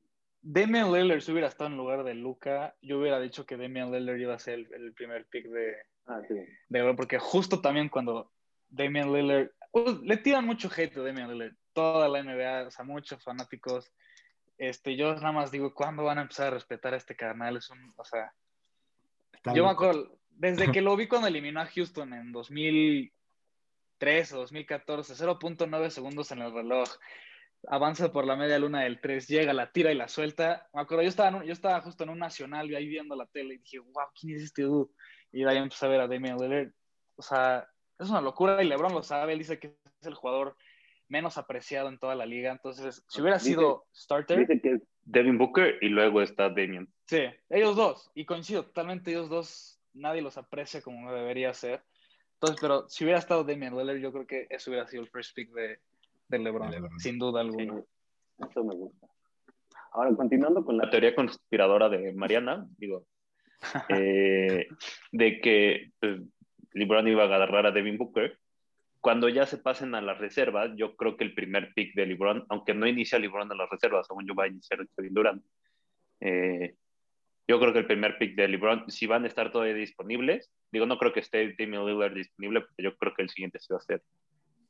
Damian 0.43 0.93
Lillard 0.93 1.23
hubiera 1.31 1.47
estado 1.47 1.71
en 1.71 1.77
lugar 1.77 2.03
de 2.03 2.15
Luca, 2.15 2.75
yo 2.83 2.99
hubiera 2.99 3.21
dicho 3.21 3.47
que 3.47 3.57
Damian 3.57 3.93
Lillard 3.93 4.19
iba 4.19 4.35
a 4.35 4.41
ser 4.41 4.67
el, 4.73 4.93
primer 4.93 5.27
pick 5.27 5.47
de, 5.47 5.77
ah, 6.07 6.21
de 6.69 6.95
porque 6.95 7.19
justo 7.19 7.61
también 7.61 7.89
cuando 7.89 8.33
Damian 8.69 9.13
Lillard, 9.13 9.51
pues, 9.71 10.01
le 10.01 10.17
tiran 10.17 10.45
mucho 10.45 10.69
hate 10.77 10.97
a 10.97 11.03
Damian 11.03 11.31
Lillard, 11.31 11.55
toda 11.73 12.09
la 12.09 12.23
NBA, 12.23 12.67
o 12.67 12.71
sea, 12.71 12.85
muchos 12.85 13.23
fanáticos. 13.23 13.93
Este, 14.59 14.97
yo 14.97 15.15
nada 15.15 15.33
más 15.33 15.51
digo, 15.51 15.75
¿cuándo 15.75 16.05
van 16.05 16.19
a 16.19 16.23
empezar 16.23 16.49
a 16.49 16.51
respetar 16.51 16.95
a 16.95 16.99
este 16.99 17.17
canal? 17.17 17.57
Es 17.57 17.71
un, 17.71 17.93
o 17.97 18.05
sea, 18.05 18.33
yo 19.55 19.65
me 19.65 19.71
acuerdo, 19.71 20.19
desde 20.31 20.71
que 20.71 20.81
lo 20.81 20.97
vi 20.97 21.09
cuando 21.09 21.29
eliminó 21.29 21.61
a 21.61 21.67
Houston 21.67 22.13
en 22.13 22.33
2003 22.33 24.33
o 24.33 24.39
2014, 24.39 25.15
0.9 25.15 25.91
segundos 25.91 26.31
en 26.31 26.43
el 26.43 26.53
reloj 26.53 26.89
avanza 27.69 28.13
por 28.13 28.27
la 28.27 28.37
media 28.37 28.59
luna 28.59 28.83
del 28.83 29.01
3, 29.01 29.29
llega, 29.29 29.53
la 29.53 29.71
tira 29.71 29.93
y 29.93 29.95
la 29.95 30.09
suelta. 30.09 30.69
Me 30.73 30.81
acuerdo, 30.81 31.03
yo 31.03 31.09
estaba, 31.09 31.45
yo 31.45 31.53
estaba 31.53 31.81
justo 31.81 32.05
en 32.05 32.11
un 32.11 32.19
nacional 32.19 32.71
y 32.71 32.75
ahí 32.75 32.87
viendo 32.87 33.15
la 33.15 33.27
tele 33.27 33.55
y 33.55 33.59
dije, 33.59 33.79
wow, 33.79 34.07
¿quién 34.19 34.37
es 34.37 34.43
este 34.43 34.63
dude? 34.63 34.91
Y 35.31 35.45
de 35.45 35.51
ahí 35.51 35.59
empecé 35.59 35.87
a 35.87 35.89
ver 35.89 36.01
a 36.01 36.09
Damian 36.09 36.39
Lillard. 36.39 36.73
O 37.17 37.23
sea, 37.23 37.69
es 37.99 38.11
una 38.11 38.21
locura 38.21 38.63
y 38.63 38.67
LeBron 38.67 38.93
lo 38.93 39.03
sabe, 39.03 39.33
él 39.33 39.39
dice 39.39 39.59
que 39.59 39.77
es 40.01 40.07
el 40.07 40.15
jugador 40.15 40.57
menos 41.13 41.37
apreciado 41.37 41.91
en 41.91 41.99
toda 41.99 42.15
la 42.15 42.25
liga. 42.25 42.51
Entonces, 42.51 43.05
si 43.07 43.21
hubiera 43.21 43.39
sido 43.39 43.85
starter. 43.95 44.39
Dice 44.39 44.61
que 44.63 44.71
es 44.73 44.83
Devin 45.05 45.37
Booker 45.37 45.77
y 45.83 45.89
luego 45.89 46.23
está 46.23 46.49
Damian. 46.49 46.89
Sí, 47.07 47.21
ellos 47.51 47.77
dos. 47.77 48.11
Y 48.15 48.25
coincido 48.25 48.65
totalmente, 48.65 49.11
ellos 49.11 49.29
dos, 49.29 49.79
nadie 49.93 50.23
los 50.23 50.39
aprecia 50.39 50.81
como 50.81 51.13
debería 51.13 51.53
ser. 51.53 51.83
Entonces, 52.35 52.59
pero 52.61 52.89
si 52.89 53.05
hubiera 53.05 53.19
estado 53.19 53.45
Damian 53.45 53.77
Lillard, 53.77 53.99
yo 53.99 54.11
creo 54.11 54.27
que 54.27 54.47
eso 54.49 54.71
hubiera 54.71 54.89
sido 54.89 55.03
el 55.03 55.11
first 55.11 55.37
pick 55.37 55.53
de, 55.53 55.79
de 56.29 56.39
LeBron, 56.39 56.99
sin 56.99 57.19
duda 57.19 57.43
alguna. 57.43 57.83
eso 58.51 58.65
me 58.65 58.75
gusta. 58.75 59.07
Ahora, 59.93 60.17
continuando 60.17 60.65
con 60.65 60.79
la 60.79 60.89
teoría 60.89 61.15
conspiradora 61.15 61.91
de 61.91 62.15
Mariana, 62.15 62.67
digo, 62.79 63.05
eh, 63.91 64.67
de 65.13 65.41
que 65.43 65.93
pues, 66.01 66.23
LeBron 66.73 67.07
iba 67.07 67.25
a 67.25 67.27
agarrar 67.27 67.67
a 67.67 67.71
Devin 67.71 67.99
Booker, 67.99 68.39
cuando 69.03 69.29
ya 69.29 69.47
se 69.47 69.59
pasen 69.59 69.97
a 69.97 70.01
las 70.01 70.19
reservas, 70.19 70.71
yo 70.77 70.97
creo 70.97 71.17
que 71.17 71.25
el 71.25 71.35
primer 71.35 71.75
pick 71.75 71.93
de 71.95 72.07
LeBron, 72.07 72.47
aunque 72.49 72.73
no 72.73 72.87
inicia 72.87 73.19
LeBron 73.19 73.51
en 73.51 73.59
las 73.59 73.69
reservas, 73.69 74.07
según 74.07 74.27
yo 74.27 74.35
va 74.35 74.45
a 74.45 74.49
iniciar 74.49 74.87
Kevin 74.97 75.13
Durant, 75.13 75.45
eh, 76.21 76.77
yo 77.49 77.59
creo 77.59 77.73
que 77.73 77.81
el 77.81 77.87
primer 77.87 78.17
pick 78.19 78.37
de 78.37 78.47
LeBron, 78.47 78.89
si 78.89 79.09
van 79.09 79.25
a 79.25 79.27
estar 79.27 79.51
todavía 79.51 79.75
disponibles, 79.75 80.53
digo, 80.71 80.87
no 80.87 80.99
creo 80.99 81.13
que 81.13 81.19
esté 81.19 81.53
Damian 81.59 81.85
Lillard 81.85 82.15
disponible, 82.15 82.65
pero 82.77 82.91
yo 82.91 82.97
creo 82.97 83.13
que 83.13 83.23
el 83.23 83.29
siguiente 83.29 83.59
se 83.59 83.75
va 83.75 83.79
a 83.81 83.83
ser 83.83 84.05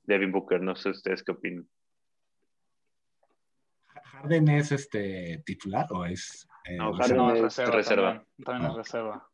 Devin 0.05 0.33
Booker. 0.33 0.63
No 0.63 0.75
sé 0.77 0.89
ustedes 0.89 1.23
qué 1.23 1.33
opinan. 1.33 1.69
¿Harden 3.85 4.49
es 4.49 4.73
este 4.73 5.43
titular 5.45 5.87
o 5.91 6.07
es.? 6.07 6.49
Eh, 6.65 6.77
no, 6.79 6.95
Harden 6.95 7.37
es 7.37 7.59
reserva. 7.59 8.25
También, 8.43 8.71
es 8.71 8.75
ah. 8.75 8.79
reserva. 8.79 9.29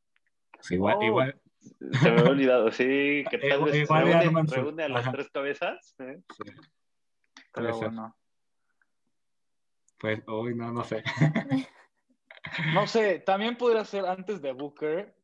igual, 0.70 0.96
oh, 0.98 1.04
igual. 1.04 1.40
Se 1.61 2.11
me 2.11 2.21
había 2.21 2.31
olvidado, 2.31 2.73
sí, 2.73 3.25
que 3.31 3.38
tal 3.38 3.64
vez 3.64 3.77
igual 3.77 4.05
reúne, 4.07 4.42
reúne 4.49 4.85
a 4.85 4.88
las 4.88 5.11
tres 5.11 5.29
cabezas. 5.31 5.94
¿eh? 5.99 6.21
Sí. 6.37 6.53
Pero 7.53 7.77
bueno. 7.77 8.16
Pues 9.99 10.23
hoy 10.27 10.55
no, 10.55 10.73
no 10.73 10.85
sé. 10.85 11.03
no 12.75 12.87
sé, 12.87 13.21
también 13.21 13.57
podría 13.57 13.85
ser 13.85 14.07
antes 14.07 14.40
de 14.40 14.53
Booker, 14.53 15.14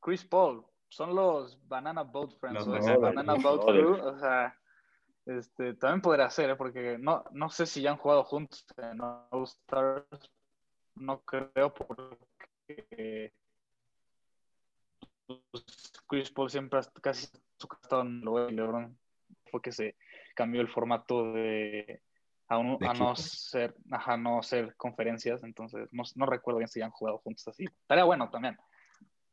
Chris 0.00 0.24
Paul 0.24 0.64
son 0.92 1.14
los 1.14 1.58
Banana 1.68 2.02
Boat 2.02 2.32
Friends, 2.38 2.66
o 2.66 2.82
sea, 2.82 2.98
Banana 2.98 3.34
Boat 3.34 3.64
Crew, 3.64 3.94
o 3.94 4.18
sea, 4.18 4.54
este, 5.24 5.72
también 5.74 6.02
podría 6.02 6.28
ser, 6.28 6.50
¿eh? 6.50 6.56
porque 6.56 6.98
no, 6.98 7.24
no 7.32 7.48
sé 7.48 7.64
si 7.64 7.80
ya 7.80 7.92
han 7.92 7.96
jugado 7.96 8.24
juntos 8.24 8.66
en 8.76 9.00
All 9.00 9.44
Stars, 9.44 10.30
no 10.96 11.20
creo, 11.22 11.72
porque 11.72 13.32
Chris 16.06 16.30
Paul 16.30 16.50
siempre 16.50 16.80
casi 17.00 17.26
su 17.58 17.68
estado 17.82 18.02
en 18.02 18.20
lo 18.22 18.46
de 18.46 18.52
LeBron, 18.52 18.98
porque 19.50 19.72
se 19.72 19.96
cambió 20.34 20.60
el 20.60 20.68
formato 20.68 21.32
de 21.32 22.02
a, 22.48 22.56
a 22.56 22.94
no 22.94 23.16
ser, 23.16 23.74
ajá, 23.90 24.16
no 24.16 24.42
ser 24.42 24.74
conferencias, 24.76 25.42
entonces 25.42 25.88
no, 25.92 26.02
no 26.16 26.26
recuerdo 26.26 26.58
bien 26.58 26.68
si 26.68 26.80
ya 26.80 26.86
han 26.86 26.90
jugado 26.90 27.18
juntos 27.18 27.48
así. 27.48 27.64
Estaría 27.64 28.04
bueno 28.04 28.30
también 28.30 28.56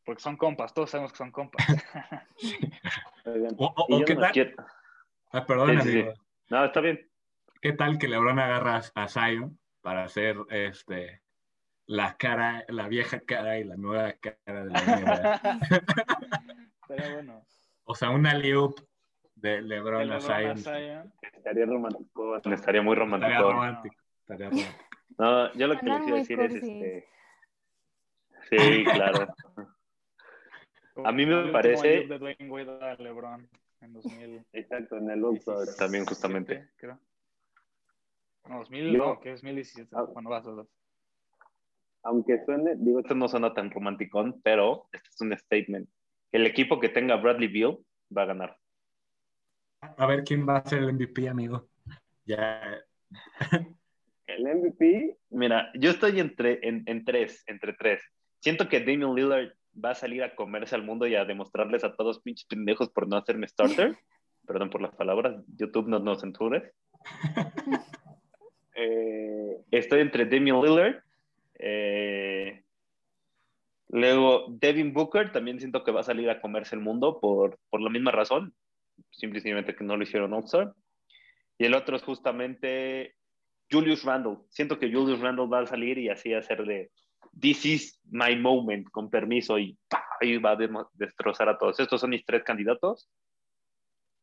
porque 0.09 0.23
son 0.23 0.37
compas, 0.37 0.73
todos 0.73 0.89
sabemos 0.89 1.11
que 1.11 1.19
son 1.19 1.31
compas. 1.31 1.63
o, 3.57 4.03
qué 4.05 4.15
tal. 4.15 4.55
Ah, 5.31 5.45
perdón, 5.45 5.77
No, 6.49 6.65
está 6.65 6.81
bien. 6.81 7.07
¿Qué 7.61 7.73
tal 7.73 7.99
que 7.99 8.07
LeBron 8.07 8.39
agarra 8.39 8.81
a 8.95 9.07
Zion 9.07 9.59
para 9.81 10.05
hacer 10.05 10.35
este 10.49 11.21
la 11.89 12.15
cara, 12.17 12.63
la 12.67 12.87
vieja 12.87 13.19
cara 13.21 13.57
y 13.57 13.63
la 13.63 13.75
nueva 13.75 14.13
cara 14.13 14.63
de 14.63 14.69
la 14.69 15.59
Estaría 16.81 17.13
bueno. 17.15 17.43
O 17.83 17.95
sea, 17.95 18.11
una 18.11 18.35
loop 18.35 18.79
de 19.33 19.63
LeBron, 19.63 20.11
a 20.11 20.21
Zion. 20.21 20.57
Estaría 21.33 21.65
romántico. 21.65 22.37
Estaría 22.37 22.83
muy 22.83 22.95
romántico. 22.95 23.31
Estaría 23.31 23.51
romántico. 23.51 23.95
Estaría 24.19 24.49
romántico. 24.49 24.85
No, 25.17 25.53
yo 25.53 25.67
lo 25.67 25.79
que 25.79 25.85
les 25.87 25.99
a 25.99 26.13
decir 26.13 26.39
es 26.39 26.53
este. 26.53 27.07
Sí, 28.51 28.83
claro. 28.83 29.33
A 31.03 31.11
mí 31.11 31.25
me 31.25 31.51
parece. 31.51 32.05
De 32.05 32.19
Dwayne 32.19 32.49
Wade 32.51 32.85
a 32.85 32.95
LeBron 33.01 33.49
en 33.81 33.93
2000. 33.93 34.45
Exacto, 34.53 34.97
en 34.97 35.09
el 35.09 35.23
all 35.23 35.39
También, 35.75 36.05
justamente. 36.05 36.69
Creo. 36.75 36.99
No, 38.47 38.59
2000, 38.59 38.95
no, 38.95 39.19
que 39.19 39.29
es 39.29 39.41
2017. 39.41 39.89
Ah, 39.95 40.03
bueno, 40.03 40.29
vas, 40.29 40.45
vas. 40.45 40.67
Aunque 42.03 42.43
suene, 42.45 42.75
digo, 42.77 42.99
esto 42.99 43.15
no 43.15 43.27
suena 43.27 43.53
tan 43.53 43.71
romanticón, 43.71 44.39
pero 44.43 44.87
este 44.91 45.09
es 45.09 45.21
un 45.21 45.37
statement. 45.37 45.89
El 46.31 46.45
equipo 46.45 46.79
que 46.79 46.89
tenga 46.89 47.17
Bradley 47.17 47.47
Beal 47.47 47.77
va 48.15 48.23
a 48.23 48.27
ganar. 48.27 48.57
A 49.81 50.05
ver 50.05 50.23
quién 50.23 50.47
va 50.47 50.57
a 50.57 50.65
ser 50.65 50.79
el 50.79 50.93
MVP, 50.93 51.27
amigo. 51.27 51.67
Ya. 52.25 52.61
el 54.27 54.43
MVP. 54.43 55.17
Mira, 55.29 55.71
yo 55.75 55.91
estoy 55.91 56.19
entre, 56.19 56.59
en, 56.67 56.83
en 56.85 57.03
tres, 57.03 57.43
entre 57.47 57.73
tres. 57.73 58.01
Siento 58.39 58.69
que 58.69 58.79
Damian 58.79 59.15
Lillard 59.15 59.53
va 59.83 59.91
a 59.91 59.95
salir 59.95 60.23
a 60.23 60.35
comerse 60.35 60.75
al 60.75 60.83
mundo 60.83 61.07
y 61.07 61.15
a 61.15 61.25
demostrarles 61.25 61.83
a 61.83 61.93
todos 61.95 62.21
pinches 62.21 62.45
pendejos 62.45 62.89
por 62.89 63.07
no 63.07 63.17
hacerme 63.17 63.47
starter. 63.47 63.97
Perdón 64.47 64.69
por 64.69 64.81
las 64.81 64.95
palabras, 64.95 65.43
YouTube 65.55 65.87
no 65.87 65.99
nos 65.99 66.21
censures. 66.21 66.63
Eh, 68.81 69.57
estoy 69.71 69.99
entre 69.99 70.25
Damian 70.25 70.61
Lillard. 70.61 71.03
Eh, 71.59 72.63
luego, 73.89 74.45
Devin 74.49 74.93
Booker 74.93 75.31
también 75.31 75.59
siento 75.59 75.83
que 75.83 75.91
va 75.91 76.01
a 76.01 76.03
salir 76.03 76.29
a 76.29 76.41
comerse 76.41 76.75
el 76.75 76.81
mundo 76.81 77.19
por, 77.19 77.59
por 77.69 77.81
la 77.81 77.89
misma 77.89 78.11
razón. 78.11 78.53
Simplemente 79.11 79.75
que 79.75 79.83
no 79.83 79.95
lo 79.95 80.03
hicieron 80.03 80.33
all 80.33 80.73
Y 81.57 81.65
el 81.65 81.75
otro 81.75 81.95
es 81.95 82.03
justamente 82.03 83.15
Julius 83.71 84.03
Randle. 84.03 84.39
Siento 84.49 84.79
que 84.79 84.91
Julius 84.91 85.19
Randle 85.19 85.47
va 85.47 85.59
a 85.59 85.65
salir 85.65 85.97
y 85.97 86.09
así 86.09 86.33
hacer 86.33 86.65
de 86.65 86.91
This 87.39 87.65
is 87.65 88.01
my 88.09 88.35
moment, 88.35 88.89
con 88.89 89.09
permiso, 89.09 89.59
y, 89.59 89.77
va 90.43 90.51
a 90.51 90.87
destrozar 90.93 91.47
a 91.49 91.57
todos. 91.57 91.79
Estos 91.79 92.01
son 92.01 92.09
mis 92.09 92.25
tres 92.25 92.43
candidatos. 92.43 93.09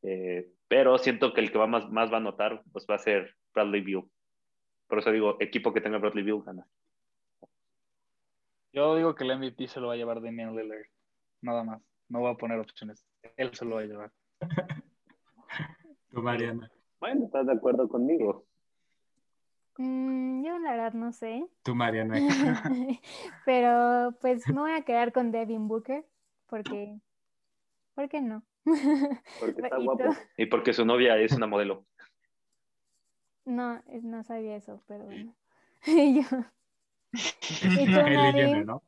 Eh, 0.03 0.49
pero 0.69 0.99
siento 0.99 1.33
que 1.33 1.41
el 1.41 1.51
que 1.51 1.59
va 1.59 1.67
más, 1.67 1.91
más 1.91 2.13
va 2.13 2.19
a 2.19 2.21
notar 2.21 2.63
pues 2.73 2.87
va 2.89 2.97
a 2.97 2.99
ser 2.99 3.35
Bradley 3.55 3.81
Beal. 3.81 4.05
Por 4.87 4.99
eso 4.99 5.11
digo, 5.11 5.37
equipo 5.41 5.73
que 5.73 5.81
tenga 5.81 5.99
Bradley 5.99 6.25
Beal 6.25 6.43
gana. 6.43 6.67
Yo 8.77 8.95
digo 8.95 9.15
que 9.15 9.25
el 9.25 9.39
MVP 9.39 9.69
se 9.69 9.81
lo 9.81 9.87
va 9.87 9.95
a 9.95 9.97
llevar 9.97 10.21
Damian 10.21 10.55
Lillard. 10.55 10.85
Nada 11.41 11.65
más. 11.65 11.81
No 12.11 12.21
voy 12.21 12.31
a 12.31 12.37
poner 12.37 12.59
opciones. 12.59 13.07
Él 13.39 13.55
se 13.55 13.65
lo 13.65 13.77
va 13.77 13.81
a 13.81 13.85
llevar. 13.85 14.13
Tú, 16.11 16.21
Mariana. 16.21 16.71
Bueno, 17.01 17.25
¿estás 17.25 17.47
de 17.47 17.55
acuerdo 17.55 17.89
conmigo? 17.89 18.45
Mm, 19.79 20.45
yo 20.45 20.59
la 20.59 20.73
verdad 20.73 20.93
no 20.93 21.11
sé. 21.15 21.47
Tú, 21.63 21.75
Mariana. 21.75 22.17
Pero 23.47 24.15
pues 24.21 24.47
me 24.49 24.61
voy 24.61 24.73
a 24.73 24.83
quedar 24.83 25.11
con 25.11 25.33
Devin 25.33 25.69
Booker 25.69 26.05
porque, 26.47 27.01
¿por 27.95 28.11
qué 28.11 28.21
no? 28.21 28.45
Porque 29.41 29.63
está 29.63 29.79
guapo. 29.79 30.05
Y 30.37 30.47
porque 30.47 30.73
su 30.73 30.85
novia 30.85 31.17
es 31.19 31.33
una 31.33 31.47
modelo. 31.47 31.87
No, 33.47 33.81
no 34.03 34.23
sabía 34.25 34.57
eso, 34.57 34.83
pero 34.89 35.05
bueno. 35.05 35.35
y 37.63 38.67
yo, 38.67 38.83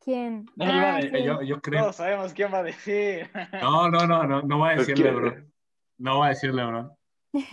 ¿Quién? 0.00 0.46
Ah, 0.60 1.00
yo, 1.00 1.42
yo, 1.42 1.60
creo. 1.60 1.82
Todos 1.82 1.96
sabemos 1.96 2.32
quién 2.32 2.52
va 2.52 2.58
a 2.58 2.62
decir. 2.62 3.30
No, 3.60 3.90
no, 3.90 4.06
no, 4.06 4.24
no, 4.26 4.42
no 4.42 4.58
va 4.58 4.70
a 4.70 4.76
decir 4.76 4.98
LeBron. 4.98 5.52
No 5.98 6.20
va 6.20 6.26
a 6.26 6.28
decir 6.30 6.54
LeBron. 6.54 6.90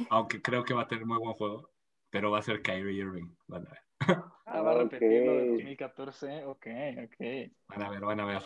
Aunque 0.10 0.42
creo 0.42 0.64
que 0.64 0.74
va 0.74 0.84
a 0.84 0.88
tener 0.88 1.06
muy 1.06 1.18
buen 1.18 1.34
juego. 1.34 1.70
Pero 2.10 2.32
va 2.32 2.40
a 2.40 2.44
ser 2.44 2.62
Kyrie 2.62 2.94
Irving. 2.94 3.28
Van 3.48 3.68
a 3.68 3.70
ver. 3.70 4.18
Ah, 4.46 4.62
va 4.62 4.72
a 4.72 4.78
repetir 4.78 5.26
lo 5.26 5.34
de 5.34 5.48
2014. 5.50 6.46
Ok, 6.46 6.68
ok. 7.04 7.52
Van 7.68 7.84
a 7.84 7.90
ver, 7.90 8.00
van 8.02 8.20
a 8.22 8.26
ver. 8.26 8.42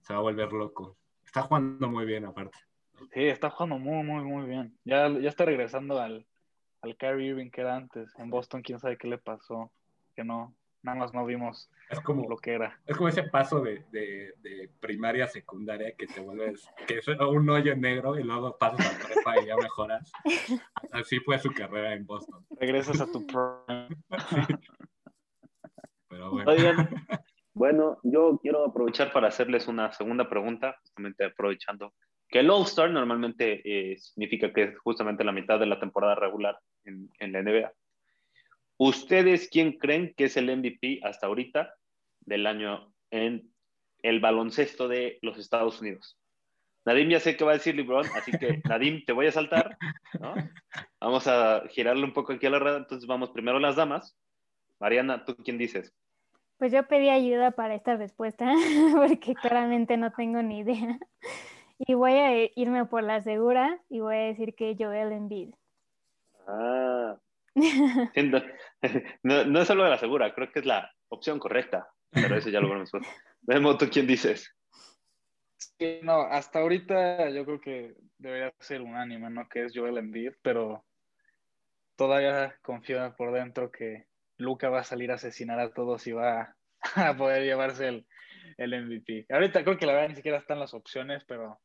Se 0.00 0.12
va 0.12 0.18
a 0.18 0.22
volver 0.22 0.52
loco. 0.52 0.96
Está 1.24 1.42
jugando 1.42 1.88
muy 1.88 2.06
bien, 2.06 2.24
aparte. 2.24 2.58
Sí, 3.12 3.26
está 3.26 3.50
jugando 3.50 3.78
muy, 3.78 4.02
muy, 4.02 4.24
muy 4.24 4.46
bien. 4.46 4.76
Ya, 4.84 5.08
ya 5.08 5.28
está 5.28 5.44
regresando 5.44 6.00
al, 6.00 6.26
al 6.82 6.96
Kyrie 6.96 7.28
Irving 7.28 7.50
que 7.50 7.60
era 7.60 7.76
antes. 7.76 8.12
En 8.18 8.30
Boston, 8.30 8.62
quién 8.62 8.78
sabe 8.78 8.98
qué 8.98 9.08
le 9.08 9.18
pasó. 9.18 9.70
Que 10.14 10.24
no, 10.24 10.54
nada 10.82 10.98
más 10.98 11.12
no 11.12 11.26
vimos 11.26 11.68
es 11.90 12.00
como, 12.00 12.28
lo 12.28 12.36
que 12.36 12.54
era. 12.54 12.78
Es 12.86 12.96
como 12.96 13.08
ese 13.08 13.24
paso 13.24 13.60
de, 13.60 13.84
de, 13.90 14.70
primaria 14.80 15.24
a 15.24 15.28
secundaria 15.28 15.92
que 15.96 16.06
te 16.06 16.20
vuelves, 16.20 16.68
que 16.86 16.98
es 16.98 17.08
un 17.08 17.48
hoyo 17.50 17.76
negro 17.76 18.18
y 18.18 18.22
luego 18.22 18.56
pasas 18.56 18.94
a 18.94 19.06
prepa 19.06 19.40
y 19.40 19.46
ya 19.46 19.56
mejoras. 19.56 20.10
Así 20.92 21.20
fue 21.20 21.38
su 21.38 21.52
carrera 21.52 21.92
en 21.94 22.06
Boston. 22.06 22.44
Regresas 22.58 23.00
a 23.00 23.06
tu 23.06 23.26
prime. 23.26 23.88
Pero 26.08 26.30
bueno. 26.30 26.50
bueno, 27.54 27.98
yo 28.02 28.38
quiero 28.42 28.64
aprovechar 28.64 29.12
para 29.12 29.28
hacerles 29.28 29.68
una 29.68 29.92
segunda 29.92 30.28
pregunta, 30.28 30.76
justamente 30.82 31.24
aprovechando 31.24 31.92
que 32.28 32.40
el 32.40 32.50
All-Star 32.50 32.90
normalmente 32.90 33.62
eh, 33.64 33.98
significa 33.98 34.52
que 34.52 34.62
es 34.62 34.78
justamente 34.78 35.24
la 35.24 35.32
mitad 35.32 35.58
de 35.58 35.66
la 35.66 35.80
temporada 35.80 36.14
regular 36.14 36.58
en, 36.84 37.10
en 37.18 37.32
la 37.32 37.42
NBA. 37.42 37.72
¿Ustedes 38.78 39.48
quién 39.48 39.78
creen 39.78 40.12
que 40.16 40.24
es 40.24 40.36
el 40.36 40.54
MVP 40.54 41.00
hasta 41.02 41.26
ahorita 41.26 41.74
del 42.20 42.46
año 42.46 42.92
en 43.10 43.50
el 44.02 44.20
baloncesto 44.20 44.88
de 44.88 45.18
los 45.22 45.38
Estados 45.38 45.80
Unidos? 45.80 46.18
Nadim 46.86 47.08
ya 47.08 47.18
sé 47.18 47.36
que 47.36 47.44
va 47.44 47.50
a 47.50 47.54
decir 47.54 47.74
LeBron, 47.74 48.06
así 48.14 48.30
que 48.32 48.60
Nadim, 48.68 49.04
te 49.04 49.12
voy 49.12 49.26
a 49.26 49.32
saltar. 49.32 49.76
Vamos 51.00 51.26
a 51.26 51.64
girarle 51.70 52.04
un 52.04 52.12
poco 52.12 52.32
aquí 52.32 52.46
a 52.46 52.50
la 52.50 52.60
red, 52.60 52.76
entonces 52.76 53.06
vamos 53.06 53.30
primero 53.30 53.58
las 53.58 53.74
damas. 53.74 54.16
Mariana, 54.78 55.24
¿tú 55.24 55.34
quién 55.36 55.58
dices? 55.58 55.92
Pues 56.58 56.72
yo 56.72 56.86
pedí 56.86 57.10
ayuda 57.10 57.50
para 57.50 57.74
esta 57.74 57.96
respuesta, 57.96 58.50
porque 58.94 59.34
claramente 59.34 59.96
no 59.96 60.12
tengo 60.12 60.42
ni 60.42 60.60
idea. 60.60 60.98
Y 61.78 61.94
voy 61.94 62.12
a 62.12 62.44
irme 62.58 62.86
por 62.86 63.02
la 63.02 63.22
segura 63.22 63.80
y 63.88 64.00
voy 64.00 64.16
a 64.16 64.20
decir 64.20 64.54
que 64.54 64.76
Joel 64.78 65.12
Embiid. 65.12 65.54
Ah, 66.46 67.16
no, 69.22 69.44
no, 69.44 69.60
es 69.60 69.66
solo 69.66 69.84
de 69.84 69.90
la 69.90 69.98
segura, 69.98 70.34
creo 70.34 70.50
que 70.50 70.60
es 70.60 70.66
la 70.66 70.90
opción 71.08 71.38
correcta, 71.38 71.88
pero 72.10 72.36
eso 72.36 72.50
ya 72.50 72.60
lo 72.60 72.68
veremos. 72.68 72.90
Vemos 73.42 73.78
tú 73.78 73.88
quién 73.90 74.06
dices. 74.06 74.54
Sí, 75.56 76.00
no, 76.02 76.20
hasta 76.22 76.60
ahorita 76.60 77.30
yo 77.30 77.44
creo 77.44 77.60
que 77.60 77.94
debería 78.18 78.52
ser 78.60 78.82
unánime, 78.82 79.30
¿no? 79.30 79.48
Que 79.48 79.64
es 79.64 79.72
Joel 79.74 79.98
Embiid, 79.98 80.32
pero 80.42 80.84
todavía 81.96 82.56
confío 82.62 83.14
por 83.16 83.32
dentro 83.32 83.70
que 83.70 84.06
Luca 84.38 84.68
va 84.68 84.80
a 84.80 84.84
salir 84.84 85.10
a 85.10 85.14
asesinar 85.14 85.58
a 85.60 85.72
todos 85.72 86.06
y 86.06 86.12
va 86.12 86.56
a 86.94 87.16
poder 87.16 87.44
llevarse 87.44 87.88
el, 87.88 88.06
el 88.58 88.84
MVP. 88.84 89.26
Ahorita 89.30 89.64
creo 89.64 89.78
que 89.78 89.86
la 89.86 89.92
verdad 89.92 90.08
ni 90.10 90.16
siquiera 90.16 90.38
están 90.38 90.60
las 90.60 90.74
opciones, 90.74 91.24
pero 91.24 91.58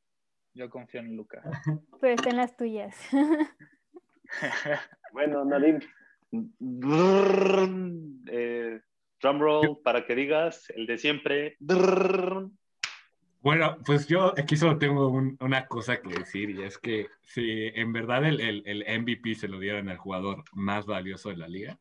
yo 0.54 0.70
confío 0.70 1.00
en 1.02 1.16
Luca. 1.16 1.42
Pero 2.02 2.14
están 2.14 2.38
las 2.38 2.56
tuyas. 2.56 2.96
Bueno, 5.14 5.44
Nadim. 5.44 5.82
Eh, 8.32 8.80
drumroll 9.22 9.80
para 9.84 10.06
que 10.06 10.16
digas 10.16 10.70
el 10.70 10.86
de 10.88 10.98
siempre. 10.98 11.58
Bueno, 13.42 13.78
pues 13.86 14.08
yo 14.08 14.34
aquí 14.38 14.56
solo 14.56 14.78
tengo 14.78 15.10
una 15.10 15.68
cosa 15.68 16.00
que 16.00 16.18
decir 16.18 16.52
y 16.52 16.62
es 16.62 16.78
que 16.78 17.08
si 17.24 17.68
en 17.74 17.92
verdad 17.92 18.24
el, 18.24 18.40
el, 18.66 19.02
MVP 19.02 19.36
se 19.36 19.48
lo 19.48 19.60
dieran 19.60 19.90
al 19.90 19.98
jugador 19.98 20.44
más 20.54 20.86
valioso 20.86 21.30
de 21.30 21.38
la 21.38 21.48
liga, 21.48 21.80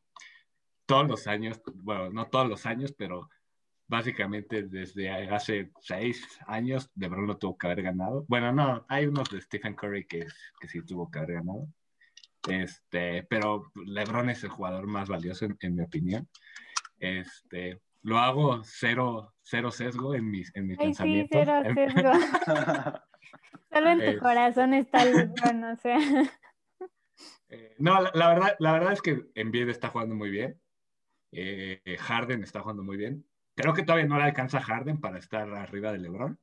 todos 0.87 1.07
los 1.07 1.27
años, 1.27 1.61
bueno, 1.75 2.11
no 2.11 2.27
todos 2.27 2.49
los 2.49 2.67
años, 2.67 2.93
pero 2.97 3.29
básicamente 3.91 4.63
desde 4.63 5.11
hace 5.11 5.73
seis 5.81 6.25
años, 6.47 6.89
verdad 6.95 7.27
lo 7.27 7.37
tuvo 7.39 7.59
que 7.59 7.67
haber 7.67 7.83
ganado. 7.83 8.25
Bueno, 8.29 8.53
no, 8.53 8.87
hay 8.89 9.07
unos 9.07 9.29
de 9.31 9.41
Stephen 9.41 9.75
Curry 9.75 10.07
que, 10.07 10.27
que 10.61 10.69
sí 10.69 10.81
tuvo 10.83 11.11
que 11.11 11.19
haber 11.19 11.35
ganado. 11.35 11.67
Este, 12.49 13.25
pero 13.25 13.71
LeBron 13.75 14.31
es 14.31 14.45
el 14.45 14.51
jugador 14.51 14.87
más 14.87 15.09
valioso 15.09 15.45
en, 15.45 15.75
mi 15.75 15.83
opinión. 15.83 16.29
Este, 16.99 17.81
lo 18.03 18.19
hago 18.19 18.63
cero, 18.63 19.35
cero 19.43 19.73
sesgo 19.73 20.15
en 20.15 20.31
mis, 20.31 20.55
en 20.55 20.69
mis 20.69 20.79
pensamientos. 20.79 21.41
Sí, 21.41 21.47
cero 21.47 21.75
sesgo. 21.75 22.13
Solo 23.73 23.91
en 23.91 24.15
tu 24.15 24.21
corazón 24.21 24.75
está 24.75 25.05
LeBron, 25.05 25.65
o 25.65 25.77
sea. 25.77 25.99
Eh, 27.53 27.75
no, 27.79 28.01
la, 28.15 28.29
verdad, 28.29 28.57
la 28.61 28.73
verdad 28.73 28.93
es 28.93 29.03
que 29.03 29.25
Embiid 29.35 29.69
está 29.69 29.89
jugando 29.89 30.15
muy 30.15 30.31
bien. 30.31 30.59
Eh, 31.33 31.97
Harden 31.99 32.45
está 32.45 32.61
jugando 32.61 32.85
muy 32.85 32.97
bien. 32.97 33.27
Creo 33.61 33.75
que 33.75 33.83
todavía 33.83 34.07
no 34.07 34.19
le 34.19 34.25
alcanza 34.25 34.61
Harden 34.61 35.01
para 35.01 35.19
estar 35.19 35.53
arriba 35.55 35.93
de 35.93 35.99
LeBron, 35.99 36.39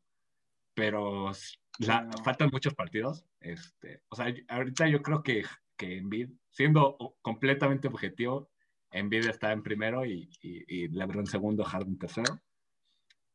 pero 0.73 1.31
la, 1.79 2.09
faltan 2.23 2.49
muchos 2.51 2.73
partidos. 2.73 3.25
Este, 3.39 4.01
o 4.09 4.15
sea, 4.15 4.33
ahorita 4.49 4.87
yo 4.87 5.01
creo 5.01 5.23
que 5.23 5.43
que 5.77 5.97
Envid, 5.97 6.31
siendo 6.49 6.97
completamente 7.21 7.87
objetivo, 7.87 8.49
Envid 8.91 9.27
está 9.27 9.51
en 9.51 9.63
primero 9.63 10.05
y, 10.05 10.29
y, 10.41 10.63
y 10.67 10.87
LeBron 10.89 11.27
segundo, 11.27 11.63
Harden 11.63 11.97
tercero. 11.97 12.41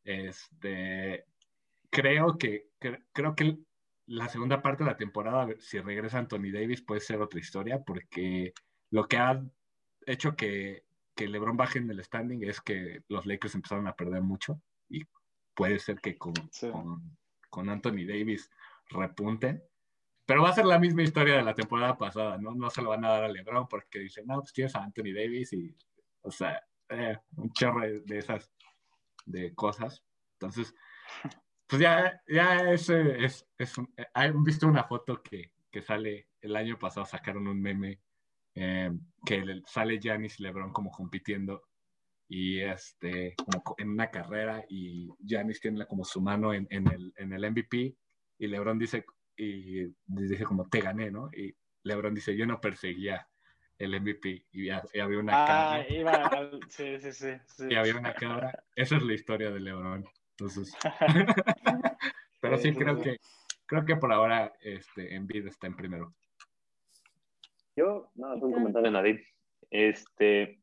Este, 0.04 1.24
creo 1.88 2.36
que, 2.36 2.70
creo 3.12 3.34
que 3.36 3.58
la 4.06 4.28
segunda 4.28 4.60
parte 4.60 4.82
de 4.82 4.90
la 4.90 4.96
temporada, 4.96 5.48
si 5.60 5.78
regresa 5.78 6.18
Anthony 6.18 6.50
Davis, 6.52 6.82
puede 6.82 7.00
ser 7.00 7.20
otra 7.20 7.38
historia, 7.38 7.82
porque 7.82 8.52
lo 8.90 9.06
que 9.06 9.16
ha 9.16 9.40
hecho 10.04 10.34
que, 10.34 10.84
que 11.14 11.29
LeBron 11.29 11.57
baje 11.57 11.79
en 11.79 11.90
el 11.90 12.03
standing 12.03 12.42
es 12.44 12.61
que 12.61 13.03
los 13.09 13.27
Lakers 13.27 13.55
empezaron 13.55 13.87
a 13.87 13.96
perder 13.96 14.22
mucho 14.22 14.61
y 14.88 15.03
puede 15.55 15.79
ser 15.79 16.01
que 16.01 16.16
con, 16.16 16.35
con, 16.72 17.16
con 17.51 17.68
Anthony 17.68 18.07
Davis 18.07 18.51
repunten. 18.88 19.62
Pero 20.25 20.42
va 20.42 20.50
a 20.50 20.54
ser 20.54 20.67
la 20.67 20.79
misma 20.79 21.02
historia 21.02 21.37
de 21.37 21.42
la 21.42 21.54
temporada 21.54 21.98
pasada, 21.98 22.38
¿no? 22.38 22.54
No 22.54 22.71
se 22.71 22.81
lo 22.81 22.90
van 22.90 23.04
a 23.04 23.10
dar 23.10 23.25
a 23.25 23.29
LeBron 23.29 23.67
porque 23.69 23.98
dicen, 23.98 24.27
no, 24.27 24.40
pues 24.40 24.52
tienes 24.52 24.75
a 24.75 24.83
Anthony 24.83 25.13
Davis 25.15 25.52
y, 25.52 25.77
o 26.23 26.31
sea, 26.31 26.63
eh, 26.88 27.19
un 27.37 27.52
chorro 27.52 27.81
de 27.81 28.19
esas 28.19 28.50
de 29.27 29.54
cosas. 29.54 30.02
Entonces, 30.35 30.75
pues 31.67 31.83
ya, 31.83 32.21
ya 32.29 32.71
es, 32.71 32.88
es, 32.90 33.46
es 33.58 33.79
eh, 33.96 34.06
han 34.15 34.44
visto 34.44 34.67
una 34.67 34.85
foto 34.85 35.23
que, 35.23 35.52
que, 35.71 35.83
sale 35.83 36.29
el 36.40 36.54
año 36.56 36.79
pasado, 36.79 37.06
sacaron 37.06 37.46
un 37.46 37.60
meme 37.60 38.00
eh, 38.55 38.90
que 39.25 39.63
sale 39.67 40.00
Janis 40.03 40.38
y 40.38 40.42
LeBron 40.42 40.73
como 40.73 40.90
compitiendo 40.90 41.63
y 42.29 42.61
este, 42.61 43.35
como 43.37 43.75
en 43.79 43.90
una 43.90 44.11
carrera 44.11 44.65
y 44.69 45.09
Janis 45.27 45.61
tiene 45.61 45.87
como 45.87 46.05
su 46.05 46.21
mano 46.21 46.55
en, 46.55 46.67
en, 46.71 46.90
el, 46.90 47.13
en 47.17 47.33
el 47.33 47.50
MVP 47.50 47.96
y 48.38 48.46
LeBron 48.46 48.79
dice 48.79 49.05
y 49.37 49.87
dice 50.07 50.44
como 50.44 50.69
te 50.69 50.81
gané, 50.81 51.11
¿no? 51.11 51.31
Y 51.33 51.55
LeBron 51.85 52.15
dice, 52.15 52.37
yo 52.37 52.46
no 52.46 52.61
perseguía 52.61 53.27
el 53.79 54.00
MVP 54.00 54.46
y, 54.53 54.69
había 54.71 55.19
una 55.19 55.42
ah, 55.42 55.46
cabra. 55.46 55.88
Iba 55.88 56.50
sí, 56.69 56.98
sí, 57.00 57.13
sí, 57.13 57.65
Y 57.69 57.75
había 57.75 57.96
una 57.96 58.15
cabra. 58.15 58.63
Esa 58.77 58.96
es 58.96 59.03
la 59.03 59.15
historia 59.15 59.50
de 59.50 59.61
LeBron. 59.61 60.05
Entonces, 60.31 60.77
pero 62.40 62.59
sí 62.59 62.73
creo 62.73 63.00
que 63.00 63.17
creo 63.67 63.85
que 63.85 63.96
por 63.96 64.13
ahora 64.13 64.53
este, 64.61 65.15
Envid 65.15 65.46
está 65.46 65.67
en 65.67 65.77
primero. 65.77 66.15
Yo, 67.77 68.10
no, 68.14 68.35
es 68.35 68.42
un 68.42 68.52
comentario 68.52 68.90
de 68.90 68.92
Nadim. 68.92 69.20
Este, 69.70 70.60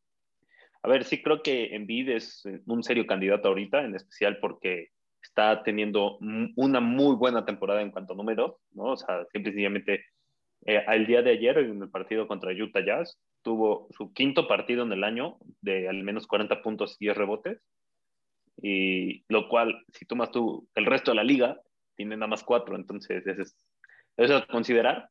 a 0.84 0.88
ver, 0.88 1.04
sí 1.04 1.22
creo 1.22 1.42
que 1.42 1.76
Envid 1.76 2.10
es 2.10 2.44
un 2.66 2.84
serio 2.84 3.08
candidato 3.08 3.48
ahorita, 3.48 3.84
en 3.84 3.96
especial 3.96 4.40
porque 4.40 4.90
está 5.22 5.64
teniendo 5.64 6.18
una 6.56 6.80
muy 6.80 7.16
buena 7.16 7.46
temporada 7.46 7.82
en 7.82 7.92
cuanto 7.92 8.14
a 8.14 8.16
números, 8.16 8.56
¿no? 8.72 8.92
O 8.92 8.98
sea, 8.98 9.26
simple 9.32 9.52
sencillamente, 9.52 10.06
eh, 10.66 10.84
al 10.88 11.06
día 11.06 11.22
de 11.22 11.32
ayer 11.32 11.58
en 11.58 11.82
el 11.82 11.90
partido 11.90 12.28
contra 12.28 12.54
Utah 12.54 12.86
Jazz, 12.86 13.20
tuvo 13.42 13.88
su 13.92 14.14
quinto 14.14 14.48
partido 14.48 14.84
en 14.84 14.92
el 14.92 15.04
año 15.04 15.38
de 15.62 15.90
al 15.90 16.04
menos 16.04 16.28
40 16.28 16.62
puntos 16.62 16.96
y 17.00 17.06
10 17.06 17.18
rebotes, 17.18 17.62
y 18.62 19.24
lo 19.30 19.48
cual, 19.50 19.84
si 19.94 20.06
tomas 20.06 20.32
tú 20.32 20.68
el 20.76 20.86
resto 20.86 21.12
de 21.12 21.16
la 21.16 21.24
liga, 21.24 21.60
tiene 21.96 22.16
nada 22.16 22.28
más 22.28 22.44
cuatro, 22.44 22.76
entonces 22.76 23.26
eso 23.26 23.42
es, 23.42 23.58
eso 24.18 24.38
es 24.38 24.46
considerar. 24.46 25.10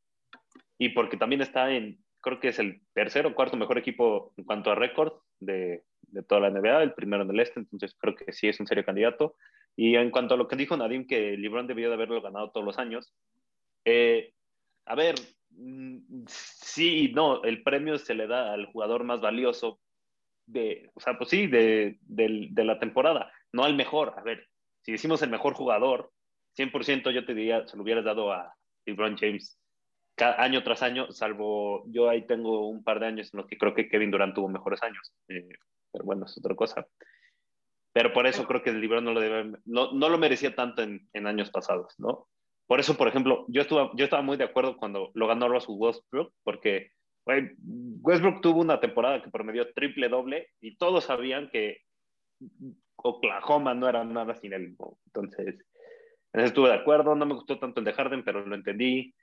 Y 0.79 0.91
porque 0.91 1.17
también 1.17 1.43
está 1.43 1.73
en, 1.73 1.99
creo 2.21 2.41
que 2.41 2.49
es 2.49 2.59
el 2.59 2.81
tercer 2.95 3.27
o 3.27 3.35
cuarto 3.35 3.57
mejor 3.57 3.79
equipo 3.79 4.33
en 4.37 4.45
cuanto 4.45 4.71
a 4.71 4.75
récord 4.75 5.13
de, 5.41 5.85
de, 6.03 6.23
toda 6.23 6.41
la 6.43 6.51
NBA, 6.51 6.83
el 6.83 6.95
primero 6.95 7.23
en 7.23 7.31
el 7.31 7.41
este, 7.41 7.61
entonces 7.61 7.97
creo 7.99 8.15
que 8.15 8.33
sí 8.33 8.49
es 8.49 8.61
un 8.61 8.67
serio 8.67 8.85
candidato. 8.85 9.37
Y 9.77 9.95
en 9.97 10.11
cuanto 10.11 10.35
a 10.35 10.37
lo 10.37 10.49
que 10.49 10.57
dijo 10.57 10.77
Nadim, 10.77 11.07
que 11.07 11.37
LeBron 11.37 11.67
debió 11.67 11.89
de 11.89 11.95
haberlo 11.95 12.21
ganado 12.21 12.51
todos 12.51 12.67
los 12.67 12.79
años, 12.79 13.13
eh, 13.85 14.33
a 14.87 14.95
ver, 14.95 15.15
mm, 15.51 16.25
sí, 16.27 17.13
no, 17.15 17.43
el 17.45 17.63
premio 17.63 17.99
se 17.99 18.15
le 18.15 18.27
da 18.27 18.53
al 18.53 18.67
jugador 18.67 19.05
más 19.05 19.21
valioso 19.21 19.81
de, 20.47 20.91
o 20.95 21.01
sea, 21.01 21.17
pues 21.19 21.31
sí, 21.31 21.47
de, 21.47 21.99
de, 22.03 22.49
de 22.51 22.65
la 22.65 22.79
temporada, 22.79 23.31
no 23.53 23.65
al 23.65 23.77
mejor. 23.77 24.15
A 24.17 24.23
ver, 24.23 24.49
si 24.83 24.93
decimos 24.93 25.23
el 25.23 25.31
mejor 25.31 25.55
jugador, 25.55 26.11
100% 26.57 27.11
yo 27.13 27.25
te 27.25 27.35
diría, 27.35 27.67
se 27.67 27.77
lo 27.77 27.83
hubieras 27.83 28.05
dado 28.05 28.33
a 28.33 28.55
LeBron 28.87 29.17
James 29.17 29.59
año 30.21 30.63
tras 30.63 30.83
año, 30.83 31.11
salvo 31.11 31.85
yo 31.87 32.09
ahí 32.09 32.27
tengo 32.27 32.69
un 32.69 32.83
par 32.83 33.01
de 33.01 33.07
años 33.07 33.33
en 33.33 33.39
los 33.39 33.47
que 33.47 33.59
creo 33.59 33.75
que 33.75 33.89
Kevin 33.89 34.11
Durant 34.11 34.35
tuvo 34.35 34.49
mejores 34.49 34.83
años. 34.83 35.13
Eh, 35.29 35.49
pero 35.93 36.05
bueno, 36.05 36.27
es 36.27 36.37
otra 36.39 36.55
cosa. 36.55 36.87
Pero 37.93 38.13
por 38.13 38.27
eso 38.27 38.47
creo 38.47 38.63
que 38.63 38.71
el 38.71 38.81
LeBron 38.81 39.05
no 39.05 39.13
lo, 39.13 39.21
debe, 39.21 39.59
no, 39.65 39.93
no 39.93 40.09
lo 40.09 40.19
merecía 40.19 40.55
tanto 40.55 40.83
en, 40.83 41.09
en, 41.13 41.27
años 41.27 41.51
pasados, 41.51 41.95
¿no? 41.99 42.29
Por 42.67 42.81
eso, 42.81 42.97
por 42.97 43.09
ejemplo, 43.09 43.47
yo, 43.49 43.63
estuve, 43.63 43.91
yo 43.95 44.05
estaba 44.05 44.23
muy 44.23 44.37
de 44.37 44.45
acuerdo 44.45 44.77
cuando 44.77 45.11
lo 45.15 45.27
ganó 45.27 45.49
Russell 45.49 45.77
Westbrook, 45.79 46.35
porque 46.45 46.93
Westbrook 47.25 48.41
tuvo 48.43 48.61
una 48.61 48.79
temporada 48.79 49.23
que 49.23 49.31
promedió 49.31 49.73
triple 49.73 50.09
doble 50.09 50.51
y 50.61 50.77
todos 50.77 51.05
sabían 51.05 51.51
que 51.51 51.79
Oklahoma 52.97 53.75
no 53.75 53.89
era 53.89 54.05
nada 54.05 54.35
sin 54.35 54.53
él. 54.53 54.77
Entonces, 55.07 55.57
estuve 56.33 56.69
de 56.69 56.75
acuerdo, 56.75 57.15
no 57.15 57.27
me 57.27 57.35
gustó 57.35 57.59
tanto 57.59 57.81
el 57.81 57.87
de 57.87 57.95
Harden, 57.95 58.23
pero 58.23 58.45
lo 58.45 58.55
entendí. 58.55 59.15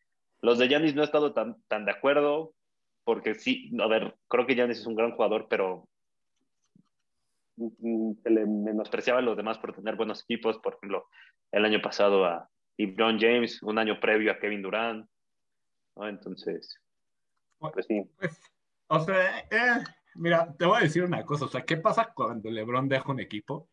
Los 0.45 0.59
de 0.59 0.67
Yanis 0.67 0.93
no 0.93 1.01
he 1.01 1.05
estado 1.05 1.33
tan, 1.33 1.59
tan 1.67 1.85
de 1.85 1.91
acuerdo, 1.91 2.53
porque 3.03 3.33
sí, 3.33 3.71
a 3.81 3.87
ver, 3.87 4.15
creo 4.27 4.45
que 4.45 4.53
Yanis 4.53 4.77
es 4.77 4.85
un 4.85 4.95
gran 4.95 5.09
jugador, 5.13 5.47
pero 5.49 5.87
se 7.57 8.29
le 8.29 8.45
menospreciaba 8.45 9.21
a 9.21 9.23
los 9.23 9.35
demás 9.35 9.57
por 9.57 9.73
tener 9.73 9.95
buenos 9.95 10.21
equipos, 10.21 10.59
por 10.59 10.75
ejemplo, 10.75 11.07
el 11.51 11.65
año 11.65 11.81
pasado 11.81 12.25
a 12.25 12.47
LeBron 12.77 13.19
James, 13.19 13.63
un 13.63 13.79
año 13.79 13.99
previo 13.99 14.31
a 14.31 14.37
Kevin 14.37 14.61
Durant, 14.61 15.09
¿no? 15.95 16.07
Entonces, 16.07 16.79
pues 17.57 17.87
sí. 17.87 18.07
Pues, 18.19 18.39
o 18.85 18.99
sea, 18.99 19.39
eh, 19.49 19.83
mira, 20.13 20.53
te 20.59 20.67
voy 20.67 20.77
a 20.77 20.81
decir 20.81 21.03
una 21.03 21.25
cosa, 21.25 21.45
o 21.45 21.47
sea, 21.47 21.65
¿qué 21.65 21.77
pasa 21.77 22.13
cuando 22.13 22.51
LeBron 22.51 22.87
deja 22.87 23.11
un 23.11 23.19
equipo? 23.19 23.67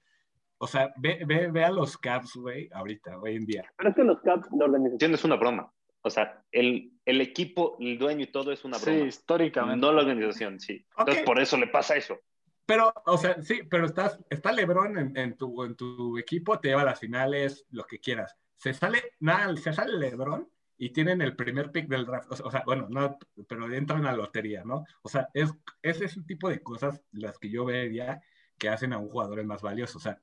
O 0.56 0.66
sea, 0.66 0.90
ve, 0.96 1.22
ve, 1.26 1.50
ve 1.50 1.64
a 1.64 1.70
los 1.70 1.98
Caps, 1.98 2.34
güey, 2.34 2.70
ahorita, 2.72 3.18
hoy 3.18 3.36
en 3.36 3.44
día. 3.44 3.70
Pero 3.76 3.90
es 3.90 3.94
que 3.94 4.04
los 4.04 4.22
Caps, 4.22 4.48
la 4.56 4.64
organización 4.64 5.12
es 5.12 5.24
una 5.24 5.36
broma. 5.36 5.70
O 6.02 6.10
sea, 6.10 6.44
el, 6.50 6.92
el 7.04 7.20
equipo, 7.20 7.76
el 7.80 7.98
dueño 7.98 8.24
y 8.24 8.26
todo 8.26 8.52
es 8.52 8.64
una 8.64 8.78
broma. 8.78 8.98
Sí, 8.98 9.04
históricamente. 9.06 9.80
No 9.80 9.92
la 9.92 10.02
organización, 10.02 10.60
sí. 10.60 10.84
Entonces, 10.90 11.14
okay. 11.14 11.24
por 11.24 11.40
eso 11.40 11.56
le 11.56 11.68
pasa 11.68 11.96
eso. 11.96 12.18
Pero, 12.66 12.92
o 13.06 13.18
sea, 13.18 13.40
sí, 13.42 13.62
pero 13.68 13.86
estás, 13.86 14.18
está 14.30 14.52
LeBron 14.52 14.98
en, 14.98 15.16
en, 15.16 15.36
tu, 15.36 15.64
en 15.64 15.74
tu 15.74 16.18
equipo, 16.18 16.58
te 16.58 16.68
lleva 16.68 16.82
a 16.82 16.86
las 16.86 17.00
finales, 17.00 17.66
lo 17.70 17.84
que 17.84 17.98
quieras. 17.98 18.36
Se 18.56 18.72
sale, 18.72 19.14
nada, 19.20 19.56
se 19.56 19.72
sale 19.72 19.98
LeBron 19.98 20.48
y 20.78 20.90
tienen 20.90 21.22
el 21.22 21.36
primer 21.36 21.70
pick 21.70 21.88
del 21.88 22.06
draft. 22.06 22.30
O 22.40 22.50
sea, 22.50 22.62
bueno, 22.66 22.88
no, 22.90 23.18
pero 23.48 23.72
entran 23.72 24.06
a 24.06 24.12
la 24.12 24.18
lotería, 24.18 24.64
¿no? 24.64 24.84
O 25.02 25.08
sea, 25.08 25.28
es, 25.34 25.52
ese 25.82 26.04
es 26.04 26.16
un 26.16 26.26
tipo 26.26 26.48
de 26.48 26.62
cosas 26.62 27.02
las 27.12 27.38
que 27.38 27.50
yo 27.50 27.64
vería 27.64 28.20
que 28.58 28.68
hacen 28.68 28.92
a 28.92 28.98
un 28.98 29.08
jugador 29.08 29.40
el 29.40 29.46
más 29.46 29.62
valioso. 29.62 29.98
O 29.98 30.00
sea, 30.00 30.20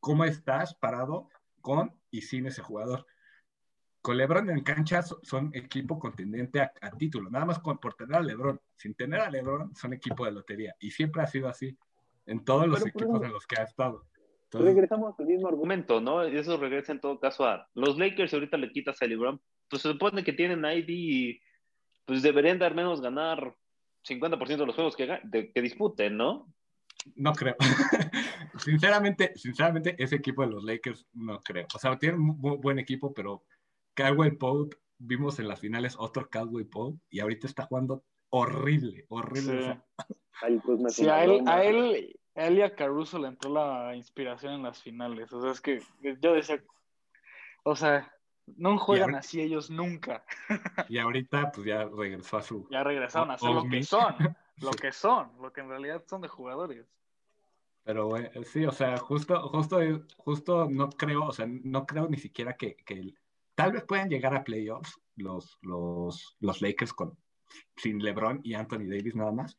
cómo 0.00 0.24
estás 0.24 0.74
parado 0.74 1.28
con 1.60 1.94
y 2.10 2.22
sin 2.22 2.46
ese 2.46 2.62
jugador. 2.62 3.06
Con 4.02 4.16
LeBron 4.16 4.48
en 4.50 4.62
cancha 4.62 5.02
son 5.02 5.50
equipo 5.52 5.98
contendiente 5.98 6.60
a, 6.60 6.72
a 6.80 6.90
título, 6.90 7.28
nada 7.28 7.44
más 7.44 7.58
con, 7.58 7.78
por 7.78 7.94
tener 7.94 8.16
a 8.16 8.22
LeBron. 8.22 8.58
Sin 8.76 8.94
tener 8.94 9.20
a 9.20 9.30
LeBron 9.30 9.74
son 9.74 9.92
equipo 9.92 10.24
de 10.24 10.32
lotería 10.32 10.74
y 10.80 10.90
siempre 10.90 11.22
ha 11.22 11.26
sido 11.26 11.48
así 11.48 11.76
en 12.26 12.44
todos 12.44 12.66
los 12.66 12.82
Pero, 12.82 12.88
equipos 12.88 13.22
en 13.22 13.32
los 13.32 13.46
que 13.46 13.60
ha 13.60 13.64
estado. 13.64 14.06
Entonces, 14.44 14.74
regresamos 14.74 15.14
al 15.18 15.26
mismo 15.26 15.48
argumento, 15.48 16.00
¿no? 16.00 16.26
Y 16.26 16.36
eso 16.36 16.56
regresa 16.56 16.92
en 16.92 17.00
todo 17.00 17.20
caso 17.20 17.44
a 17.44 17.68
los 17.74 17.98
Lakers. 17.98 18.34
Ahorita 18.34 18.56
le 18.56 18.72
quitas 18.72 19.00
a 19.00 19.06
LeBron, 19.06 19.40
pues 19.68 19.82
se 19.82 19.92
supone 19.92 20.24
que 20.24 20.32
tienen 20.32 20.64
ID 20.64 20.88
y 20.88 21.40
pues 22.04 22.22
deberían 22.22 22.58
de 22.58 22.66
al 22.66 22.74
menos 22.74 23.00
ganar 23.00 23.54
50% 24.08 24.56
de 24.56 24.66
los 24.66 24.74
juegos 24.74 24.96
que, 24.96 25.20
de, 25.22 25.52
que 25.52 25.62
disputen, 25.62 26.16
¿no? 26.16 26.52
No 27.14 27.32
creo. 27.32 27.54
sinceramente, 28.58 29.32
sinceramente, 29.36 29.94
ese 29.98 30.16
equipo 30.16 30.42
de 30.42 30.48
los 30.48 30.64
Lakers 30.64 31.06
no 31.12 31.38
creo. 31.40 31.66
O 31.74 31.78
sea, 31.78 31.96
tienen 31.98 32.20
un 32.20 32.40
buen 32.40 32.78
equipo, 32.78 33.14
pero 33.14 33.44
Caldwell 34.00 34.38
Pope, 34.38 34.76
vimos 34.98 35.38
en 35.40 35.48
las 35.48 35.60
finales 35.60 35.94
otro 35.98 36.30
Caldwell 36.30 36.66
Pope 36.66 36.98
y 37.10 37.20
ahorita 37.20 37.46
está 37.46 37.66
jugando 37.66 38.02
horrible, 38.30 39.04
horrible. 39.10 39.74
Sí, 39.74 39.80
Ay, 40.42 40.58
pues 40.64 40.94
sí 40.94 41.06
a, 41.06 41.22
él, 41.22 41.42
a, 41.46 41.62
él, 41.64 42.18
a 42.34 42.46
él 42.46 42.58
y 42.58 42.62
a 42.62 42.74
Caruso 42.74 43.18
le 43.18 43.28
entró 43.28 43.52
la 43.52 43.94
inspiración 43.94 44.54
en 44.54 44.62
las 44.62 44.80
finales. 44.80 45.30
O 45.34 45.42
sea, 45.42 45.50
es 45.50 45.60
que 45.60 45.82
yo 46.22 46.32
decía, 46.32 46.62
o 47.62 47.76
sea, 47.76 48.10
no 48.56 48.78
juegan 48.78 49.10
ahorita, 49.10 49.18
así 49.18 49.42
ellos 49.42 49.68
nunca. 49.68 50.24
Y 50.88 50.96
ahorita 50.96 51.52
pues 51.52 51.66
ya 51.66 51.84
regresó 51.84 52.38
a 52.38 52.42
su... 52.42 52.66
Ya 52.70 52.82
regresaron 52.82 53.30
a 53.30 53.36
ser 53.36 53.50
lo 53.50 53.64
que 53.68 53.82
son, 53.82 54.14
lo 54.62 54.70
que 54.70 54.92
son, 54.92 55.30
lo 55.42 55.52
que 55.52 55.60
en 55.60 55.68
realidad 55.68 56.02
son 56.06 56.22
de 56.22 56.28
jugadores. 56.28 56.86
Pero 57.82 58.06
bueno, 58.06 58.30
sí, 58.44 58.64
o 58.64 58.72
sea, 58.72 58.96
justo, 58.96 59.48
justo, 59.48 59.78
justo 60.16 60.68
no 60.70 60.88
creo, 60.88 61.26
o 61.26 61.32
sea, 61.32 61.46
no 61.46 61.84
creo 61.84 62.08
ni 62.08 62.16
siquiera 62.16 62.54
que, 62.54 62.76
que 62.76 63.14
tal 63.60 63.72
vez 63.72 63.84
puedan 63.84 64.08
llegar 64.08 64.34
a 64.34 64.44
playoffs 64.44 64.98
los, 65.16 65.58
los, 65.62 66.36
los 66.40 66.62
Lakers 66.62 66.92
con, 66.92 67.16
sin 67.76 68.02
LeBron 68.02 68.40
y 68.42 68.54
Anthony 68.54 68.88
Davis 68.88 69.14
nada 69.14 69.32
más, 69.32 69.58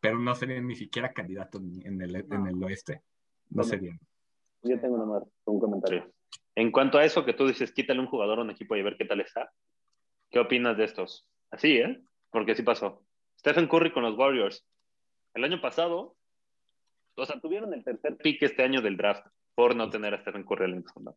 pero 0.00 0.18
no 0.18 0.34
serían 0.34 0.66
ni 0.66 0.76
siquiera 0.76 1.12
candidatos 1.12 1.60
en 1.84 2.00
el, 2.00 2.28
no. 2.28 2.36
en 2.36 2.46
el 2.46 2.62
oeste. 2.62 3.02
No 3.50 3.64
serían. 3.64 3.98
Yo 4.62 4.80
tengo 4.80 5.04
más 5.04 5.24
un 5.44 5.60
comentario. 5.60 6.10
En 6.54 6.70
cuanto 6.70 6.98
a 6.98 7.04
eso 7.04 7.24
que 7.24 7.34
tú 7.34 7.46
dices, 7.46 7.72
quítale 7.72 8.00
un 8.00 8.06
jugador 8.06 8.38
a 8.38 8.42
un 8.42 8.50
equipo 8.50 8.76
y 8.76 8.82
ver 8.82 8.96
qué 8.96 9.04
tal 9.04 9.20
está. 9.20 9.52
¿Qué 10.30 10.38
opinas 10.38 10.76
de 10.76 10.84
estos? 10.84 11.28
Así, 11.50 11.76
¿eh? 11.76 12.00
Porque 12.30 12.54
sí 12.54 12.62
pasó. 12.62 13.04
Stephen 13.38 13.66
Curry 13.66 13.92
con 13.92 14.04
los 14.04 14.16
Warriors. 14.16 14.64
El 15.34 15.44
año 15.44 15.60
pasado, 15.60 16.16
o 17.16 17.26
sea, 17.26 17.40
tuvieron 17.40 17.74
el 17.74 17.84
tercer 17.84 18.16
pick 18.16 18.42
este 18.42 18.62
año 18.62 18.80
del 18.80 18.96
draft 18.96 19.26
por 19.54 19.74
no 19.76 19.90
tener 19.90 20.14
a 20.14 20.20
Stephen 20.20 20.44
Curry 20.44 20.64
en 20.64 20.76
el 20.78 20.84
segundo. 20.84 21.16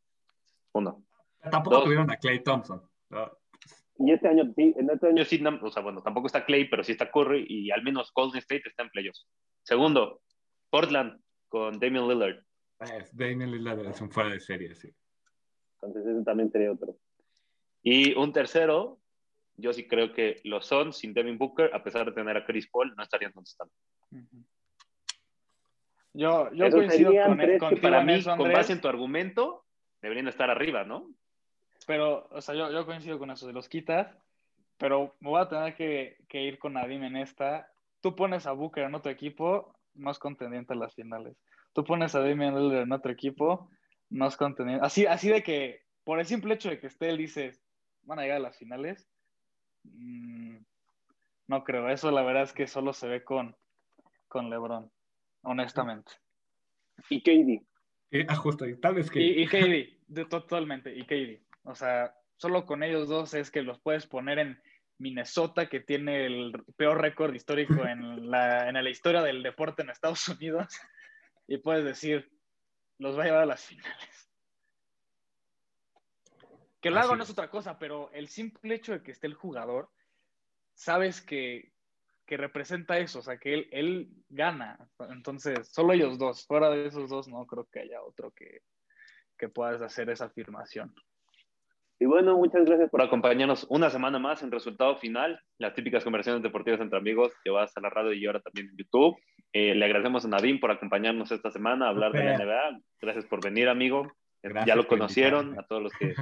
Uno. 0.74 1.06
Tampoco 1.50 1.78
Dos. 1.78 1.86
tuvieron 1.86 2.10
a 2.12 2.18
Clay 2.18 2.44
Thompson. 2.44 2.82
No. 3.10 3.32
Y 3.98 4.12
este 4.12 4.28
año, 4.28 4.54
en 4.58 4.90
este 4.90 5.08
año 5.08 5.24
sí, 5.24 5.42
o 5.62 5.72
sea, 5.72 5.82
bueno, 5.82 6.02
tampoco 6.02 6.28
está 6.28 6.46
Clay, 6.46 6.70
pero 6.70 6.84
sí 6.84 6.92
está 6.92 7.10
Curry 7.10 7.46
y 7.48 7.72
al 7.72 7.82
menos 7.82 8.12
Golden 8.14 8.40
State 8.40 8.64
está 8.66 8.84
en 8.84 8.90
playoffs. 8.90 9.26
Segundo, 9.64 10.22
Portland 10.70 11.22
con 11.48 11.80
Damian 11.80 12.08
Lillard. 12.08 12.44
Es, 12.80 13.16
Damian 13.16 13.52
Lillard 13.52 13.86
es 13.86 14.02
un 14.02 14.12
fuera 14.12 14.30
de 14.30 14.40
serie, 14.42 14.76
sí. 14.76 14.90
Entonces 15.76 16.06
ese 16.06 16.24
también 16.26 16.52
sería 16.52 16.72
otro. 16.72 16.98
Y 17.82 18.14
un 18.16 18.34
tercero, 18.34 19.00
yo 19.56 19.72
sí 19.72 19.88
creo 19.88 20.12
que 20.12 20.42
los 20.44 20.66
Suns 20.66 20.98
sin 20.98 21.14
Devin 21.14 21.38
Booker, 21.38 21.74
a 21.74 21.84
pesar 21.84 22.06
de 22.06 22.12
tener 22.12 22.36
a 22.36 22.46
Chris 22.46 22.68
Paul, 22.70 22.94
no 22.98 23.04
estarían 23.04 23.32
donde 23.34 23.48
están. 23.48 23.70
Uh 24.12 24.18
-huh. 24.18 24.46
Yo, 26.14 26.52
yo 26.54 26.70
coincido 26.72 27.12
con, 27.26 27.38
tres 27.38 27.60
con, 27.60 27.76
para 27.78 28.04
mí, 28.04 28.14
eso, 28.14 28.36
con 28.38 28.52
base 28.52 28.74
en 28.74 28.82
tu 28.82 28.88
argumento, 28.88 29.66
deberían 30.02 30.28
estar 30.28 30.50
arriba, 30.50 30.86
¿no? 30.86 31.10
Pero, 31.86 32.28
o 32.32 32.42
sea, 32.42 32.56
yo, 32.56 32.72
yo 32.72 32.86
coincido 32.86 33.20
con 33.20 33.32
eso, 33.32 33.48
de 33.48 33.54
los 33.54 33.70
quitas, 33.70 34.16
pero 34.78 35.16
me 35.20 35.30
voy 35.30 35.42
a 35.42 35.48
tener 35.48 35.76
que, 35.76 36.18
que, 36.28 36.42
ir 36.42 36.60
con 36.60 36.74
Nadim 36.74 37.04
en 37.04 37.18
esta. 37.18 37.72
Tú 38.02 38.16
pones 38.16 38.46
a 38.46 38.52
Booker 38.52 38.84
en 38.84 38.96
otro 38.96 39.12
equipo, 39.12 39.76
no 39.94 40.12
es 40.12 40.20
contendiente 40.20 40.74
a 40.74 40.78
las 40.78 40.96
finales. 40.96 41.38
Tú 41.74 41.84
pones 41.84 42.16
a 42.16 42.20
Damian 42.20 42.56
Lillard 42.56 42.84
en 42.84 42.92
otro 42.92 43.12
equipo, 43.12 43.70
no 44.10 44.28
es 44.28 44.38
contendiente. 44.38 44.86
Así, 44.86 45.06
así 45.06 45.30
de 45.30 45.44
que, 45.44 45.84
por 46.04 46.20
el 46.20 46.26
simple 46.26 46.54
hecho 46.54 46.70
de 46.70 46.80
que 46.80 46.88
esté, 46.88 47.10
él 47.10 47.18
dices, 47.18 47.64
van 48.04 48.20
a 48.20 48.24
llegar 48.24 48.38
a 48.38 48.42
las 48.42 48.58
finales. 48.58 49.08
Mm, 49.84 50.58
no 51.48 51.64
creo, 51.64 51.90
eso 51.90 52.12
la 52.12 52.24
verdad 52.24 52.44
es 52.44 52.54
que 52.54 52.68
solo 52.68 52.94
se 52.94 53.08
ve 53.08 53.24
con, 53.24 53.56
con 54.28 54.50
LeBron, 54.50 54.92
honestamente. 55.44 56.12
Y 57.10 57.22
KD. 57.22 57.66
Eh, 58.12 58.26
ah, 58.30 58.36
justo, 58.36 58.66
tal 58.82 58.96
vez 58.96 59.10
que. 59.12 59.22
Y, 59.22 59.44
y 59.44 59.48
KD, 59.48 60.00
de, 60.08 60.26
totalmente, 60.26 60.96
y 60.96 61.04
KD. 61.04 61.45
O 61.66 61.76
sea, 61.76 62.16
solo 62.38 62.66
con 62.66 62.84
ellos 62.84 63.08
dos 63.08 63.34
es 63.34 63.52
que 63.52 63.62
los 63.62 63.80
puedes 63.82 64.08
poner 64.08 64.40
en 64.40 64.62
Minnesota, 64.98 65.68
que 65.68 65.82
tiene 65.82 66.26
el 66.26 66.54
peor 66.78 67.02
récord 67.02 67.34
histórico 67.34 67.74
en 67.88 68.30
la, 68.30 68.70
en 68.70 68.76
la 68.76 68.90
historia 68.90 69.22
del 69.22 69.44
deporte 69.44 69.82
en 69.82 69.90
Estados 69.90 70.28
Unidos, 70.28 70.68
y 71.48 71.58
puedes 71.58 71.84
decir, 71.84 72.32
los 72.98 73.18
va 73.18 73.24
a 73.24 73.26
llevar 73.26 73.42
a 73.42 73.48
las 73.48 73.64
finales. 73.64 74.30
Que 76.82 76.92
lo 76.92 77.00
hago 77.00 77.16
no 77.16 77.24
es 77.24 77.32
otra 77.32 77.50
cosa, 77.50 77.80
pero 77.80 78.12
el 78.14 78.28
simple 78.28 78.76
hecho 78.76 78.92
de 78.92 79.02
que 79.02 79.12
esté 79.12 79.26
el 79.26 79.34
jugador, 79.34 79.90
sabes 80.76 81.20
que, 81.20 81.74
que 82.28 82.38
representa 82.38 83.00
eso, 83.00 83.20
o 83.20 83.22
sea, 83.24 83.40
que 83.40 83.56
él, 83.56 83.70
él, 83.72 84.10
gana. 84.30 84.78
Entonces, 85.10 85.68
solo 85.70 85.94
ellos 85.94 86.20
dos, 86.20 86.46
fuera 86.46 86.70
de 86.70 86.86
esos 86.86 87.10
dos, 87.10 87.28
no 87.28 87.48
creo 87.48 87.66
que 87.72 87.80
haya 87.80 88.04
otro 88.04 88.32
que, 88.32 88.62
que 89.36 89.50
puedas 89.50 89.82
hacer 89.82 90.12
esa 90.12 90.26
afirmación. 90.26 90.94
Y 91.98 92.06
bueno, 92.06 92.38
muchas 92.38 92.66
gracias 92.66 92.90
por 92.90 93.02
acompañarnos 93.02 93.66
una 93.70 93.90
semana 93.90 94.20
más 94.20 94.44
en 94.44 94.52
Resultado 94.52 94.98
Final, 94.98 95.40
las 95.58 95.74
típicas 95.74 96.04
conversaciones 96.04 96.44
deportivas 96.44 96.82
entre 96.82 97.00
amigos 97.00 97.32
que 97.44 97.50
vas 97.50 97.72
a 97.78 97.82
la 97.82 97.90
radio 97.90 98.12
y 98.12 98.26
ahora 98.26 98.42
también 98.42 98.70
en 98.70 98.78
YouTube. 98.78 99.16
Eh, 99.54 99.74
le 99.76 99.86
agradecemos 99.86 100.26
a 100.26 100.28
Nadim 100.28 100.60
por 100.60 100.72
acompañarnos 100.72 101.32
esta 101.32 101.52
semana 101.52 101.86
a 101.86 101.90
hablar 101.90 102.12
de 102.12 102.26
la 102.26 102.38
NBA. 102.38 102.80
Gracias 103.02 103.26
por 103.26 103.42
venir, 103.42 103.70
amigo. 103.70 104.12
ya 104.66 104.76
lo 104.76 104.88
conocieron, 104.88 105.58
a 105.58 105.64
todos 105.64 105.84
los 105.84 105.94
que, 105.94 106.14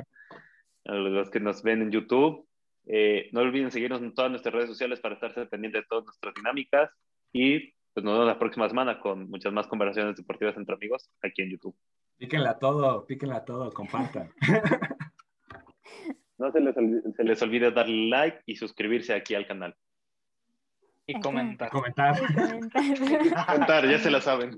a 0.85 0.93
los 0.93 1.31
que 1.31 1.39
nos 1.39 1.63
ven 1.63 1.81
en 1.81 1.91
YouTube. 1.91 2.47
Eh, 2.85 3.29
no 3.31 3.41
olviden 3.41 3.71
seguirnos 3.71 4.01
en 4.01 4.13
todas 4.13 4.29
nuestras 4.29 4.53
redes 4.53 4.69
sociales 4.69 4.99
para 4.99 5.15
estar 5.15 5.33
pendientes 5.49 5.81
de 5.81 5.87
todas 5.87 6.05
nuestras 6.05 6.35
dinámicas 6.35 6.91
y 7.31 7.73
pues 7.93 8.03
nos 8.03 8.13
vemos 8.13 8.27
la 8.27 8.39
próxima 8.39 8.67
semana 8.67 8.99
con 8.99 9.29
muchas 9.29 9.53
más 9.53 9.67
conversaciones 9.67 10.15
deportivas 10.15 10.57
entre 10.57 10.75
amigos 10.75 11.09
aquí 11.21 11.43
en 11.43 11.51
YouTube. 11.51 11.75
Píquenla 12.17 12.59
todo, 12.59 13.05
píquenla 13.05 13.45
todo, 13.45 13.71
compartan. 13.71 14.31
No 16.37 16.51
se 16.51 16.59
les, 16.59 16.75
olvide, 16.75 17.01
se 17.15 17.23
les 17.23 17.41
olvide 17.41 17.71
darle 17.71 18.09
like 18.09 18.41
y 18.45 18.55
suscribirse 18.55 19.13
aquí 19.13 19.35
al 19.35 19.47
canal. 19.47 19.75
Y 21.05 21.19
comentar. 21.19 21.69
Comentar. 21.69 22.17
comentar. 22.19 23.45
comentar, 23.45 23.87
ya 23.89 23.99
se 23.99 24.09
lo 24.09 24.21
saben. 24.21 24.55